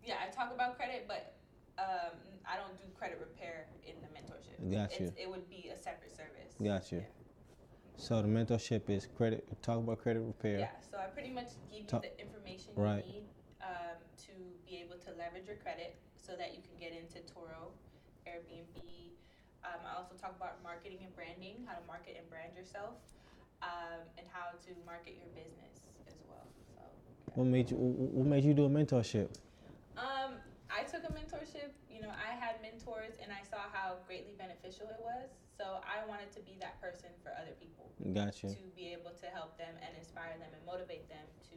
Yeah, 0.03 0.15
I 0.25 0.31
talk 0.31 0.51
about 0.53 0.77
credit, 0.77 1.05
but 1.07 1.35
um, 1.77 2.17
I 2.45 2.57
don't 2.57 2.75
do 2.77 2.85
credit 2.97 3.19
repair 3.19 3.67
in 3.85 3.93
the 4.01 4.07
mentorship. 4.07 4.71
Got 4.71 4.99
you. 4.99 5.07
It's, 5.07 5.15
it 5.17 5.29
would 5.29 5.47
be 5.49 5.69
a 5.73 5.77
separate 5.77 6.15
service. 6.15 6.55
Got 6.61 6.91
you. 6.91 6.99
Yeah. 6.99 7.20
So 8.01 8.17
the 8.17 8.27
mentorship 8.27 8.89
is 8.89 9.05
credit. 9.15 9.45
Talk 9.61 9.77
about 9.77 10.01
credit 10.01 10.25
repair. 10.25 10.57
Yeah, 10.57 10.73
so 10.81 10.97
I 10.97 11.05
pretty 11.13 11.29
much 11.29 11.53
give 11.69 11.85
you 11.85 11.99
the 12.01 12.09
information 12.17 12.73
right. 12.73 13.05
you 13.05 13.21
need 13.21 13.29
um, 13.61 14.01
to 14.25 14.33
be 14.65 14.81
able 14.81 14.97
to 15.05 15.13
leverage 15.21 15.45
your 15.45 15.61
credit 15.61 15.93
so 16.17 16.33
that 16.33 16.57
you 16.57 16.65
can 16.65 16.81
get 16.81 16.97
into 16.97 17.21
Turo, 17.29 17.69
Airbnb. 18.25 18.81
Um, 19.61 19.85
I 19.85 20.01
also 20.01 20.17
talk 20.17 20.33
about 20.33 20.57
marketing 20.65 21.05
and 21.05 21.13
branding, 21.13 21.61
how 21.69 21.77
to 21.77 21.85
market 21.85 22.17
and 22.17 22.25
brand 22.25 22.57
yourself, 22.57 22.97
um, 23.61 24.01
and 24.17 24.25
how 24.33 24.57
to 24.65 24.73
market 24.81 25.21
your 25.21 25.29
business 25.37 25.93
as 26.09 26.17
well. 26.25 26.49
So, 26.73 26.81
What 27.37 27.53
made 27.53 27.69
you? 27.69 27.77
What 27.77 28.25
made 28.25 28.43
you 28.43 28.57
do 28.57 28.65
a 28.65 28.69
mentorship? 28.69 29.29
um, 29.93 30.41
I 30.73 30.89
took 30.89 31.05
a 31.05 31.13
mentorship. 31.13 31.69
You 31.85 32.01
know, 32.01 32.09
I 32.17 32.33
had 32.33 32.57
mentors, 32.65 33.21
and 33.21 33.29
I 33.29 33.45
saw 33.45 33.69
how 33.69 34.01
greatly 34.09 34.33
beneficial 34.41 34.89
it 34.89 34.97
was. 35.05 35.29
So 35.61 35.77
I 35.85 36.01
wanted 36.09 36.33
to 36.33 36.41
be 36.41 36.57
that 36.59 36.81
person 36.81 37.13
for 37.21 37.29
other 37.37 37.53
people. 37.61 37.85
Gotcha. 38.17 38.49
to 38.49 38.65
be 38.75 38.97
able 38.97 39.13
to 39.21 39.27
help 39.27 39.59
them 39.59 39.69
and 39.85 39.93
inspire 39.95 40.33
them 40.41 40.49
and 40.57 40.65
motivate 40.65 41.07
them 41.07 41.21
to, 41.53 41.55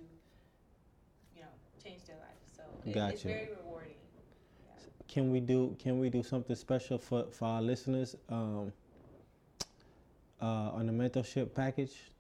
you 1.35 1.41
know, 1.41 1.49
change 1.83 2.05
their 2.05 2.21
life. 2.21 2.37
So 2.45 2.69
it, 2.85 2.93
it's 2.93 3.25
Gotcha. 3.25 3.29
very 3.29 3.49
rewarding. 3.57 3.97
Can 5.09 5.33
we 5.33 5.41
do? 5.41 5.77
Can 5.79 6.01
we 6.01 6.11
do 6.11 6.23
something 6.23 6.57
special 6.57 6.99
for 6.99 7.25
for 7.33 7.47
our 7.47 7.63
listeners? 7.63 8.17
Um, 8.29 8.73
uh, 10.43 10.77
on 10.77 10.87
the 10.87 10.93
mentorship 10.93 11.55
package. 11.55 12.13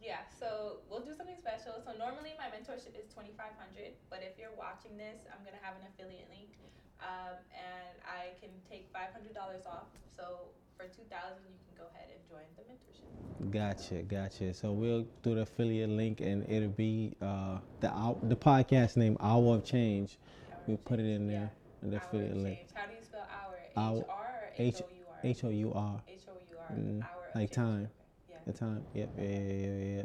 Yeah, 0.00 0.22
so 0.40 0.78
we'll 0.88 1.04
do 1.06 1.14
something 1.14 1.36
special. 1.38 1.82
So 1.84 1.92
normally 1.98 2.34
my 2.38 2.50
mentorship 2.50 2.98
is 2.98 3.06
twenty 3.14 3.34
five 3.36 3.54
hundred, 3.58 3.94
but 4.10 4.26
if 4.26 4.38
you're 4.38 4.54
watching 4.58 4.96
this, 4.96 5.22
I'm 5.30 5.44
gonna 5.44 5.62
have 5.62 5.74
an 5.78 5.86
affiliate 5.86 6.30
link, 6.30 6.58
um, 6.98 7.38
and 7.54 7.94
I 8.02 8.34
can 8.40 8.50
take 8.70 8.88
five 8.90 9.12
hundred 9.12 9.34
dollars 9.34 9.66
off. 9.66 9.90
So 10.16 10.50
for 10.78 10.84
two 10.86 11.02
thousand, 11.10 11.42
you 11.50 11.58
can 11.66 11.76
go 11.76 11.84
ahead 11.94 12.08
and 12.14 12.20
join 12.28 12.46
the 12.56 12.62
mentorship. 12.62 13.50
Gotcha, 13.52 14.02
gotcha. 14.02 14.54
So 14.54 14.72
we'll 14.72 15.06
do 15.22 15.34
the 15.34 15.42
affiliate 15.42 15.90
link, 15.90 16.20
and 16.20 16.48
it'll 16.48 16.68
be 16.70 17.14
uh, 17.20 17.58
the 17.80 17.90
the 18.22 18.36
podcast 18.36 18.96
name 18.96 19.16
Hour 19.20 19.56
of 19.56 19.64
Change. 19.64 20.18
Hour 20.52 20.60
We 20.66 20.74
of 20.74 20.84
put 20.84 21.00
it 21.00 21.06
in 21.06 21.26
there, 21.26 21.50
Yeah. 21.52 21.84
in 21.84 21.90
the 21.90 21.96
Hour 21.96 22.02
affiliate 22.06 22.36
link. 22.36 22.58
How 22.74 22.86
do 22.86 22.94
you 22.94 23.02
spell 23.02 23.26
hour? 23.30 23.58
Hour- 23.76 23.98
H 24.00 24.04
R 24.08 24.50
H- 24.58 24.82
O 24.82 24.86
U 24.88 25.04
R? 25.10 25.18
H 25.24 25.44
O 25.44 25.48
U 25.50 25.72
R. 25.74 26.02
H 26.08 26.20
O 26.28 26.32
U 26.50 26.56
R. 26.70 26.76
Mm, 26.76 27.02
Hour 27.02 27.08
like 27.34 27.50
time. 27.50 27.82
Okay. 27.82 27.90
Yeah. 28.30 28.36
The 28.46 28.52
time. 28.52 28.84
Yep. 28.94 29.08
Yeah, 29.18 29.24
yeah, 29.24 29.52
yeah, 29.52 29.96
yeah. 29.96 30.02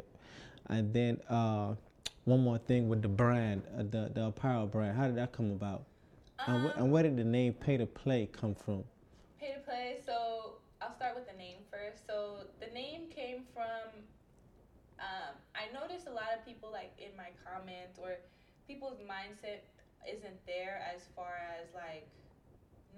And 0.76 0.92
then 0.94 1.20
uh, 1.28 1.74
one 2.24 2.40
more 2.42 2.58
thing 2.58 2.88
with 2.88 3.02
the 3.02 3.08
brand, 3.08 3.62
uh, 3.78 3.82
the 3.82 4.10
the 4.14 4.26
apparel 4.26 4.66
brand. 4.66 4.96
How 4.96 5.06
did 5.06 5.16
that 5.16 5.32
come 5.32 5.50
about? 5.52 5.84
and, 6.46 6.62
wh- 6.62 6.66
Um, 6.66 6.72
and 6.76 6.92
where 6.92 7.02
did 7.02 7.16
the 7.16 7.24
name 7.24 7.52
Pay 7.54 7.76
to 7.78 7.86
Play 7.86 8.28
come 8.32 8.54
from? 8.54 8.84
Pay 9.40 9.52
to 9.54 9.60
play. 9.60 9.83
Start 11.14 11.30
with 11.30 11.30
the 11.30 11.38
name 11.38 11.62
first. 11.70 12.02
So 12.10 12.42
the 12.58 12.74
name 12.74 13.06
came 13.06 13.46
from. 13.54 13.86
Um, 14.98 15.38
I 15.54 15.70
noticed 15.70 16.10
a 16.10 16.14
lot 16.14 16.34
of 16.34 16.42
people 16.42 16.74
like 16.74 16.90
in 16.98 17.14
my 17.14 17.30
comments 17.38 18.02
or 18.02 18.18
people's 18.66 18.98
mindset 18.98 19.62
isn't 20.02 20.42
there 20.42 20.82
as 20.82 21.06
far 21.14 21.38
as 21.54 21.70
like 21.70 22.10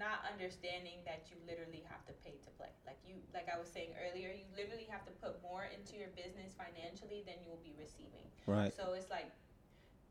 not 0.01 0.25
understanding 0.33 1.05
that 1.05 1.29
you 1.29 1.37
literally 1.45 1.85
have 1.93 2.09
to 2.09 2.17
pay 2.25 2.41
to 2.41 2.49
play. 2.57 2.73
Like 2.89 2.97
you, 3.05 3.21
like 3.37 3.53
I 3.53 3.61
was 3.61 3.69
saying 3.69 3.93
earlier, 4.01 4.33
you 4.33 4.49
literally 4.57 4.89
have 4.89 5.05
to 5.05 5.13
put 5.21 5.37
more 5.45 5.69
into 5.69 6.01
your 6.01 6.09
business 6.17 6.57
financially 6.57 7.21
than 7.29 7.37
you 7.45 7.53
will 7.53 7.65
be 7.65 7.77
receiving. 7.77 8.25
Right. 8.49 8.73
So 8.73 8.97
it's 8.97 9.13
like 9.13 9.29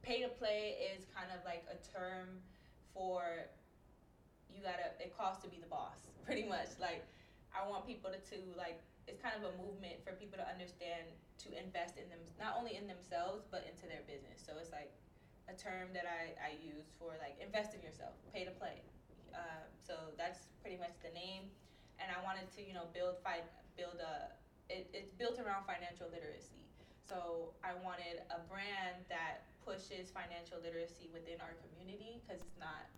pay 0.06 0.22
to 0.22 0.30
play 0.30 0.78
is 0.94 1.10
kind 1.10 1.34
of 1.34 1.42
like 1.42 1.66
a 1.74 1.78
term 1.82 2.38
for 2.94 3.50
you 4.54 4.62
gotta 4.62 4.94
it 5.02 5.10
costs 5.18 5.42
to 5.42 5.50
be 5.50 5.58
the 5.58 5.70
boss, 5.74 6.06
pretty 6.30 6.46
much. 6.46 6.78
Like 6.78 7.02
I 7.56 7.64
want 7.64 7.88
people 7.88 8.12
to, 8.12 8.20
to 8.20 8.38
like 8.60 8.84
it's 9.08 9.22
kind 9.24 9.34
of 9.40 9.48
a 9.48 9.54
movement 9.56 10.04
for 10.04 10.12
people 10.20 10.36
to 10.36 10.46
understand 10.46 11.08
to 11.46 11.48
invest 11.56 11.96
in 11.96 12.10
them 12.12 12.20
not 12.36 12.60
only 12.60 12.76
in 12.76 12.86
themselves 12.86 13.48
but 13.48 13.64
into 13.64 13.88
their 13.88 14.04
business. 14.04 14.44
So 14.44 14.60
it's 14.60 14.76
like 14.76 14.92
a 15.48 15.56
term 15.56 15.94
that 15.96 16.10
I, 16.10 16.36
I 16.42 16.52
use 16.60 16.92
for 17.00 17.16
like 17.22 17.40
invest 17.40 17.72
in 17.78 17.82
yourself, 17.82 18.18
pay 18.36 18.44
to 18.44 18.54
play. 18.60 18.84
Uh, 19.32 19.64
so 19.80 19.96
that's 20.20 20.52
pretty 20.60 20.76
much 20.76 20.96
the 21.04 21.12
name, 21.16 21.48
and 22.00 22.12
I 22.12 22.20
wanted 22.24 22.52
to 22.60 22.62
you 22.66 22.76
know 22.76 22.92
build 22.92 23.22
fight 23.24 23.48
build 23.80 24.04
a 24.04 24.36
it, 24.68 24.90
it's 24.92 25.14
built 25.16 25.38
around 25.40 25.64
financial 25.70 26.10
literacy. 26.10 26.66
So 27.06 27.54
I 27.62 27.78
wanted 27.86 28.26
a 28.34 28.42
brand 28.50 29.06
that 29.14 29.46
pushes 29.62 30.10
financial 30.10 30.58
literacy 30.58 31.06
within 31.14 31.38
our 31.38 31.54
community 31.62 32.18
because 32.26 32.42
it's 32.42 32.58
not 32.58 32.90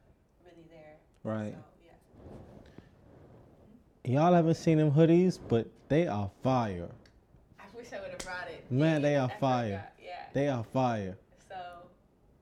really 0.47 0.63
there. 0.71 0.95
Right. 1.27 1.51
So. 1.51 1.76
Y'all 4.07 4.33
haven't 4.33 4.55
seen 4.55 4.77
them 4.77 4.89
hoodies, 4.89 5.37
but 5.49 5.67
they 5.89 6.07
are 6.07 6.31
fire. 6.41 6.87
I 7.59 7.63
wish 7.75 7.87
I 7.91 7.99
would 7.99 8.11
have 8.11 8.19
brought 8.19 8.47
it. 8.47 8.63
Man, 8.71 9.01
they 9.01 9.17
are 9.17 9.27
fire. 9.27 9.85
Yeah. 10.01 10.11
They 10.31 10.47
are 10.47 10.63
fire. 10.63 11.17
So 11.49 11.57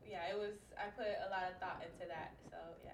yeah, 0.08 0.20
it 0.30 0.38
was. 0.38 0.52
I 0.78 0.92
put 0.96 1.08
a 1.08 1.30
lot 1.32 1.50
of 1.50 1.60
thought 1.60 1.82
into 1.82 2.08
that. 2.08 2.34
So 2.52 2.58
yeah. 2.84 2.92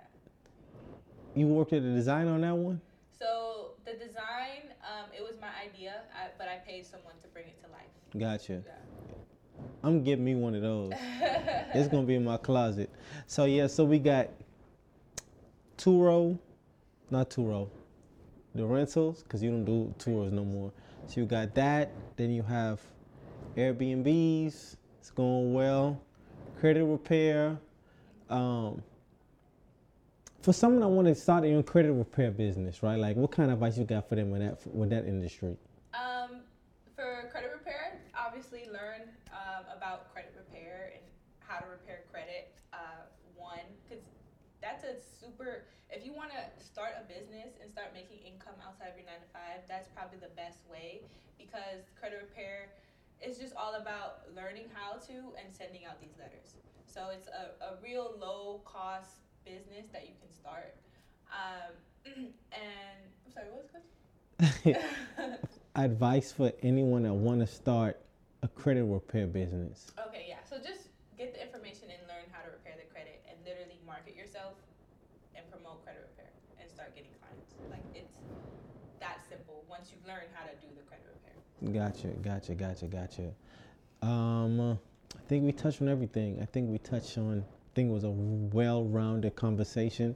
You 1.36 1.48
worked 1.48 1.74
at 1.74 1.84
the 1.84 1.90
design 1.90 2.30
on 2.30 2.40
that 2.42 2.56
one? 2.56 2.80
So 3.20 3.72
the 3.84 3.92
design, 3.92 4.72
um, 4.90 5.10
it 5.14 5.22
was 5.22 5.36
my 5.42 5.50
idea, 5.62 5.96
I, 6.16 6.30
but 6.38 6.48
I 6.48 6.56
paid 6.66 6.86
someone 6.86 7.16
to 7.24 7.28
bring 7.28 7.48
it 7.48 7.62
to 7.66 7.70
life. 7.74 7.92
Gotcha. 8.18 8.64
Yeah. 8.66 9.64
I'm 9.84 10.02
getting 10.02 10.24
me 10.24 10.36
one 10.36 10.56
of 10.56 10.62
those. 10.62 10.94
It's 11.74 11.90
gonna 11.90 12.08
be 12.08 12.16
in 12.16 12.24
my 12.24 12.38
closet. 12.38 12.90
So 13.28 13.44
yeah, 13.44 13.68
so 13.68 13.84
we 13.84 14.00
got 14.00 14.30
Turo, 15.78 16.38
not 17.10 17.30
Turo, 17.30 17.70
the 18.54 18.66
rentals, 18.66 19.24
cause 19.30 19.42
you 19.42 19.50
don't 19.50 19.66
do 19.66 19.94
tours 19.98 20.32
no 20.32 20.44
more. 20.44 20.72
So 21.08 21.22
you 21.22 21.26
got 21.26 21.56
that. 21.56 21.92
Then 22.18 22.32
you 22.32 22.44
have 22.44 22.80
Airbnbs. 23.56 24.76
It's 25.00 25.12
going 25.12 25.54
well. 25.54 26.02
Credit 26.60 26.86
repair. 26.86 27.58
Um, 28.30 28.82
for 30.42 30.54
someone 30.54 30.82
that 30.82 30.88
want 30.88 31.08
to 31.08 31.16
start 31.16 31.44
their 31.44 31.56
own 31.56 31.64
credit 31.64 31.92
repair 31.92 32.32
business, 32.32 32.82
right? 32.82 32.98
Like, 32.98 33.16
what 33.16 33.32
kind 33.32 33.52
of 33.52 33.62
advice 33.62 33.78
you 33.78 33.86
got 33.86 34.10
for 34.10 34.16
them 34.16 34.34
in 34.34 34.40
that 34.40 34.76
with 34.76 34.90
that 34.90 35.06
industry? 35.06 35.56
Um, 35.94 36.42
for 36.96 37.30
credit 37.32 37.52
repair, 37.54 38.00
obviously 38.18 38.66
learn 38.72 39.10
um, 39.32 39.66
about 39.76 40.12
credit 40.14 40.34
repair 40.36 40.94
and 40.96 41.04
how 41.40 41.60
to 41.60 41.68
repair 41.70 42.04
credit. 42.12 42.54
Uh, 42.74 43.06
one, 43.36 43.60
because 43.88 44.04
that's 44.62 44.84
a 44.84 44.96
super. 45.20 45.66
If 45.92 46.06
you 46.06 46.16
want 46.16 46.32
to 46.32 46.42
start 46.64 46.96
a 46.96 47.04
business 47.04 47.60
and 47.60 47.68
start 47.70 47.92
making 47.94 48.24
income 48.24 48.56
outside 48.64 48.96
of 48.96 48.96
your 48.96 49.06
nine 49.06 49.20
to 49.20 49.30
five, 49.36 49.68
that's 49.68 49.92
probably 49.92 50.24
the 50.24 50.32
best 50.40 50.64
way 50.72 51.04
because 51.38 51.92
credit 52.00 52.24
repair 52.24 52.72
is 53.20 53.38
just 53.38 53.54
all 53.60 53.76
about 53.76 54.24
learning 54.34 54.72
how 54.74 54.98
to 55.12 55.36
and 55.36 55.52
sending 55.52 55.84
out 55.86 56.00
these 56.00 56.16
letters. 56.18 56.56
So 56.88 57.12
it's 57.12 57.28
a, 57.28 57.60
a 57.60 57.72
real 57.84 58.16
low 58.20 58.62
cost 58.64 59.28
business 59.44 59.92
that 59.92 60.08
you 60.08 60.16
can 60.16 60.32
start. 60.32 60.80
Um, 61.28 61.76
and 62.56 62.98
I'm 63.28 63.32
sorry, 63.32 63.48
what 63.52 63.64
was 63.64 63.68
the 63.68 63.76
question? 63.76 65.38
advice 65.76 66.32
for 66.32 66.52
anyone 66.64 67.04
that 67.04 67.14
want 67.14 67.40
to 67.40 67.48
start 67.48 68.00
a 68.44 68.48
credit 68.48 68.84
repair 68.84 69.28
business. 69.28 69.92
Okay, 70.08 70.26
yeah. 70.28 70.42
So 70.48 70.58
just 70.58 70.90
get 71.18 71.34
the 71.34 71.42
information 71.44 71.92
and 71.94 72.02
learn 72.08 72.26
how 72.32 72.42
to 72.42 72.50
repair 72.50 72.74
the 72.80 72.88
credit 72.90 73.24
and 73.30 73.38
literally 73.46 73.78
market 73.86 74.16
yourself 74.16 74.58
and 75.36 75.46
promote 75.48 75.86
credit 75.86 76.04
repair 76.12 76.34
and 76.60 76.68
start 76.68 76.98
getting 76.98 77.14
clients. 77.22 77.54
Like 77.70 77.86
it's 77.94 78.18
that 79.00 79.22
simple 79.30 79.64
once 79.82 79.92
you 79.92 79.98
learn 80.08 80.22
how 80.36 80.44
to 80.44 80.52
do 80.58 80.68
the 80.76 80.82
credit 80.84 81.08
repair. 81.10 81.90
Gotcha, 81.90 82.08
gotcha, 82.22 82.54
gotcha, 82.54 82.86
gotcha. 82.86 84.08
Um, 84.08 84.78
I 85.16 85.28
think 85.28 85.44
we 85.44 85.52
touched 85.52 85.82
on 85.82 85.90
everything. 85.90 86.38
I 86.40 86.46
think 86.46 86.70
we 86.70 86.78
touched 86.78 87.18
on. 87.18 87.40
I 87.40 87.70
think 87.74 87.90
it 87.90 87.92
was 87.92 88.04
a 88.04 88.12
well-rounded 88.12 89.36
conversation 89.36 90.16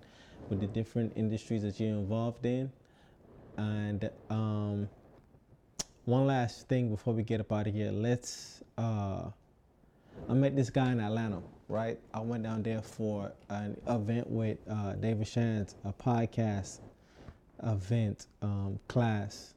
with 0.50 0.60
the 0.60 0.68
different 0.68 1.14
industries 1.16 1.64
that 1.64 1.80
you're 1.80 1.98
involved 1.98 2.46
in. 2.46 2.72
And 3.58 4.08
um, 4.30 4.88
one 6.04 6.28
last 6.28 6.68
thing 6.68 6.90
before 6.90 7.16
we 7.16 7.24
get 7.24 7.40
up 7.40 7.52
out 7.52 7.66
of 7.66 7.74
here, 7.74 7.90
let's. 7.92 8.62
Uh, 8.78 9.30
I 10.30 10.34
met 10.34 10.56
this 10.56 10.70
guy 10.70 10.92
in 10.92 11.00
Atlanta, 11.00 11.42
right? 11.70 12.00
I 12.14 12.20
went 12.20 12.44
down 12.44 12.62
there 12.62 12.84
for 12.84 13.32
an 13.50 13.76
event 13.88 14.30
with 14.30 14.60
uh, 14.70 14.94
David 14.94 15.28
Shands, 15.28 15.74
a 15.84 15.92
podcast 15.92 16.82
event 17.64 18.28
um, 18.44 18.80
class 18.88 19.55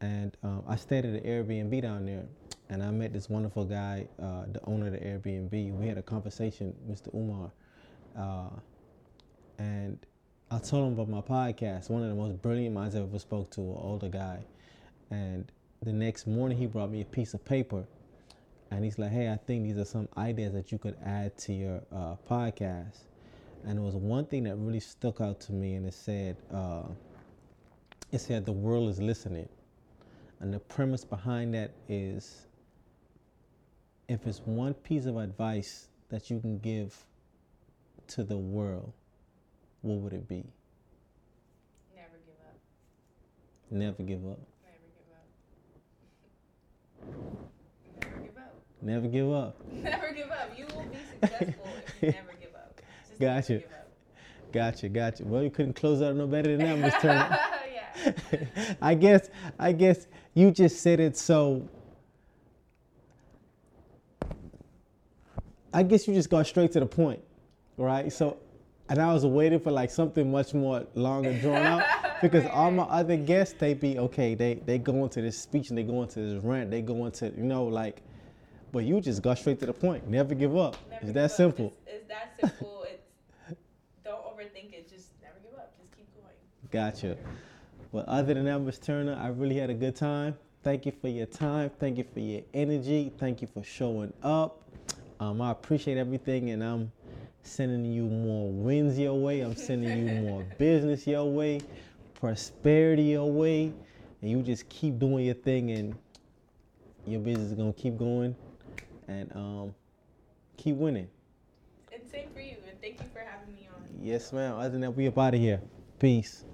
and 0.00 0.36
um, 0.42 0.62
I 0.68 0.76
stayed 0.76 1.04
at 1.04 1.12
an 1.12 1.20
Airbnb 1.20 1.82
down 1.82 2.06
there, 2.06 2.24
and 2.68 2.82
I 2.82 2.90
met 2.90 3.12
this 3.12 3.28
wonderful 3.28 3.64
guy, 3.64 4.06
uh, 4.22 4.44
the 4.52 4.64
owner 4.64 4.86
of 4.86 4.92
the 4.92 4.98
Airbnb. 4.98 5.76
We 5.76 5.86
had 5.86 5.98
a 5.98 6.02
conversation, 6.02 6.74
Mr. 6.88 7.12
Umar, 7.14 7.50
uh, 8.16 8.50
and 9.58 9.98
I 10.50 10.58
told 10.58 10.86
him 10.86 10.98
about 10.98 11.08
my 11.08 11.20
podcast. 11.20 11.90
One 11.90 12.02
of 12.02 12.08
the 12.08 12.14
most 12.14 12.40
brilliant 12.40 12.74
minds 12.74 12.94
I 12.94 13.00
ever 13.00 13.18
spoke 13.18 13.50
to, 13.52 13.60
an 13.60 13.76
older 13.80 14.08
guy, 14.08 14.40
and 15.10 15.50
the 15.82 15.92
next 15.92 16.26
morning 16.26 16.58
he 16.58 16.66
brought 16.66 16.90
me 16.90 17.00
a 17.00 17.04
piece 17.04 17.34
of 17.34 17.44
paper, 17.44 17.84
and 18.70 18.84
he's 18.84 18.98
like, 18.98 19.10
"Hey, 19.10 19.30
I 19.32 19.36
think 19.36 19.64
these 19.64 19.78
are 19.78 19.84
some 19.84 20.08
ideas 20.16 20.52
that 20.52 20.70
you 20.70 20.78
could 20.78 20.96
add 21.04 21.36
to 21.38 21.52
your 21.52 21.82
uh, 21.92 22.14
podcast." 22.30 22.98
And 23.64 23.76
it 23.76 23.82
was 23.82 23.96
one 23.96 24.26
thing 24.26 24.44
that 24.44 24.56
really 24.56 24.80
stuck 24.80 25.20
out 25.20 25.40
to 25.40 25.52
me, 25.52 25.74
and 25.74 25.86
it 25.86 25.94
said, 25.94 26.36
uh, 26.52 26.84
"It 28.12 28.20
said 28.20 28.46
the 28.46 28.52
world 28.52 28.90
is 28.90 29.00
listening." 29.00 29.48
And 30.40 30.52
the 30.54 30.60
premise 30.60 31.04
behind 31.04 31.54
that 31.54 31.72
is 31.88 32.46
if 34.08 34.26
it's 34.26 34.40
one 34.44 34.74
piece 34.74 35.06
of 35.06 35.16
advice 35.16 35.88
that 36.10 36.30
you 36.30 36.40
can 36.40 36.58
give 36.58 37.04
to 38.08 38.24
the 38.24 38.36
world, 38.36 38.92
what 39.82 39.98
would 39.98 40.12
it 40.12 40.28
be? 40.28 40.44
Never 41.94 42.18
give 42.24 42.36
up. 42.46 42.56
Never 43.70 44.02
give 44.02 44.26
up. 44.26 44.38
Never 48.00 48.18
give 48.18 48.38
up. 48.38 48.56
Never 48.82 49.08
give 49.08 49.30
up. 49.30 49.56
Never 49.72 50.12
give 50.12 50.30
up. 50.30 50.50
You 50.58 50.66
will 50.74 50.84
be 50.84 50.98
successful 51.20 51.66
if 51.86 52.02
you 52.02 52.12
never 52.12 52.32
give 52.40 52.54
up. 52.54 52.80
Just 53.08 53.20
Gotcha. 53.20 53.52
Never 53.52 53.64
give 53.64 53.72
up. 53.72 53.88
Gotcha, 54.52 54.88
gotcha. 54.88 55.24
Well, 55.24 55.42
you 55.42 55.50
couldn't 55.50 55.74
close 55.74 56.00
out 56.00 56.16
no 56.16 56.26
better 56.26 56.56
than 56.56 56.66
that, 56.66 56.78
Miss 56.78 56.94
Turner. 57.02 57.38
I 58.82 58.94
guess 58.94 59.30
I 59.58 59.72
guess 59.72 60.06
you 60.34 60.50
just 60.50 60.80
said 60.82 61.00
it 61.00 61.16
so 61.16 61.68
I 65.72 65.82
guess 65.82 66.08
you 66.08 66.14
just 66.14 66.30
got 66.30 66.46
straight 66.46 66.72
to 66.72 66.80
the 66.80 66.86
point, 66.86 67.22
right? 67.76 68.12
So 68.12 68.38
and 68.88 69.00
I 69.00 69.12
was 69.12 69.24
waiting 69.26 69.60
for 69.60 69.70
like 69.70 69.90
something 69.90 70.30
much 70.30 70.54
more 70.54 70.86
long 70.94 71.26
and 71.26 71.40
drawn 71.40 71.64
out 71.64 71.82
because 72.22 72.46
all 72.46 72.70
my 72.70 72.84
other 72.84 73.16
guests 73.16 73.54
they 73.58 73.74
be 73.74 73.98
okay, 73.98 74.34
they 74.34 74.54
they 74.54 74.78
go 74.78 75.04
into 75.04 75.20
this 75.20 75.38
speech 75.38 75.68
and 75.68 75.78
they 75.78 75.82
go 75.82 76.02
into 76.02 76.20
this 76.20 76.42
rant, 76.42 76.70
they 76.70 76.82
go 76.82 77.06
into 77.06 77.26
you 77.36 77.44
know 77.44 77.64
like 77.64 78.02
but 78.72 78.84
you 78.84 79.00
just 79.00 79.22
got 79.22 79.38
straight 79.38 79.60
to 79.60 79.66
the 79.66 79.72
point. 79.72 80.08
Never 80.08 80.34
give 80.34 80.56
up. 80.56 80.76
Never 80.90 80.96
it's 80.96 81.04
give 81.06 81.14
that 81.14 81.24
up. 81.24 81.30
simple. 81.30 81.72
It's, 81.86 81.96
it's 81.96 82.08
that 82.08 82.34
simple. 82.40 82.84
it's 82.86 83.58
don't 84.04 84.22
overthink 84.24 84.72
it. 84.72 84.88
Just 84.88 85.08
never 85.22 85.36
give 85.42 85.58
up. 85.58 85.74
Just 85.78 85.96
keep 85.96 86.06
going. 86.14 86.34
Gotcha. 86.70 87.16
Well, 87.90 88.04
other 88.06 88.34
than 88.34 88.44
that, 88.44 88.58
Miss 88.58 88.78
Turner, 88.78 89.18
I 89.18 89.28
really 89.28 89.56
had 89.56 89.70
a 89.70 89.74
good 89.74 89.96
time. 89.96 90.36
Thank 90.62 90.84
you 90.84 90.92
for 90.92 91.08
your 91.08 91.24
time. 91.24 91.70
Thank 91.78 91.96
you 91.96 92.04
for 92.04 92.20
your 92.20 92.42
energy. 92.52 93.10
Thank 93.16 93.40
you 93.40 93.48
for 93.48 93.62
showing 93.62 94.12
up. 94.22 94.62
Um, 95.20 95.40
I 95.40 95.52
appreciate 95.52 95.96
everything, 95.96 96.50
and 96.50 96.62
I'm 96.62 96.92
sending 97.42 97.90
you 97.90 98.02
more 98.02 98.52
wins 98.52 98.98
your 98.98 99.14
way. 99.14 99.40
I'm 99.40 99.56
sending 99.56 100.06
you 100.06 100.20
more 100.20 100.44
business 100.58 101.06
your 101.06 101.24
way, 101.24 101.62
prosperity 102.12 103.04
your 103.04 103.30
way, 103.32 103.72
and 104.20 104.30
you 104.30 104.42
just 104.42 104.68
keep 104.68 104.98
doing 104.98 105.24
your 105.24 105.34
thing, 105.34 105.70
and 105.70 105.96
your 107.06 107.20
business 107.20 107.48
is 107.48 107.54
gonna 107.54 107.72
keep 107.72 107.96
going, 107.96 108.36
and 109.06 109.34
um, 109.34 109.74
keep 110.58 110.76
winning. 110.76 111.08
And 111.90 112.02
same 112.12 112.28
for 112.34 112.40
you. 112.40 112.56
And 112.68 112.78
thank 112.82 113.00
you 113.00 113.06
for 113.14 113.20
having 113.20 113.54
me 113.54 113.66
on. 113.74 113.82
Yes, 113.98 114.30
ma'am. 114.30 114.58
Other 114.58 114.68
than 114.68 114.82
that, 114.82 114.90
we 114.90 115.06
up 115.08 115.16
out 115.16 115.32
of 115.32 115.40
here. 115.40 115.62
Peace. 115.98 116.44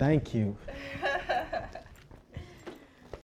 Thank 0.00 0.32
you. 0.32 0.56